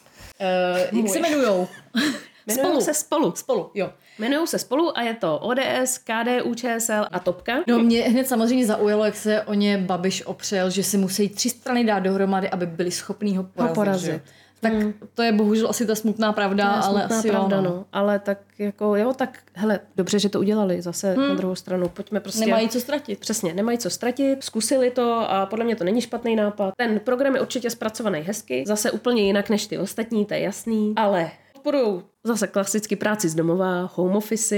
Uh, 0.93 0.99
jak 1.01 1.09
se 1.09 1.19
jmenujou? 1.19 1.69
jmenujou 2.47 2.81
se 2.81 2.95
spolu. 2.95 3.33
Spolu, 3.37 3.71
jo. 3.75 3.91
Jmenují 4.19 4.47
se 4.47 4.59
spolu 4.59 4.99
a 4.99 5.03
je 5.03 5.14
to 5.14 5.39
ODS, 5.39 5.99
KDU, 5.99 6.55
ČSL 6.55 7.07
a 7.12 7.19
Topka. 7.19 7.53
No 7.66 7.79
mě 7.79 8.03
hned 8.03 8.29
samozřejmě 8.29 8.66
zaujalo, 8.66 9.05
jak 9.05 9.16
se 9.16 9.43
o 9.43 9.55
ně 9.55 9.79
Babiš 9.79 10.27
opřel, 10.27 10.71
že 10.71 10.83
si 10.83 10.99
musí 10.99 11.29
tři 11.29 11.51
strany 11.51 11.85
dát 11.85 11.99
dohromady, 11.99 12.51
aby 12.51 12.66
byli 12.66 12.91
schopní 12.91 13.37
ho 13.37 13.43
porazit. 13.43 13.75
porazit. 13.75 14.07
že 14.07 14.12
jo. 14.12 14.21
Tak 14.61 14.73
to 15.14 15.23
je 15.23 15.33
bohužel 15.33 15.71
asi 15.71 15.87
ta 15.87 15.95
smutná 15.95 16.33
pravda, 16.33 16.71
To 16.71 16.77
je 16.77 16.83
ale 16.83 17.01
smutná 17.01 17.19
asi 17.19 17.31
pravda, 17.31 17.57
jo, 17.57 17.62
no. 17.62 17.71
no. 17.71 17.85
Ale 17.93 18.19
tak 18.19 18.39
jako, 18.59 18.97
jo, 18.97 19.12
tak 19.12 19.39
hele, 19.55 19.81
dobře, 19.97 20.19
že 20.19 20.29
to 20.29 20.41
udělali 20.41 20.83
zase 20.83 21.14
hmm. 21.14 21.29
na 21.29 21.35
druhou 21.35 21.55
stranu. 21.55 21.89
Pojďme 21.89 22.21
prostě... 22.21 22.41
Nemají 22.41 22.69
co 22.69 22.81
ztratit. 22.81 23.21
Přesně, 23.21 23.55
nemají 23.55 23.79
co 23.79 23.91
ztratit, 23.91 24.45
zkusili 24.45 24.91
to 24.91 25.31
a 25.31 25.47
podle 25.47 25.64
mě 25.64 25.77
to 25.77 25.85
není 25.85 26.01
špatný 26.01 26.37
nápad. 26.37 26.75
Ten 26.77 27.01
program 27.01 27.35
je 27.35 27.41
určitě 27.41 27.71
zpracovaný 27.71 28.21
hezky, 28.21 28.64
zase 28.66 28.91
úplně 28.91 29.23
jinak 29.23 29.51
než 29.51 29.66
ty 29.66 29.79
ostatní, 29.79 30.25
to 30.25 30.35
je 30.35 30.41
jasný, 30.41 30.93
ale 30.97 31.31
podporují 31.73 32.03
zase 32.25 32.47
klasicky 32.47 32.97
práci 32.97 33.29
z 33.29 33.35
domova, 33.35 33.91
home 33.95 34.16
office, 34.16 34.57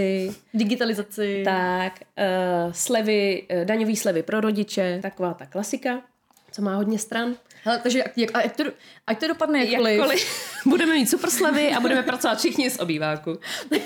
Digitalizaci. 0.54 1.42
tak 1.44 2.00
uh, 2.00 2.72
slevy, 2.72 3.42
uh, 3.42 3.64
daňový 3.64 3.96
slevy 3.96 4.22
pro 4.22 4.40
rodiče, 4.40 4.98
taková 5.02 5.34
ta 5.34 5.46
klasika, 5.46 6.02
co 6.50 6.62
má 6.62 6.76
hodně 6.76 6.98
stran. 6.98 7.34
Hele, 7.64 7.78
takže 7.78 7.98
jak, 7.98 8.18
jak, 8.18 8.30
ať, 8.34 8.56
to, 8.56 8.64
ať 9.06 9.20
to 9.20 9.28
dopadne 9.28 9.64
jakkoliv. 9.64 9.98
Jakkoliv 9.98 10.50
budeme 10.66 10.92
mít 10.92 11.06
super 11.06 11.30
slevy 11.30 11.72
a 11.72 11.80
budeme 11.80 12.02
pracovat 12.02 12.38
všichni 12.38 12.70
z 12.70 12.78
obýváku. 12.78 13.38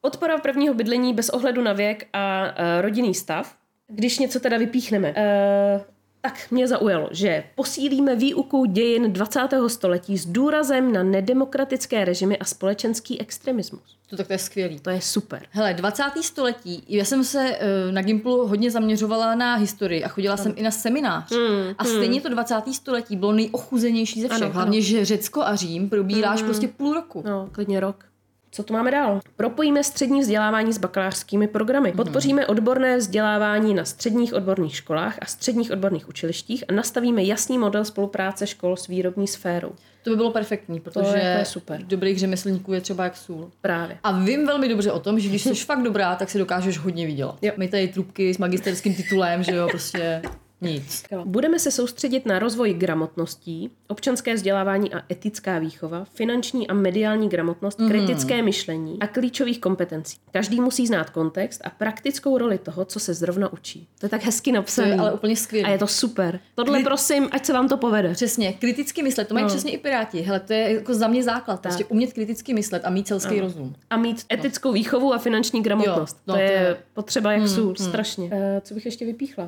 Podpora 0.00 0.38
prvního 0.38 0.74
bydlení 0.74 1.14
bez 1.14 1.28
ohledu 1.28 1.62
na 1.62 1.72
věk 1.72 2.06
a 2.12 2.42
uh, 2.42 2.82
rodinný 2.82 3.14
stav. 3.14 3.54
Když 3.88 4.18
něco 4.18 4.40
teda 4.40 4.58
vypíchneme, 4.58 5.08
uh, 5.08 5.82
tak 6.22 6.50
mě 6.50 6.68
zaujalo, 6.68 7.08
že 7.10 7.44
posílíme 7.54 8.16
výuku 8.16 8.64
dějin 8.64 9.12
20. 9.12 9.40
století 9.66 10.18
s 10.18 10.26
důrazem 10.26 10.92
na 10.92 11.02
nedemokratické 11.02 12.04
režimy 12.04 12.38
a 12.38 12.44
společenský 12.44 13.20
extremismus. 13.20 13.96
To 14.10 14.16
tak 14.16 14.26
to 14.26 14.32
je 14.32 14.38
skvělý. 14.38 14.80
To 14.80 14.90
je 14.90 15.00
super. 15.00 15.42
Hele, 15.50 15.74
20. 15.74 16.02
století, 16.20 16.84
já 16.88 17.04
jsem 17.04 17.24
se 17.24 17.56
eh, 17.60 17.92
na 17.92 18.02
Gimplu 18.02 18.46
hodně 18.46 18.70
zaměřovala 18.70 19.34
na 19.34 19.54
historii 19.54 20.04
a 20.04 20.08
chodila 20.08 20.36
jsem 20.36 20.52
i 20.56 20.62
na 20.62 20.70
seminář. 20.70 21.32
Hmm, 21.32 21.74
a 21.78 21.84
stejně 21.84 22.20
to 22.20 22.28
20. 22.28 22.54
století 22.72 23.16
bylo 23.16 23.32
nejochuzenější 23.32 24.22
ze 24.22 24.28
všech. 24.28 24.42
Ano, 24.42 24.52
Hlavně, 24.52 24.82
že 24.82 25.04
Řecko 25.04 25.42
a 25.42 25.56
Řím 25.56 25.88
probíráš 25.88 26.42
prostě 26.42 26.68
půl 26.68 26.94
roku. 26.94 27.22
No, 27.26 27.48
klidně 27.52 27.80
rok. 27.80 28.11
Co 28.54 28.62
tu 28.62 28.72
máme 28.72 28.90
dál? 28.90 29.20
Propojíme 29.36 29.84
střední 29.84 30.20
vzdělávání 30.20 30.72
s 30.72 30.78
bakalářskými 30.78 31.48
programy. 31.48 31.92
Podpoříme 31.92 32.46
odborné 32.46 32.96
vzdělávání 32.96 33.74
na 33.74 33.84
středních 33.84 34.34
odborných 34.34 34.76
školách 34.76 35.18
a 35.22 35.26
středních 35.26 35.70
odborných 35.70 36.08
učilištích 36.08 36.64
a 36.68 36.72
nastavíme 36.72 37.22
jasný 37.24 37.58
model 37.58 37.84
spolupráce 37.84 38.46
škol 38.46 38.76
s 38.76 38.86
výrobní 38.86 39.26
sférou. 39.28 39.72
To 40.02 40.10
by 40.10 40.16
bylo 40.16 40.30
perfektní, 40.30 40.80
protože 40.80 41.06
je- 41.18 41.32
to 41.34 41.38
je 41.38 41.44
super. 41.44 41.82
dobrých 41.84 42.18
řemeslníků 42.18 42.72
je 42.72 42.80
třeba 42.80 43.04
jak 43.04 43.16
sůl. 43.16 43.50
Právě. 43.60 43.98
A 44.02 44.12
vím 44.20 44.46
velmi 44.46 44.68
dobře 44.68 44.92
o 44.92 45.00
tom, 45.00 45.20
že 45.20 45.28
když 45.28 45.42
jsi 45.42 45.54
fakt 45.54 45.82
dobrá, 45.82 46.16
tak 46.16 46.30
si 46.30 46.38
dokážeš 46.38 46.78
hodně 46.78 47.06
vydělat. 47.06 47.38
Jo. 47.42 47.52
My 47.56 47.68
tady 47.68 47.88
trubky 47.88 48.34
s 48.34 48.38
magisterským 48.38 48.94
titulem, 48.94 49.42
že 49.42 49.54
jo, 49.54 49.68
prostě 49.70 50.22
nic. 50.62 51.04
Budeme 51.24 51.58
se 51.58 51.70
soustředit 51.70 52.26
na 52.26 52.38
rozvoj 52.38 52.74
gramotností, 52.74 53.70
občanské 53.88 54.34
vzdělávání 54.34 54.94
a 54.94 55.02
etická 55.10 55.58
výchova, 55.58 56.04
finanční 56.14 56.68
a 56.68 56.74
mediální 56.74 57.28
gramotnost, 57.28 57.78
Mhm. 57.78 57.88
kritické 57.90 58.42
myšlení 58.42 58.98
a 59.00 59.06
klíčových 59.06 59.60
kompetencí. 59.60 60.16
Každý 60.30 60.60
musí 60.60 60.86
znát 60.86 61.10
kontext 61.10 61.60
a 61.64 61.70
praktickou 61.70 62.38
roli 62.38 62.58
toho, 62.58 62.84
co 62.84 63.00
se 63.00 63.14
zrovna 63.14 63.52
učí. 63.52 63.88
To 64.00 64.06
je 64.06 64.10
tak 64.10 64.22
hezky 64.24 64.52
napsané. 64.52 64.96
ale 64.96 65.12
úplně 65.12 65.36
skvělé. 65.36 65.68
A 65.68 65.72
je 65.72 65.78
to 65.78 65.86
super. 65.86 66.40
Tohle 66.54 66.78
Kli- 66.78 66.84
prosím, 66.84 67.28
ať 67.32 67.46
se 67.46 67.52
vám 67.52 67.68
to 67.68 67.76
povede. 67.76 68.12
Přesně, 68.12 68.52
kriticky 68.52 69.02
myslet, 69.02 69.28
to 69.28 69.34
mají 69.34 69.42
No. 69.44 69.48
přesně 69.48 69.72
i 69.72 69.78
Piráti. 69.78 70.20
Hele, 70.20 70.40
to 70.40 70.52
je 70.52 70.72
jako 70.74 70.94
za 70.94 71.08
mě 71.08 71.22
základ, 71.22 71.60
prostě 71.60 71.84
umět 71.84 72.12
kriticky 72.12 72.54
myslet 72.54 72.82
a 72.84 72.90
mít 72.90 73.08
selský 73.08 73.40
rozum. 73.40 73.74
A 73.90 73.96
mít 73.96 74.24
etickou 74.32 74.72
výchovu 74.72 75.14
a 75.14 75.18
finanční 75.18 75.62
gramotnost. 75.62 76.16
Jo, 76.16 76.22
no, 76.26 76.34
to, 76.34 76.40
je 76.40 76.48
to 76.48 76.54
je- 76.54 76.76
potřeba 76.94 77.32
jak 77.32 77.48
sůl, 77.48 77.74
strašně. 77.76 78.24
Uh, 78.24 78.30
co 78.62 78.74
bych 78.74 78.84
ještě 78.86 79.06
vypíchla? 79.06 79.44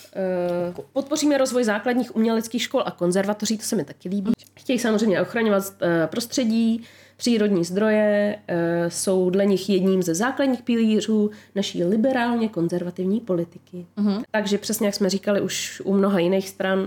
Uh, 0.76 0.84
podpoříme 1.04 1.38
rozvoj 1.38 1.64
základních 1.64 2.16
uměleckých 2.16 2.62
škol 2.62 2.82
a 2.86 2.90
konzervatoří, 2.90 3.58
to 3.58 3.64
se 3.64 3.76
mi 3.76 3.84
taky 3.84 4.08
líbí. 4.08 4.32
Chtějí 4.54 4.78
samozřejmě 4.78 5.20
ochraňovat 5.20 5.64
uh, 5.64 5.88
prostředí, 6.06 6.82
přírodní 7.16 7.64
zdroje, 7.64 8.36
uh, 8.50 8.56
jsou 8.88 9.30
dle 9.30 9.46
nich 9.46 9.70
jedním 9.70 10.02
ze 10.02 10.14
základních 10.14 10.62
pilířů 10.62 11.30
naší 11.54 11.84
liberálně 11.84 12.48
konzervativní 12.48 13.20
politiky. 13.20 13.86
Uh-huh. 13.98 14.22
Takže 14.30 14.58
přesně 14.58 14.86
jak 14.86 14.94
jsme 14.94 15.10
říkali 15.10 15.40
už 15.40 15.82
u 15.84 15.94
mnoha 15.94 16.18
jiných 16.18 16.48
stran, 16.48 16.78
uh, 16.78 16.86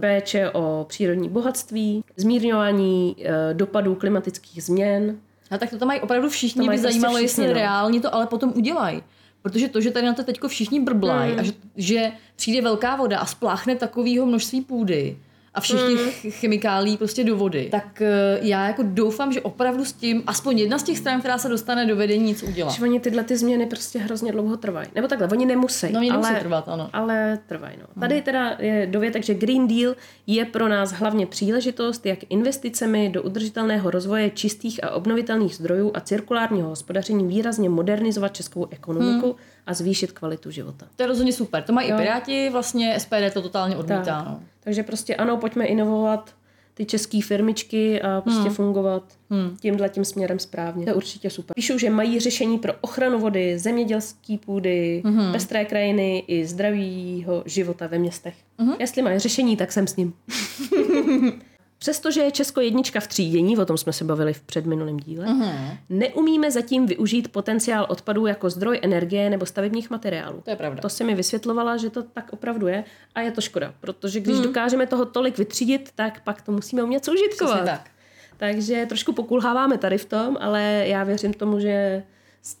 péče 0.00 0.50
o 0.50 0.86
přírodní 0.88 1.28
bohatství, 1.28 2.04
zmírňování 2.16 3.16
dopadů 3.52 3.94
klimatických 3.94 4.62
změn, 4.62 5.16
A 5.50 5.58
tak 5.58 5.70
to 5.70 5.78
tam 5.78 5.88
mají 5.88 6.00
opravdu 6.00 6.28
všichni, 6.28 6.66
To 6.66 6.70
by 6.70 6.76
prostě 6.76 6.82
zajímalo, 6.82 7.14
všichni, 7.14 7.24
jestli 7.24 7.46
no. 7.46 7.52
reálně 7.52 8.00
to 8.00 8.14
ale 8.14 8.26
potom 8.26 8.52
udělají. 8.56 9.02
Protože 9.44 9.68
to, 9.68 9.80
že 9.80 9.90
tady 9.90 10.06
na 10.06 10.12
to 10.12 10.24
teďko 10.24 10.48
všichni 10.48 10.80
brblají 10.80 11.30
Hmm. 11.30 11.40
a 11.40 11.42
že, 11.42 11.52
že 11.76 12.12
přijde 12.36 12.62
velká 12.62 12.96
voda 12.96 13.18
a 13.18 13.26
spláchne 13.26 13.76
takového 13.76 14.26
množství 14.26 14.60
půdy 14.60 15.16
a 15.54 15.60
všech 15.60 15.80
Hmm. 15.80 15.96
těch 16.22 16.34
chemikálí 16.34 16.96
prostě 16.96 17.24
do 17.24 17.36
vody, 17.36 17.68
tak 17.70 18.02
eh, 18.02 18.38
já 18.42 18.66
jako 18.66 18.82
doufám, 18.86 19.32
že 19.32 19.40
opravdu 19.40 19.84
s 19.84 19.92
tím 19.92 20.22
aspoň 20.26 20.58
jedna 20.58 20.78
z 20.78 20.82
těch 20.82 20.98
stran, 20.98 21.20
která 21.20 21.38
se 21.38 21.48
dostane 21.48 21.86
do 21.86 21.96
vedení, 21.96 22.24
nic 22.24 22.42
udělá. 22.42 22.70
Že 22.72 22.82
oni 22.82 23.00
tyhle 23.00 23.24
ty 23.24 23.36
změny 23.36 23.66
prostě 23.66 23.98
hrozně 23.98 24.32
dlouho 24.32 24.56
trvají. 24.56 24.88
Nebo 24.94 25.08
takhle, 25.08 25.28
oni 25.28 25.46
nemusí. 25.46 25.92
No, 25.92 26.00
oni 26.00 26.10
nemusí 26.10 26.30
ale, 26.30 26.40
trvat, 26.40 26.68
ano. 26.68 26.90
Ale 26.92 27.38
trvají. 27.46 27.76
No. 27.80 28.00
Tady 28.00 28.22
teda 28.22 28.56
je 28.58 28.86
dovětek, 28.86 29.24
že 29.24 29.34
Green 29.34 29.68
Deal 29.68 29.94
je 30.26 30.44
pro 30.44 30.68
nás 30.68 30.92
hlavně 30.92 31.26
příležitost, 31.26 32.06
jak 32.06 32.18
investicemi 32.28 33.08
do 33.08 33.22
udržitelného 33.22 33.90
rozvoje 33.90 34.30
čistých 34.30 34.84
a 34.84 34.90
obnovitelných 34.90 35.54
zdrojů 35.54 35.90
a 35.94 36.00
cirkulárního 36.00 36.68
hospodaření 36.68 37.26
výrazně 37.28 37.68
modernizovat 37.68 38.34
českou 38.36 38.66
ekonomiku 38.70 39.26
Hmm. 39.26 39.34
a 39.66 39.74
zvýšit 39.74 40.12
kvalitu 40.12 40.50
života. 40.50 40.86
To 40.96 41.02
je 41.02 41.06
rozhodně 41.06 41.32
super. 41.32 41.62
To 41.62 41.72
mají 41.72 41.88
Jo. 41.90 41.96
i 41.96 42.00
Piráti, 42.00 42.50
vlastně 42.50 43.00
SPD 43.00 43.30
to 43.34 43.42
totálně 43.42 43.76
odmítá. 43.76 44.24
No. 44.28 44.40
Takže 44.64 44.82
prostě 44.82 45.16
ano, 45.16 45.36
pojďme 45.36 45.66
inovovat 45.66 46.34
ty 46.74 46.84
české 46.84 47.20
firmičky 47.22 48.02
a 48.02 48.20
prostě 48.20 48.42
hmm. 48.42 48.54
fungovat 48.54 49.02
hmm. 49.30 49.56
tímhle 49.60 49.88
tím 49.88 50.04
směrem 50.04 50.38
správně. 50.38 50.84
To 50.84 50.90
je 50.90 50.94
určitě 50.94 51.30
super. 51.30 51.54
Píšou, 51.54 51.78
že 51.78 51.90
mají 51.90 52.20
řešení 52.20 52.58
pro 52.58 52.72
ochranu 52.80 53.18
vody, 53.18 53.58
zemědělské 53.58 54.36
půdy, 54.44 55.02
hmm. 55.04 55.32
pestré 55.32 55.64
krajiny 55.64 56.24
i 56.26 56.46
zdravýho 56.46 57.42
života 57.46 57.86
ve 57.86 57.98
městech. 57.98 58.34
Hmm. 58.58 58.74
Jestli 58.78 59.02
mají 59.02 59.18
řešení, 59.18 59.56
tak 59.56 59.72
jsem 59.72 59.86
s 59.86 59.96
ním. 59.96 60.12
Přestože 61.84 62.20
je 62.20 62.30
Česko 62.30 62.60
jednička 62.60 63.00
v 63.00 63.06
třídění, 63.06 63.58
o 63.58 63.66
tom 63.66 63.78
jsme 63.78 63.92
se 63.92 64.04
bavili 64.04 64.32
v 64.32 64.40
předminulém 64.40 64.96
díle, 64.96 65.26
mm-hmm. 65.26 65.76
neumíme 65.88 66.50
zatím 66.50 66.86
využít 66.86 67.32
potenciál 67.32 67.86
odpadů 67.88 68.26
jako 68.26 68.50
zdroj 68.50 68.78
energie 68.82 69.30
nebo 69.30 69.46
stavebních 69.46 69.90
materiálů. 69.90 70.40
To 70.44 70.50
je 70.50 70.56
pravda. 70.56 70.80
To 70.80 70.88
si 70.88 71.04
mi 71.04 71.14
vysvětlovala, 71.14 71.76
že 71.76 71.90
to 71.90 72.02
tak 72.02 72.32
opravdu 72.32 72.66
je 72.66 72.84
a 73.14 73.20
je 73.20 73.30
to 73.30 73.40
škoda, 73.40 73.74
protože 73.80 74.20
když 74.20 74.36
hmm. 74.36 74.44
dokážeme 74.44 74.86
toho 74.86 75.04
tolik 75.04 75.38
vytřídit, 75.38 75.90
tak 75.94 76.20
pak 76.20 76.42
to 76.42 76.52
musíme 76.52 76.82
umět 76.82 77.04
soužitkovat. 77.04 77.54
Přesně 77.54 77.70
tak. 77.70 77.90
Takže 78.36 78.86
trošku 78.88 79.12
pokulháváme 79.12 79.78
tady 79.78 79.98
v 79.98 80.04
tom, 80.04 80.36
ale 80.40 80.84
já 80.86 81.04
věřím 81.04 81.32
tomu, 81.32 81.60
že 81.60 82.02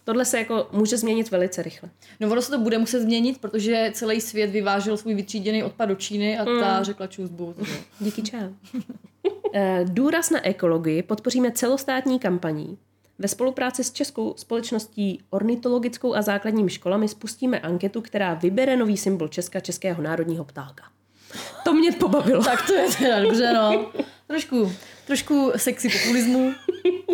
tohle 0.04 0.24
se 0.24 0.38
jako 0.38 0.68
může 0.72 0.96
změnit 0.96 1.30
velice 1.30 1.62
rychle. 1.62 1.90
No 2.20 2.30
ono 2.30 2.42
se 2.42 2.50
to 2.50 2.58
bude 2.58 2.78
muset 2.78 3.00
změnit, 3.00 3.38
protože 3.40 3.90
celý 3.94 4.20
svět 4.20 4.50
vyvážel 4.50 4.96
svůj 4.96 5.14
vytříděný 5.14 5.62
odpad 5.62 5.86
do 5.86 5.94
Číny 5.94 6.38
a 6.38 6.44
ta 6.44 6.82
řekla 6.82 7.06
čůzbu. 7.06 7.54
Díky 8.00 8.22
čau. 8.22 8.38
Eh, 9.56 9.84
Důraz 9.84 10.30
na 10.30 10.46
ekologii 10.46 11.02
podpoříme 11.02 11.52
celostátní 11.52 12.18
kampaní. 12.18 12.78
Ve 13.18 13.28
spolupráci 13.28 13.84
s 13.84 13.92
Českou 13.92 14.34
společností 14.36 15.22
ornitologickou 15.30 16.14
a 16.14 16.22
základními 16.22 16.70
školami 16.70 17.08
spustíme 17.08 17.60
anketu, 17.60 18.00
která 18.00 18.34
vybere 18.34 18.76
nový 18.76 18.96
symbol 18.96 19.28
Česka, 19.28 19.60
českého 19.60 20.02
národního 20.02 20.44
ptáka. 20.44 20.84
To 21.64 21.72
mě 21.72 21.92
pobavilo. 21.92 22.44
Tak 22.44 22.66
to 22.66 22.74
je 22.74 22.88
teda 22.98 23.20
dobře, 23.20 23.52
no. 23.52 23.92
Trošku, 24.26 24.72
trošku 25.06 25.52
sexy 25.56 25.88
populismu 25.88 26.52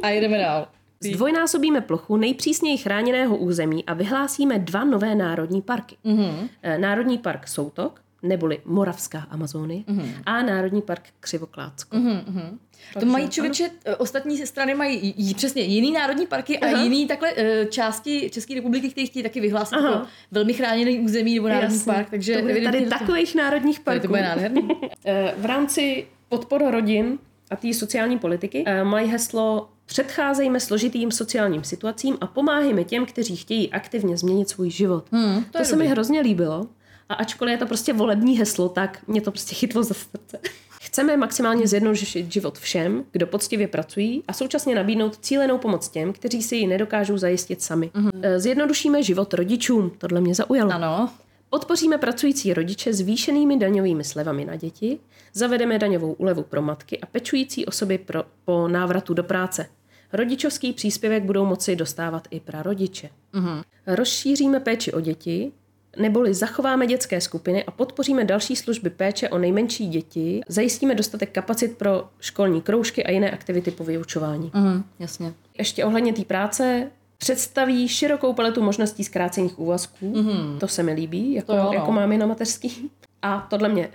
a 0.03 0.09
jedeme 0.09 0.39
dál. 0.39 0.69
Zdvojnásobíme 1.05 1.81
plochu 1.81 2.17
nejpřísněji 2.17 2.77
chráněného 2.79 3.37
území 3.37 3.85
a 3.85 3.95
vyhlásíme 3.95 4.59
dva 4.59 4.85
nové 4.85 5.15
národní 5.15 5.63
parky. 5.63 5.97
Mm-hmm. 6.05 6.49
Národní 6.79 7.19
park 7.19 7.49
Soutok, 7.49 8.01
neboli 8.23 8.61
Moravská 8.65 9.27
Amazonie, 9.31 9.81
mm-hmm. 9.81 10.13
a 10.27 10.43
Národní 10.43 10.83
park 10.83 11.09
Křivoklátsko. 11.21 11.97
Mm-hmm. 11.97 12.59
To 13.01 13.07
mají 13.07 13.29
člověče, 13.29 13.71
ano. 13.87 13.97
ostatní 13.97 14.47
strany 14.47 14.75
mají 14.75 15.15
jí, 15.17 15.35
přesně 15.35 15.63
jiný 15.63 15.93
národní 15.93 16.27
parky 16.27 16.59
Aha. 16.59 16.79
a 16.79 16.83
jiný 16.83 17.07
takhle 17.07 17.33
uh, 17.33 17.39
části 17.69 18.31
České 18.31 18.55
republiky, 18.55 18.89
které 18.89 19.07
chtějí 19.07 19.23
taky 19.23 19.41
vyhlásit 19.41 19.77
jako 19.77 20.07
velmi 20.31 20.53
chráněný 20.53 21.01
území 21.01 21.35
nebo 21.35 21.49
národní 21.49 21.77
Jasně. 21.77 21.93
park. 21.93 22.11
Takže 22.11 22.37
to 22.37 22.43
bude 22.43 22.61
tady 22.61 22.87
takových 22.87 23.35
národních 23.35 23.81
parků. 23.81 24.03
To 24.03 24.09
bude 24.09 24.23
nádherný. 24.23 24.69
v 25.37 25.45
rámci 25.45 26.07
podpor 26.29 26.63
rodin 26.71 27.19
a 27.51 27.57
té 27.57 27.75
sociální 27.75 28.19
politiky 28.19 28.65
mají 28.85 29.09
heslo 29.09 29.69
Předcházejme 29.91 30.61
složitým 30.61 31.11
sociálním 31.11 31.65
situacím 31.65 32.19
a 32.21 32.27
pomáhejme 32.27 32.85
těm, 32.85 33.07
kteří 33.07 33.37
chtějí 33.37 33.71
aktivně 33.73 34.17
změnit 34.17 34.49
svůj 34.49 34.71
život. 34.71 35.05
Hmm, 35.13 35.45
to 35.45 35.59
to 35.59 35.65
se 35.65 35.71
dobrý. 35.71 35.87
mi 35.87 35.93
hrozně 35.93 36.21
líbilo. 36.21 36.67
A 37.09 37.15
ačkoliv 37.15 37.53
je 37.53 37.59
to 37.59 37.67
prostě 37.67 37.93
volební 37.93 38.39
heslo, 38.39 38.69
tak 38.69 38.99
mě 39.07 39.21
to 39.21 39.31
prostě 39.31 39.55
chytlo 39.55 39.83
za 39.83 39.95
srdce. 39.95 40.39
Chceme 40.81 41.17
maximálně 41.17 41.67
zjednodušit 41.67 42.33
život 42.33 42.59
všem, 42.59 43.05
kdo 43.13 43.27
poctivě 43.27 43.69
pracují 43.69 44.23
a 44.29 44.33
současně 44.33 44.75
nabídnout 44.75 45.19
cílenou 45.21 45.59
pomoc 45.59 45.89
těm, 45.89 46.13
kteří 46.13 46.43
si 46.43 46.57
ji 46.57 46.67
nedokážou 46.67 47.19
zajistit 47.19 47.63
sami. 47.63 47.91
Mm-hmm. 47.95 48.39
Zjednodušíme 48.39 49.03
život 49.03 49.35
rodičům, 49.35 49.93
tohle 49.99 50.21
mě 50.21 50.35
zaujalo. 50.35 50.73
Ano. 50.73 51.11
Podpoříme 51.51 51.99
pracující 51.99 52.55
rodiče 52.55 52.93
zvýšenými 52.93 53.59
daňovými 53.59 54.05
slevami 54.05 54.45
na 54.45 54.57
děti, 54.57 54.99
zavedeme 55.33 55.79
daňovou 55.79 56.13
úlevu 56.13 56.43
pro 56.43 56.63
matky 56.63 57.01
a 57.01 57.07
pečující 57.07 57.67
osoby 57.67 57.99
pro, 57.99 58.25
po 58.45 58.69
návratu 58.69 59.15
do 59.15 59.23
práce. 59.23 59.67
Rodičovský 60.13 60.73
příspěvek 60.73 61.25
budou 61.25 61.45
moci 61.45 61.77
dostávat 61.77 62.29
i 62.31 62.41
prarodiče. 62.41 63.11
Mm-hmm. 63.35 63.63
Rozšíříme 63.87 64.61
péči 64.61 64.93
o 64.93 65.01
děti, 65.01 65.53
neboli 65.97 66.35
zachováme 66.35 66.87
dětské 66.87 67.21
skupiny 67.21 67.65
a 67.65 67.71
podpoříme 67.71 68.25
další 68.25 68.57
služby 68.57 68.91
péče 68.91 69.29
o 69.29 69.39
nejmenší 69.39 69.89
děti, 69.89 70.41
zajistíme 70.49 70.95
dostatek 70.95 71.31
kapacit 71.31 71.79
pro 71.79 72.09
školní 72.21 72.63
kroužky 72.63 73.05
a 73.05 73.11
jiné 73.11 73.31
aktivity 73.31 73.71
po 73.71 73.85
vyučování. 73.85 74.51
Mm, 74.55 74.85
jasně. 74.99 75.33
Ještě 75.59 75.85
ohledně 75.85 76.13
té 76.13 76.25
práce, 76.25 76.91
představí 77.19 77.89
širokou 77.89 78.33
paletu 78.33 78.63
možností 78.63 79.05
zkrácených 79.05 79.59
úvazků. 79.59 80.13
Mm-hmm. 80.13 80.59
To 80.59 80.69
se 80.69 80.83
mi 80.83 80.93
líbí, 80.93 81.35
jako, 81.35 81.53
jo, 81.53 81.63
no. 81.63 81.73
jako 81.73 81.93
máme 81.93 82.19
na 82.19 82.27
mateřský. 82.27 82.91
A 83.23 83.47
tohle 83.51 83.69
mě 83.69 83.91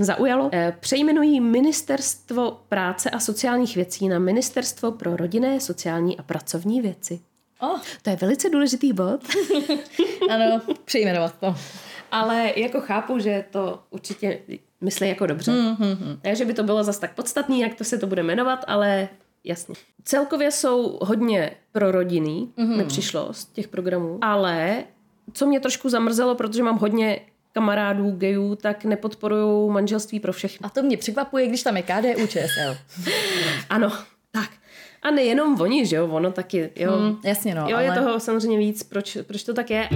zaujalo. 0.00 0.50
E, 0.52 0.72
přejmenují 0.80 1.40
Ministerstvo 1.40 2.60
práce 2.68 3.10
a 3.10 3.18
sociálních 3.18 3.76
věcí 3.76 4.08
na 4.08 4.18
Ministerstvo 4.18 4.92
pro 4.92 5.16
rodinné, 5.16 5.60
sociální 5.60 6.18
a 6.18 6.22
pracovní 6.22 6.80
věci. 6.80 7.20
Oh. 7.60 7.80
To 8.02 8.10
je 8.10 8.16
velice 8.16 8.50
důležitý 8.50 8.92
bod. 8.92 9.20
ano, 10.30 10.60
přejmenovat 10.84 11.34
to. 11.40 11.54
Ale 12.10 12.52
jako 12.56 12.80
chápu, 12.80 13.18
že 13.18 13.44
to 13.50 13.82
určitě 13.90 14.40
myslí 14.80 15.08
jako 15.08 15.26
dobře. 15.26 15.52
Mm-hmm. 15.52 16.18
Ne, 16.24 16.36
že 16.36 16.44
by 16.44 16.54
to 16.54 16.62
bylo 16.62 16.84
zase 16.84 17.00
tak 17.00 17.14
podstatný, 17.14 17.60
jak 17.60 17.74
to 17.74 17.84
se 17.84 17.98
to 17.98 18.06
bude 18.06 18.22
jmenovat, 18.22 18.64
ale 18.66 19.08
jasně. 19.44 19.74
Celkově 20.04 20.50
jsou 20.50 20.98
hodně 21.02 21.50
prorodinný, 21.72 22.52
mm-hmm. 22.58 22.76
nepřišlo 22.76 23.32
z 23.32 23.44
těch 23.44 23.68
programů, 23.68 24.18
ale 24.22 24.84
co 25.32 25.46
mě 25.46 25.60
trošku 25.60 25.88
zamrzelo, 25.88 26.34
protože 26.34 26.62
mám 26.62 26.78
hodně 26.78 27.20
kamarádů 27.52 28.10
gejů, 28.10 28.56
tak 28.56 28.84
nepodporují 28.84 29.70
manželství 29.70 30.20
pro 30.20 30.32
všechny. 30.32 30.64
A 30.64 30.68
to 30.68 30.82
mě 30.82 30.96
překvapuje, 30.96 31.46
když 31.46 31.62
tam 31.62 31.76
je 31.76 31.82
KDU 31.82 32.26
ČSL. 32.26 32.76
ano, 33.70 33.92
tak. 34.32 34.50
A 35.02 35.10
nejenom 35.10 35.60
oni, 35.60 35.86
že 35.86 35.96
jo, 35.96 36.08
ono 36.08 36.32
taky, 36.32 36.70
jo. 36.76 36.92
Hmm, 36.92 37.16
jasně 37.24 37.54
no. 37.54 37.66
Jo, 37.68 37.76
ale... 37.76 37.84
je 37.84 37.92
toho 37.92 38.20
samozřejmě 38.20 38.58
víc, 38.58 38.82
proč, 38.82 39.18
proč 39.26 39.42
to 39.42 39.54
tak 39.54 39.70
je. 39.70 39.88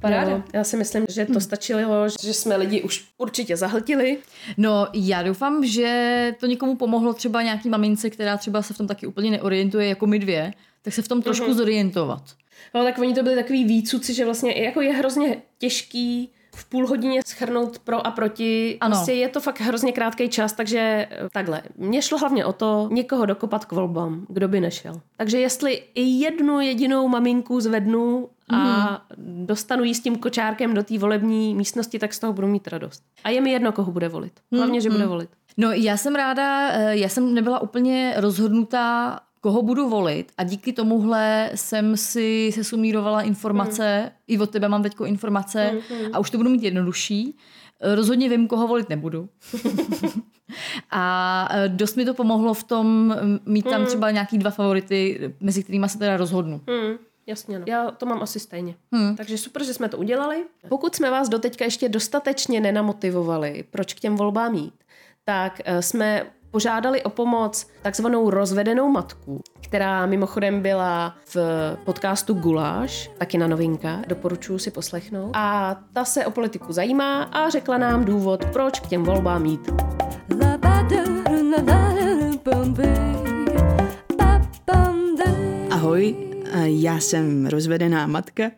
Paráda. 0.00 0.30
No, 0.30 0.44
já 0.52 0.64
si 0.64 0.76
myslím, 0.76 1.04
že 1.08 1.26
to 1.26 1.40
stačilo, 1.40 2.08
že 2.22 2.34
jsme 2.34 2.56
lidi 2.56 2.82
už 2.82 3.04
určitě 3.18 3.56
zahltili. 3.56 4.18
No, 4.56 4.86
já 4.92 5.22
doufám, 5.22 5.66
že 5.66 6.34
to 6.40 6.46
někomu 6.46 6.76
pomohlo 6.76 7.14
třeba 7.14 7.42
nějaký 7.42 7.68
mamince, 7.68 8.10
která 8.10 8.36
třeba 8.36 8.62
se 8.62 8.74
v 8.74 8.76
tom 8.76 8.86
taky 8.86 9.06
úplně 9.06 9.30
neorientuje 9.30 9.88
jako 9.88 10.06
my 10.06 10.18
dvě, 10.18 10.52
tak 10.82 10.94
se 10.94 11.02
v 11.02 11.08
tom 11.08 11.22
trošku 11.22 11.46
uh-huh. 11.46 11.54
zorientovat. 11.54 12.22
No, 12.74 12.84
tak 12.84 12.98
oni 12.98 13.14
to 13.14 13.22
byli 13.22 13.36
takový 13.36 13.64
výcuci, 13.64 14.14
že 14.14 14.24
vlastně 14.24 14.62
jako 14.62 14.80
je 14.80 14.92
hrozně 14.92 15.42
těžký 15.58 16.30
v 16.58 16.64
půl 16.64 16.86
hodině 16.86 17.20
schrnout 17.26 17.78
pro 17.78 18.06
a 18.06 18.10
proti. 18.10 18.78
Ano. 18.80 18.96
Prostě 18.96 19.12
je 19.12 19.28
to 19.28 19.40
fakt 19.40 19.60
hrozně 19.60 19.92
krátký 19.92 20.28
čas, 20.28 20.52
takže 20.52 20.78
eh, 21.10 21.28
takhle. 21.32 21.62
Mně 21.76 22.02
šlo 22.02 22.18
hlavně 22.18 22.44
o 22.44 22.52
to 22.52 22.88
někoho 22.92 23.26
dokopat 23.26 23.64
k 23.64 23.72
volbám, 23.72 24.26
kdo 24.28 24.48
by 24.48 24.60
nešel. 24.60 25.00
Takže 25.16 25.38
jestli 25.38 25.82
i 25.94 26.02
jednu 26.02 26.60
jedinou 26.60 27.08
maminku 27.08 27.60
zvednu 27.60 28.28
a 28.48 28.56
mm-hmm. 28.56 29.46
dostanu 29.46 29.84
jí 29.84 29.94
s 29.94 30.00
tím 30.00 30.16
kočárkem 30.16 30.74
do 30.74 30.82
té 30.82 30.98
volební 30.98 31.54
místnosti, 31.54 31.98
tak 31.98 32.14
z 32.14 32.18
toho 32.18 32.32
budu 32.32 32.46
mít 32.46 32.68
radost. 32.68 33.02
A 33.24 33.30
je 33.30 33.40
mi 33.40 33.50
jedno, 33.50 33.72
koho 33.72 33.92
bude 33.92 34.08
volit. 34.08 34.32
Hlavně, 34.52 34.78
mm-hmm. 34.78 34.82
že 34.82 34.90
bude 34.90 35.02
mhm. 35.02 35.08
volit. 35.08 35.30
No 35.56 35.72
já 35.72 35.96
jsem 35.96 36.14
ráda, 36.14 36.70
eh, 36.72 36.96
já 36.96 37.08
jsem 37.08 37.34
nebyla 37.34 37.62
úplně 37.62 38.14
rozhodnutá 38.16 39.20
koho 39.40 39.62
budu 39.62 39.88
volit 39.88 40.32
a 40.38 40.44
díky 40.44 40.72
tomuhle 40.72 41.50
jsem 41.54 41.96
si 41.96 42.50
sesumírovala 42.54 43.22
informace, 43.22 44.02
mm. 44.04 44.10
i 44.26 44.38
od 44.38 44.50
tebe 44.50 44.68
mám 44.68 44.82
teď 44.82 44.94
informace 45.04 45.72
mm-hmm. 45.74 46.10
a 46.12 46.18
už 46.18 46.30
to 46.30 46.38
budu 46.38 46.50
mít 46.50 46.62
jednodušší. 46.62 47.36
Rozhodně 47.94 48.28
vím, 48.28 48.48
koho 48.48 48.68
volit 48.68 48.88
nebudu. 48.88 49.28
a 50.90 51.48
e, 51.52 51.68
dost 51.68 51.96
mi 51.96 52.04
to 52.04 52.14
pomohlo 52.14 52.54
v 52.54 52.64
tom 52.64 53.16
mít 53.46 53.64
tam 53.64 53.80
mm. 53.80 53.86
třeba 53.86 54.10
nějaký 54.10 54.38
dva 54.38 54.50
favority, 54.50 55.34
mezi 55.40 55.62
kterými 55.62 55.88
se 55.88 55.98
teda 55.98 56.16
rozhodnu. 56.16 56.60
Mm. 56.66 56.98
Jasně, 57.28 57.58
no. 57.58 57.64
Já 57.68 57.90
to 57.90 58.06
mám 58.06 58.22
asi 58.22 58.40
stejně. 58.40 58.74
Hmm. 58.92 59.16
Takže 59.16 59.38
super, 59.38 59.64
že 59.64 59.74
jsme 59.74 59.88
to 59.88 59.98
udělali. 59.98 60.44
Pokud 60.68 60.94
jsme 60.94 61.10
vás 61.10 61.28
doteďka 61.28 61.64
ještě 61.64 61.88
dostatečně 61.88 62.60
nenamotivovali, 62.60 63.64
proč 63.70 63.94
k 63.94 64.00
těm 64.00 64.16
volbám 64.16 64.54
jít, 64.54 64.74
tak 65.24 65.60
e, 65.64 65.82
jsme 65.82 66.26
požádali 66.50 67.02
o 67.02 67.10
pomoc 67.10 67.66
takzvanou 67.82 68.30
rozvedenou 68.30 68.88
matku, 68.88 69.40
která 69.60 70.06
mimochodem 70.06 70.62
byla 70.62 71.14
v 71.34 71.36
podcastu 71.84 72.34
Guláš, 72.34 73.10
taky 73.18 73.38
na 73.38 73.46
novinka, 73.46 74.02
doporučuji 74.06 74.58
si 74.58 74.70
poslechnout. 74.70 75.30
A 75.34 75.76
ta 75.92 76.04
se 76.04 76.26
o 76.26 76.30
politiku 76.30 76.72
zajímá 76.72 77.22
a 77.22 77.48
řekla 77.48 77.78
nám 77.78 78.04
důvod, 78.04 78.44
proč 78.44 78.80
k 78.80 78.86
těm 78.86 79.04
volbám 79.04 79.46
jít. 79.46 79.70
Ahoj, 85.70 86.16
já 86.64 87.00
jsem 87.00 87.46
rozvedená 87.46 88.06
matka 88.06 88.50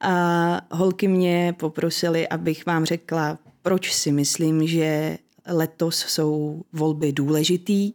a 0.00 0.60
holky 0.70 1.08
mě 1.08 1.54
poprosili, 1.58 2.28
abych 2.28 2.66
vám 2.66 2.84
řekla, 2.84 3.38
proč 3.62 3.92
si 3.92 4.12
myslím, 4.12 4.66
že 4.66 5.18
letos 5.48 5.98
jsou 5.98 6.62
volby 6.72 7.12
důležitý 7.12 7.92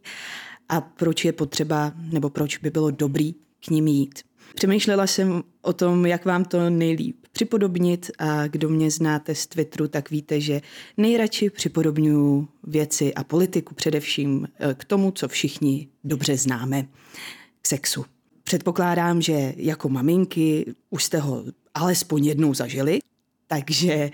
a 0.70 0.82
proč 0.82 1.26
je 1.26 1.34
potřeba, 1.34 1.94
nebo 2.12 2.30
proč 2.30 2.58
by 2.58 2.70
bylo 2.70 2.92
dobrý 2.92 3.34
k 3.66 3.70
ním 3.70 3.88
jít. 3.88 4.20
Přemýšlela 4.56 5.08
jsem 5.08 5.44
o 5.62 5.74
tom, 5.74 6.06
jak 6.06 6.26
vám 6.26 6.46
to 6.46 6.70
nejlíp 6.70 7.24
připodobnit 7.32 8.12
a 8.20 8.48
kdo 8.48 8.70
mě 8.70 8.92
znáte 8.92 9.36
z 9.36 9.48
Twitteru, 9.48 9.88
tak 9.88 10.10
víte, 10.10 10.42
že 10.42 10.62
nejradši 10.98 11.50
připodobňuji 11.50 12.48
věci 12.64 13.14
a 13.14 13.24
politiku 13.24 13.76
především 13.76 14.48
eh, 14.60 14.74
k 14.74 14.86
tomu, 14.86 15.12
co 15.12 15.28
všichni 15.28 15.88
dobře 16.04 16.38
známe, 16.38 16.88
k 17.62 17.68
sexu. 17.68 18.06
Předpokládám, 18.44 19.22
že 19.22 19.54
jako 19.58 19.90
maminky 19.90 20.74
už 20.90 21.04
jste 21.04 21.18
ho 21.18 21.44
alespoň 21.74 22.26
jednou 22.26 22.54
zažili, 22.54 23.00
takže 23.48 24.12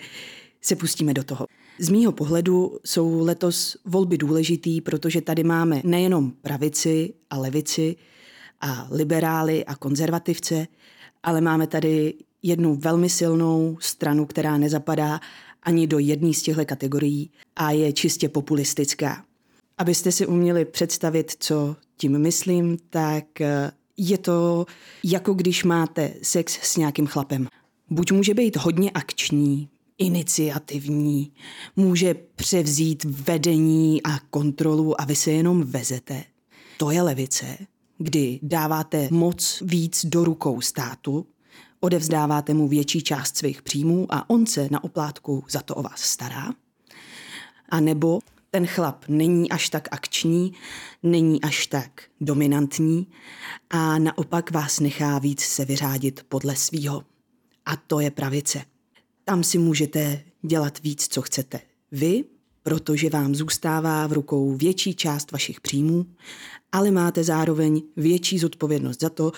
se 0.62 0.76
pustíme 0.76 1.14
do 1.14 1.24
toho. 1.24 1.46
Z 1.82 1.90
mýho 1.90 2.12
pohledu 2.12 2.80
jsou 2.86 3.26
letos 3.26 3.78
volby 3.86 4.18
důležitý, 4.18 4.82
protože 4.82 5.22
tady 5.22 5.44
máme 5.44 5.82
nejenom 5.84 6.32
pravici 6.32 7.14
a 7.30 7.38
levici 7.38 7.96
a 8.62 8.88
liberály 8.92 9.66
a 9.66 9.76
konzervativce, 9.76 10.68
ale 11.24 11.42
máme 11.42 11.68
tady 11.68 12.14
jednu 12.44 12.76
velmi 12.76 13.10
silnou 13.10 13.78
stranu, 13.82 14.26
která 14.26 14.58
nezapadá 14.58 15.20
ani 15.64 15.88
do 15.88 16.00
jedné 16.00 16.34
z 16.34 16.42
těchto 16.42 16.66
kategorií 16.66 17.32
a 17.56 17.72
je 17.72 17.94
čistě 17.94 18.30
populistická. 18.30 19.26
Abyste 19.78 20.12
si 20.12 20.28
uměli 20.28 20.66
představit, 20.66 21.36
co 21.40 21.76
tím 21.98 22.20
myslím, 22.20 22.78
tak 22.90 23.42
eh, 23.42 23.72
je 23.98 24.18
to 24.18 24.66
jako 25.04 25.34
když 25.34 25.64
máte 25.64 26.14
sex 26.22 26.60
s 26.62 26.78
nějakým 26.78 27.08
chlapem. 27.08 27.48
Buď 27.90 28.12
může 28.12 28.34
být 28.34 28.58
hodně 28.58 28.92
akční, 28.92 29.70
iniciativní, 30.00 31.32
může 31.76 32.14
převzít 32.14 33.04
vedení 33.04 34.04
a 34.04 34.20
kontrolu 34.20 35.02
a 35.02 35.06
vy 35.06 35.16
se 35.16 35.32
jenom 35.32 35.64
vezete. 35.64 36.24
To 36.78 36.92
je 36.92 37.02
levice, 37.02 37.58
kdy 37.98 38.40
dáváte 38.44 39.08
moc 39.12 39.64
víc 39.66 40.06
do 40.06 40.24
rukou 40.24 40.62
státu, 40.62 41.28
odevzdáváte 41.80 42.54
mu 42.54 42.68
větší 42.68 43.02
část 43.02 43.38
svých 43.38 43.62
příjmů 43.62 44.08
a 44.10 44.30
on 44.30 44.46
se 44.46 44.68
na 44.72 44.84
oplátku 44.84 45.44
za 45.50 45.62
to 45.62 45.76
o 45.76 45.84
vás 45.84 46.02
stará. 46.02 46.54
A 47.70 47.80
nebo 47.80 48.20
ten 48.52 48.68
chlap 48.68 49.06
není 49.08 49.52
až 49.52 49.70
tak 49.70 49.88
akční, 49.92 50.54
není 51.04 51.42
až 51.42 51.68
tak 51.68 52.04
dominantní 52.22 53.08
a 53.70 54.00
naopak 54.00 54.52
vás 54.52 54.80
nechá 54.80 55.20
víc 55.20 55.42
se 55.42 55.66
vyřádit 55.66 56.26
podle 56.30 56.56
svýho. 56.56 57.04
A 57.66 57.76
to 57.76 58.00
je 58.00 58.12
pravice. 58.12 58.66
Tam 59.30 59.44
si 59.44 59.58
můžete 59.58 60.22
dělat 60.42 60.80
víc, 60.84 61.08
co 61.08 61.22
chcete. 61.22 61.60
Vy, 61.92 62.24
protože 62.64 63.10
vám 63.10 63.36
zůstává 63.36 64.08
v 64.08 64.14
rukou 64.14 64.56
větší 64.56 64.96
část 64.96 65.32
vašich 65.32 65.62
příjmů, 65.62 66.06
ale 66.72 66.92
máte 66.92 67.24
zároveň 67.24 67.82
větší 67.98 68.40
zodpovědnost 68.40 69.02
za 69.02 69.10
to, 69.10 69.32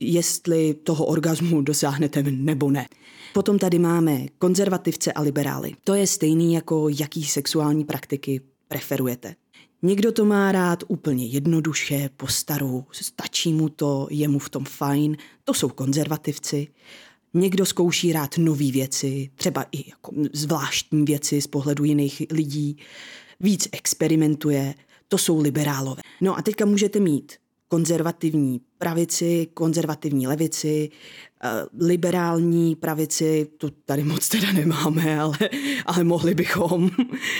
jestli 0.00 0.74
toho 0.74 1.06
orgazmu 1.06 1.60
dosáhnete 1.62 2.22
nebo 2.22 2.70
ne. 2.70 2.88
Potom 3.34 3.58
tady 3.58 3.78
máme 3.78 4.26
konzervativce 4.38 5.12
a 5.12 5.20
liberály. 5.20 5.72
To 5.84 5.94
je 5.94 6.06
stejný 6.06 6.54
jako 6.54 6.88
jaký 6.88 7.24
sexuální 7.24 7.84
praktiky 7.84 8.40
preferujete. 8.68 9.34
Někdo 9.82 10.12
to 10.12 10.24
má 10.24 10.52
rád 10.52 10.84
úplně 10.88 11.26
jednoduše, 11.26 12.10
po 12.16 12.26
starou, 12.26 12.84
stačí 12.92 13.52
mu 13.52 13.68
to, 13.68 14.08
je 14.10 14.28
mu 14.28 14.38
v 14.38 14.50
tom 14.50 14.64
fajn, 14.64 15.16
to 15.44 15.54
jsou 15.54 15.68
konzervativci. 15.68 16.68
Někdo 17.34 17.66
zkouší 17.66 18.12
rád 18.12 18.38
nové 18.38 18.70
věci, 18.70 19.30
třeba 19.34 19.66
i 19.72 19.88
jako 19.90 20.12
zvláštní 20.32 21.04
věci 21.04 21.40
z 21.40 21.46
pohledu 21.46 21.84
jiných 21.84 22.22
lidí, 22.30 22.76
víc 23.40 23.68
experimentuje, 23.72 24.74
to 25.08 25.18
jsou 25.18 25.40
liberálové. 25.40 26.02
No 26.20 26.38
a 26.38 26.42
teďka 26.42 26.66
můžete 26.66 27.00
mít 27.00 27.32
konzervativní 27.68 28.60
pravici, 28.78 29.48
konzervativní 29.54 30.26
levici, 30.26 30.90
eh, 31.44 31.48
liberální 31.80 32.76
pravici, 32.76 33.48
to 33.58 33.70
tady 33.70 34.04
moc 34.04 34.28
teda 34.28 34.52
nemáme, 34.52 35.20
ale, 35.20 35.38
ale 35.86 36.04
mohli 36.04 36.34
bychom, 36.34 36.90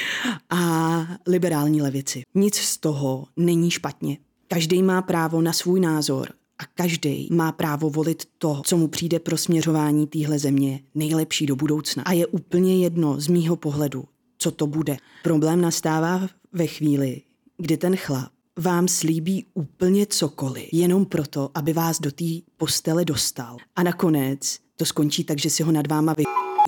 a 0.50 1.06
liberální 1.26 1.82
levici. 1.82 2.22
Nic 2.34 2.56
z 2.56 2.78
toho 2.78 3.26
není 3.36 3.70
špatně. 3.70 4.18
Každý 4.48 4.82
má 4.82 5.02
právo 5.02 5.40
na 5.40 5.52
svůj 5.52 5.80
názor 5.80 6.37
a 6.58 6.66
každý 6.74 7.28
má 7.32 7.52
právo 7.52 7.90
volit 7.90 8.22
to, 8.38 8.62
co 8.64 8.76
mu 8.76 8.88
přijde 8.88 9.18
pro 9.18 9.36
směřování 9.36 10.06
téhle 10.06 10.38
země 10.38 10.80
nejlepší 10.94 11.46
do 11.46 11.56
budoucna. 11.56 12.02
A 12.02 12.12
je 12.12 12.26
úplně 12.26 12.84
jedno 12.84 13.20
z 13.20 13.28
mýho 13.28 13.56
pohledu, 13.56 14.04
co 14.38 14.50
to 14.50 14.66
bude. 14.66 14.96
Problém 15.22 15.60
nastává 15.60 16.28
ve 16.52 16.66
chvíli, 16.66 17.22
kdy 17.56 17.76
ten 17.76 17.96
chlap 17.96 18.28
vám 18.58 18.88
slíbí 18.88 19.46
úplně 19.54 20.06
cokoliv, 20.06 20.68
jenom 20.72 21.06
proto, 21.06 21.50
aby 21.54 21.72
vás 21.72 22.00
do 22.00 22.10
té 22.10 22.24
postele 22.56 23.04
dostal. 23.04 23.56
A 23.76 23.82
nakonec 23.82 24.58
to 24.76 24.84
skončí 24.84 25.24
tak, 25.24 25.38
že 25.38 25.50
si 25.50 25.62
ho 25.62 25.72
nad 25.72 25.86
váma 25.86 26.14
vy 26.18 26.24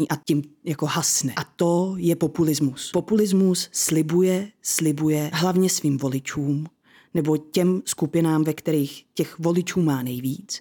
a 0.09 0.16
tím 0.24 0.43
jako 0.64 0.86
hasne. 0.86 1.32
A 1.36 1.45
to 1.45 1.95
je 1.97 2.16
populismus. 2.16 2.91
Populismus 2.91 3.68
slibuje, 3.72 4.49
slibuje 4.62 5.30
hlavně 5.32 5.70
svým 5.70 5.99
voličům, 5.99 6.66
nebo 7.14 7.36
těm 7.36 7.82
skupinám, 7.84 8.44
ve 8.44 8.54
kterých 8.54 9.04
těch 9.14 9.38
voličů 9.38 9.82
má 9.82 10.02
nejvíc. 10.02 10.61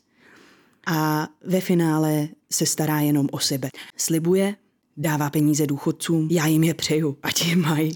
A 0.87 1.27
ve 1.45 1.61
finále 1.61 2.29
se 2.51 2.65
stará 2.65 2.99
jenom 2.99 3.27
o 3.31 3.39
sebe. 3.39 3.69
Slibuje, 3.97 4.55
dává 4.97 5.29
peníze 5.29 5.67
důchodcům, 5.67 6.27
já 6.31 6.47
jim 6.47 6.63
je 6.63 6.73
přeju, 6.73 7.17
ať 7.23 7.45
je 7.45 7.55
mají. 7.55 7.95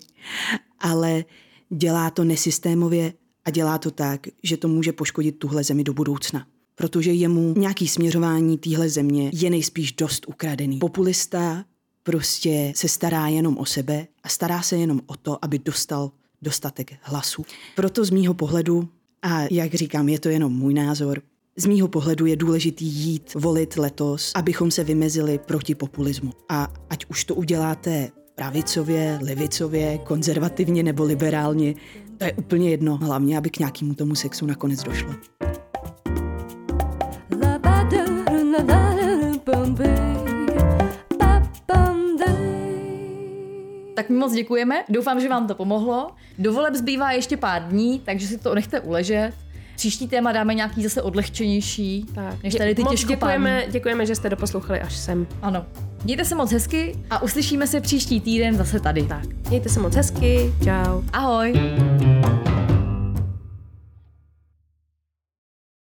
Ale 0.79 1.25
dělá 1.69 2.09
to 2.09 2.23
nesystémově 2.23 3.13
a 3.45 3.49
dělá 3.49 3.77
to 3.77 3.91
tak, 3.91 4.27
že 4.43 4.57
to 4.57 4.67
může 4.67 4.93
poškodit 4.93 5.39
tuhle 5.39 5.63
zemi 5.63 5.83
do 5.83 5.93
budoucna. 5.93 6.47
Protože 6.75 7.11
jemu 7.11 7.53
nějaký 7.57 7.87
směřování 7.87 8.57
téhle 8.57 8.89
země 8.89 9.31
je 9.33 9.49
nejspíš 9.49 9.93
dost 9.93 10.27
ukradený. 10.27 10.79
Populista 10.79 11.65
prostě 12.03 12.73
se 12.75 12.87
stará 12.87 13.27
jenom 13.27 13.57
o 13.57 13.65
sebe 13.65 14.07
a 14.23 14.29
stará 14.29 14.61
se 14.61 14.77
jenom 14.77 15.01
o 15.05 15.15
to, 15.15 15.45
aby 15.45 15.59
dostal 15.59 16.11
dostatek 16.43 16.93
hlasů. 17.01 17.45
Proto 17.75 18.05
z 18.05 18.09
mýho 18.09 18.33
pohledu, 18.33 18.89
a 19.21 19.41
jak 19.51 19.73
říkám, 19.73 20.09
je 20.09 20.19
to 20.19 20.29
jenom 20.29 20.53
můj 20.53 20.73
názor, 20.73 21.21
z 21.57 21.65
mýho 21.65 21.87
pohledu 21.87 22.25
je 22.25 22.35
důležitý 22.35 22.85
jít 22.85 23.33
volit 23.33 23.77
letos, 23.77 24.31
abychom 24.35 24.71
se 24.71 24.83
vymezili 24.83 25.37
proti 25.37 25.75
populismu. 25.75 26.31
A 26.49 26.73
ať 26.89 27.05
už 27.05 27.23
to 27.25 27.35
uděláte 27.35 28.09
pravicově, 28.35 29.19
levicově, 29.21 29.97
konzervativně 29.97 30.83
nebo 30.83 31.03
liberálně, 31.03 31.75
to 32.17 32.25
je 32.25 32.33
úplně 32.33 32.69
jedno, 32.69 32.97
hlavně, 32.97 33.37
aby 33.37 33.49
k 33.49 33.59
nějakému 33.59 33.93
tomu 33.93 34.15
sexu 34.15 34.45
nakonec 34.45 34.83
došlo. 34.83 35.13
Tak 43.93 44.09
mi 44.09 44.17
moc 44.17 44.33
děkujeme, 44.33 44.83
doufám, 44.89 45.19
že 45.21 45.29
vám 45.29 45.47
to 45.47 45.55
pomohlo. 45.55 46.11
Do 46.39 46.53
voleb 46.53 46.75
zbývá 46.75 47.11
ještě 47.11 47.37
pár 47.37 47.63
dní, 47.67 47.99
takže 48.05 48.27
si 48.27 48.37
to 48.37 48.55
nechte 48.55 48.79
uležet. 48.79 49.31
Příští 49.75 50.07
téma 50.07 50.31
dáme 50.31 50.53
nějaký 50.53 50.83
zase 50.83 51.01
odlehčenější, 51.01 52.05
Tak. 52.15 52.43
než 52.43 52.55
tady 52.55 52.75
ty 52.75 52.83
těžkopádní. 52.83 53.15
děkujeme, 53.15 53.63
děkujeme, 53.71 54.05
že 54.05 54.15
jste 54.15 54.29
doposlouchali 54.29 54.81
až 54.81 54.95
sem. 54.97 55.27
Ano. 55.41 55.65
Mějte 56.03 56.25
se 56.25 56.35
moc 56.35 56.51
hezky 56.51 56.95
a 57.09 57.21
uslyšíme 57.23 57.67
se 57.67 57.81
příští 57.81 58.21
týden 58.21 58.55
zase 58.55 58.79
tady. 58.79 59.03
Tak, 59.03 59.23
mějte 59.49 59.69
se 59.69 59.79
moc 59.79 59.95
hezky, 59.95 60.53
čau. 60.63 61.01
Ahoj. 61.13 61.53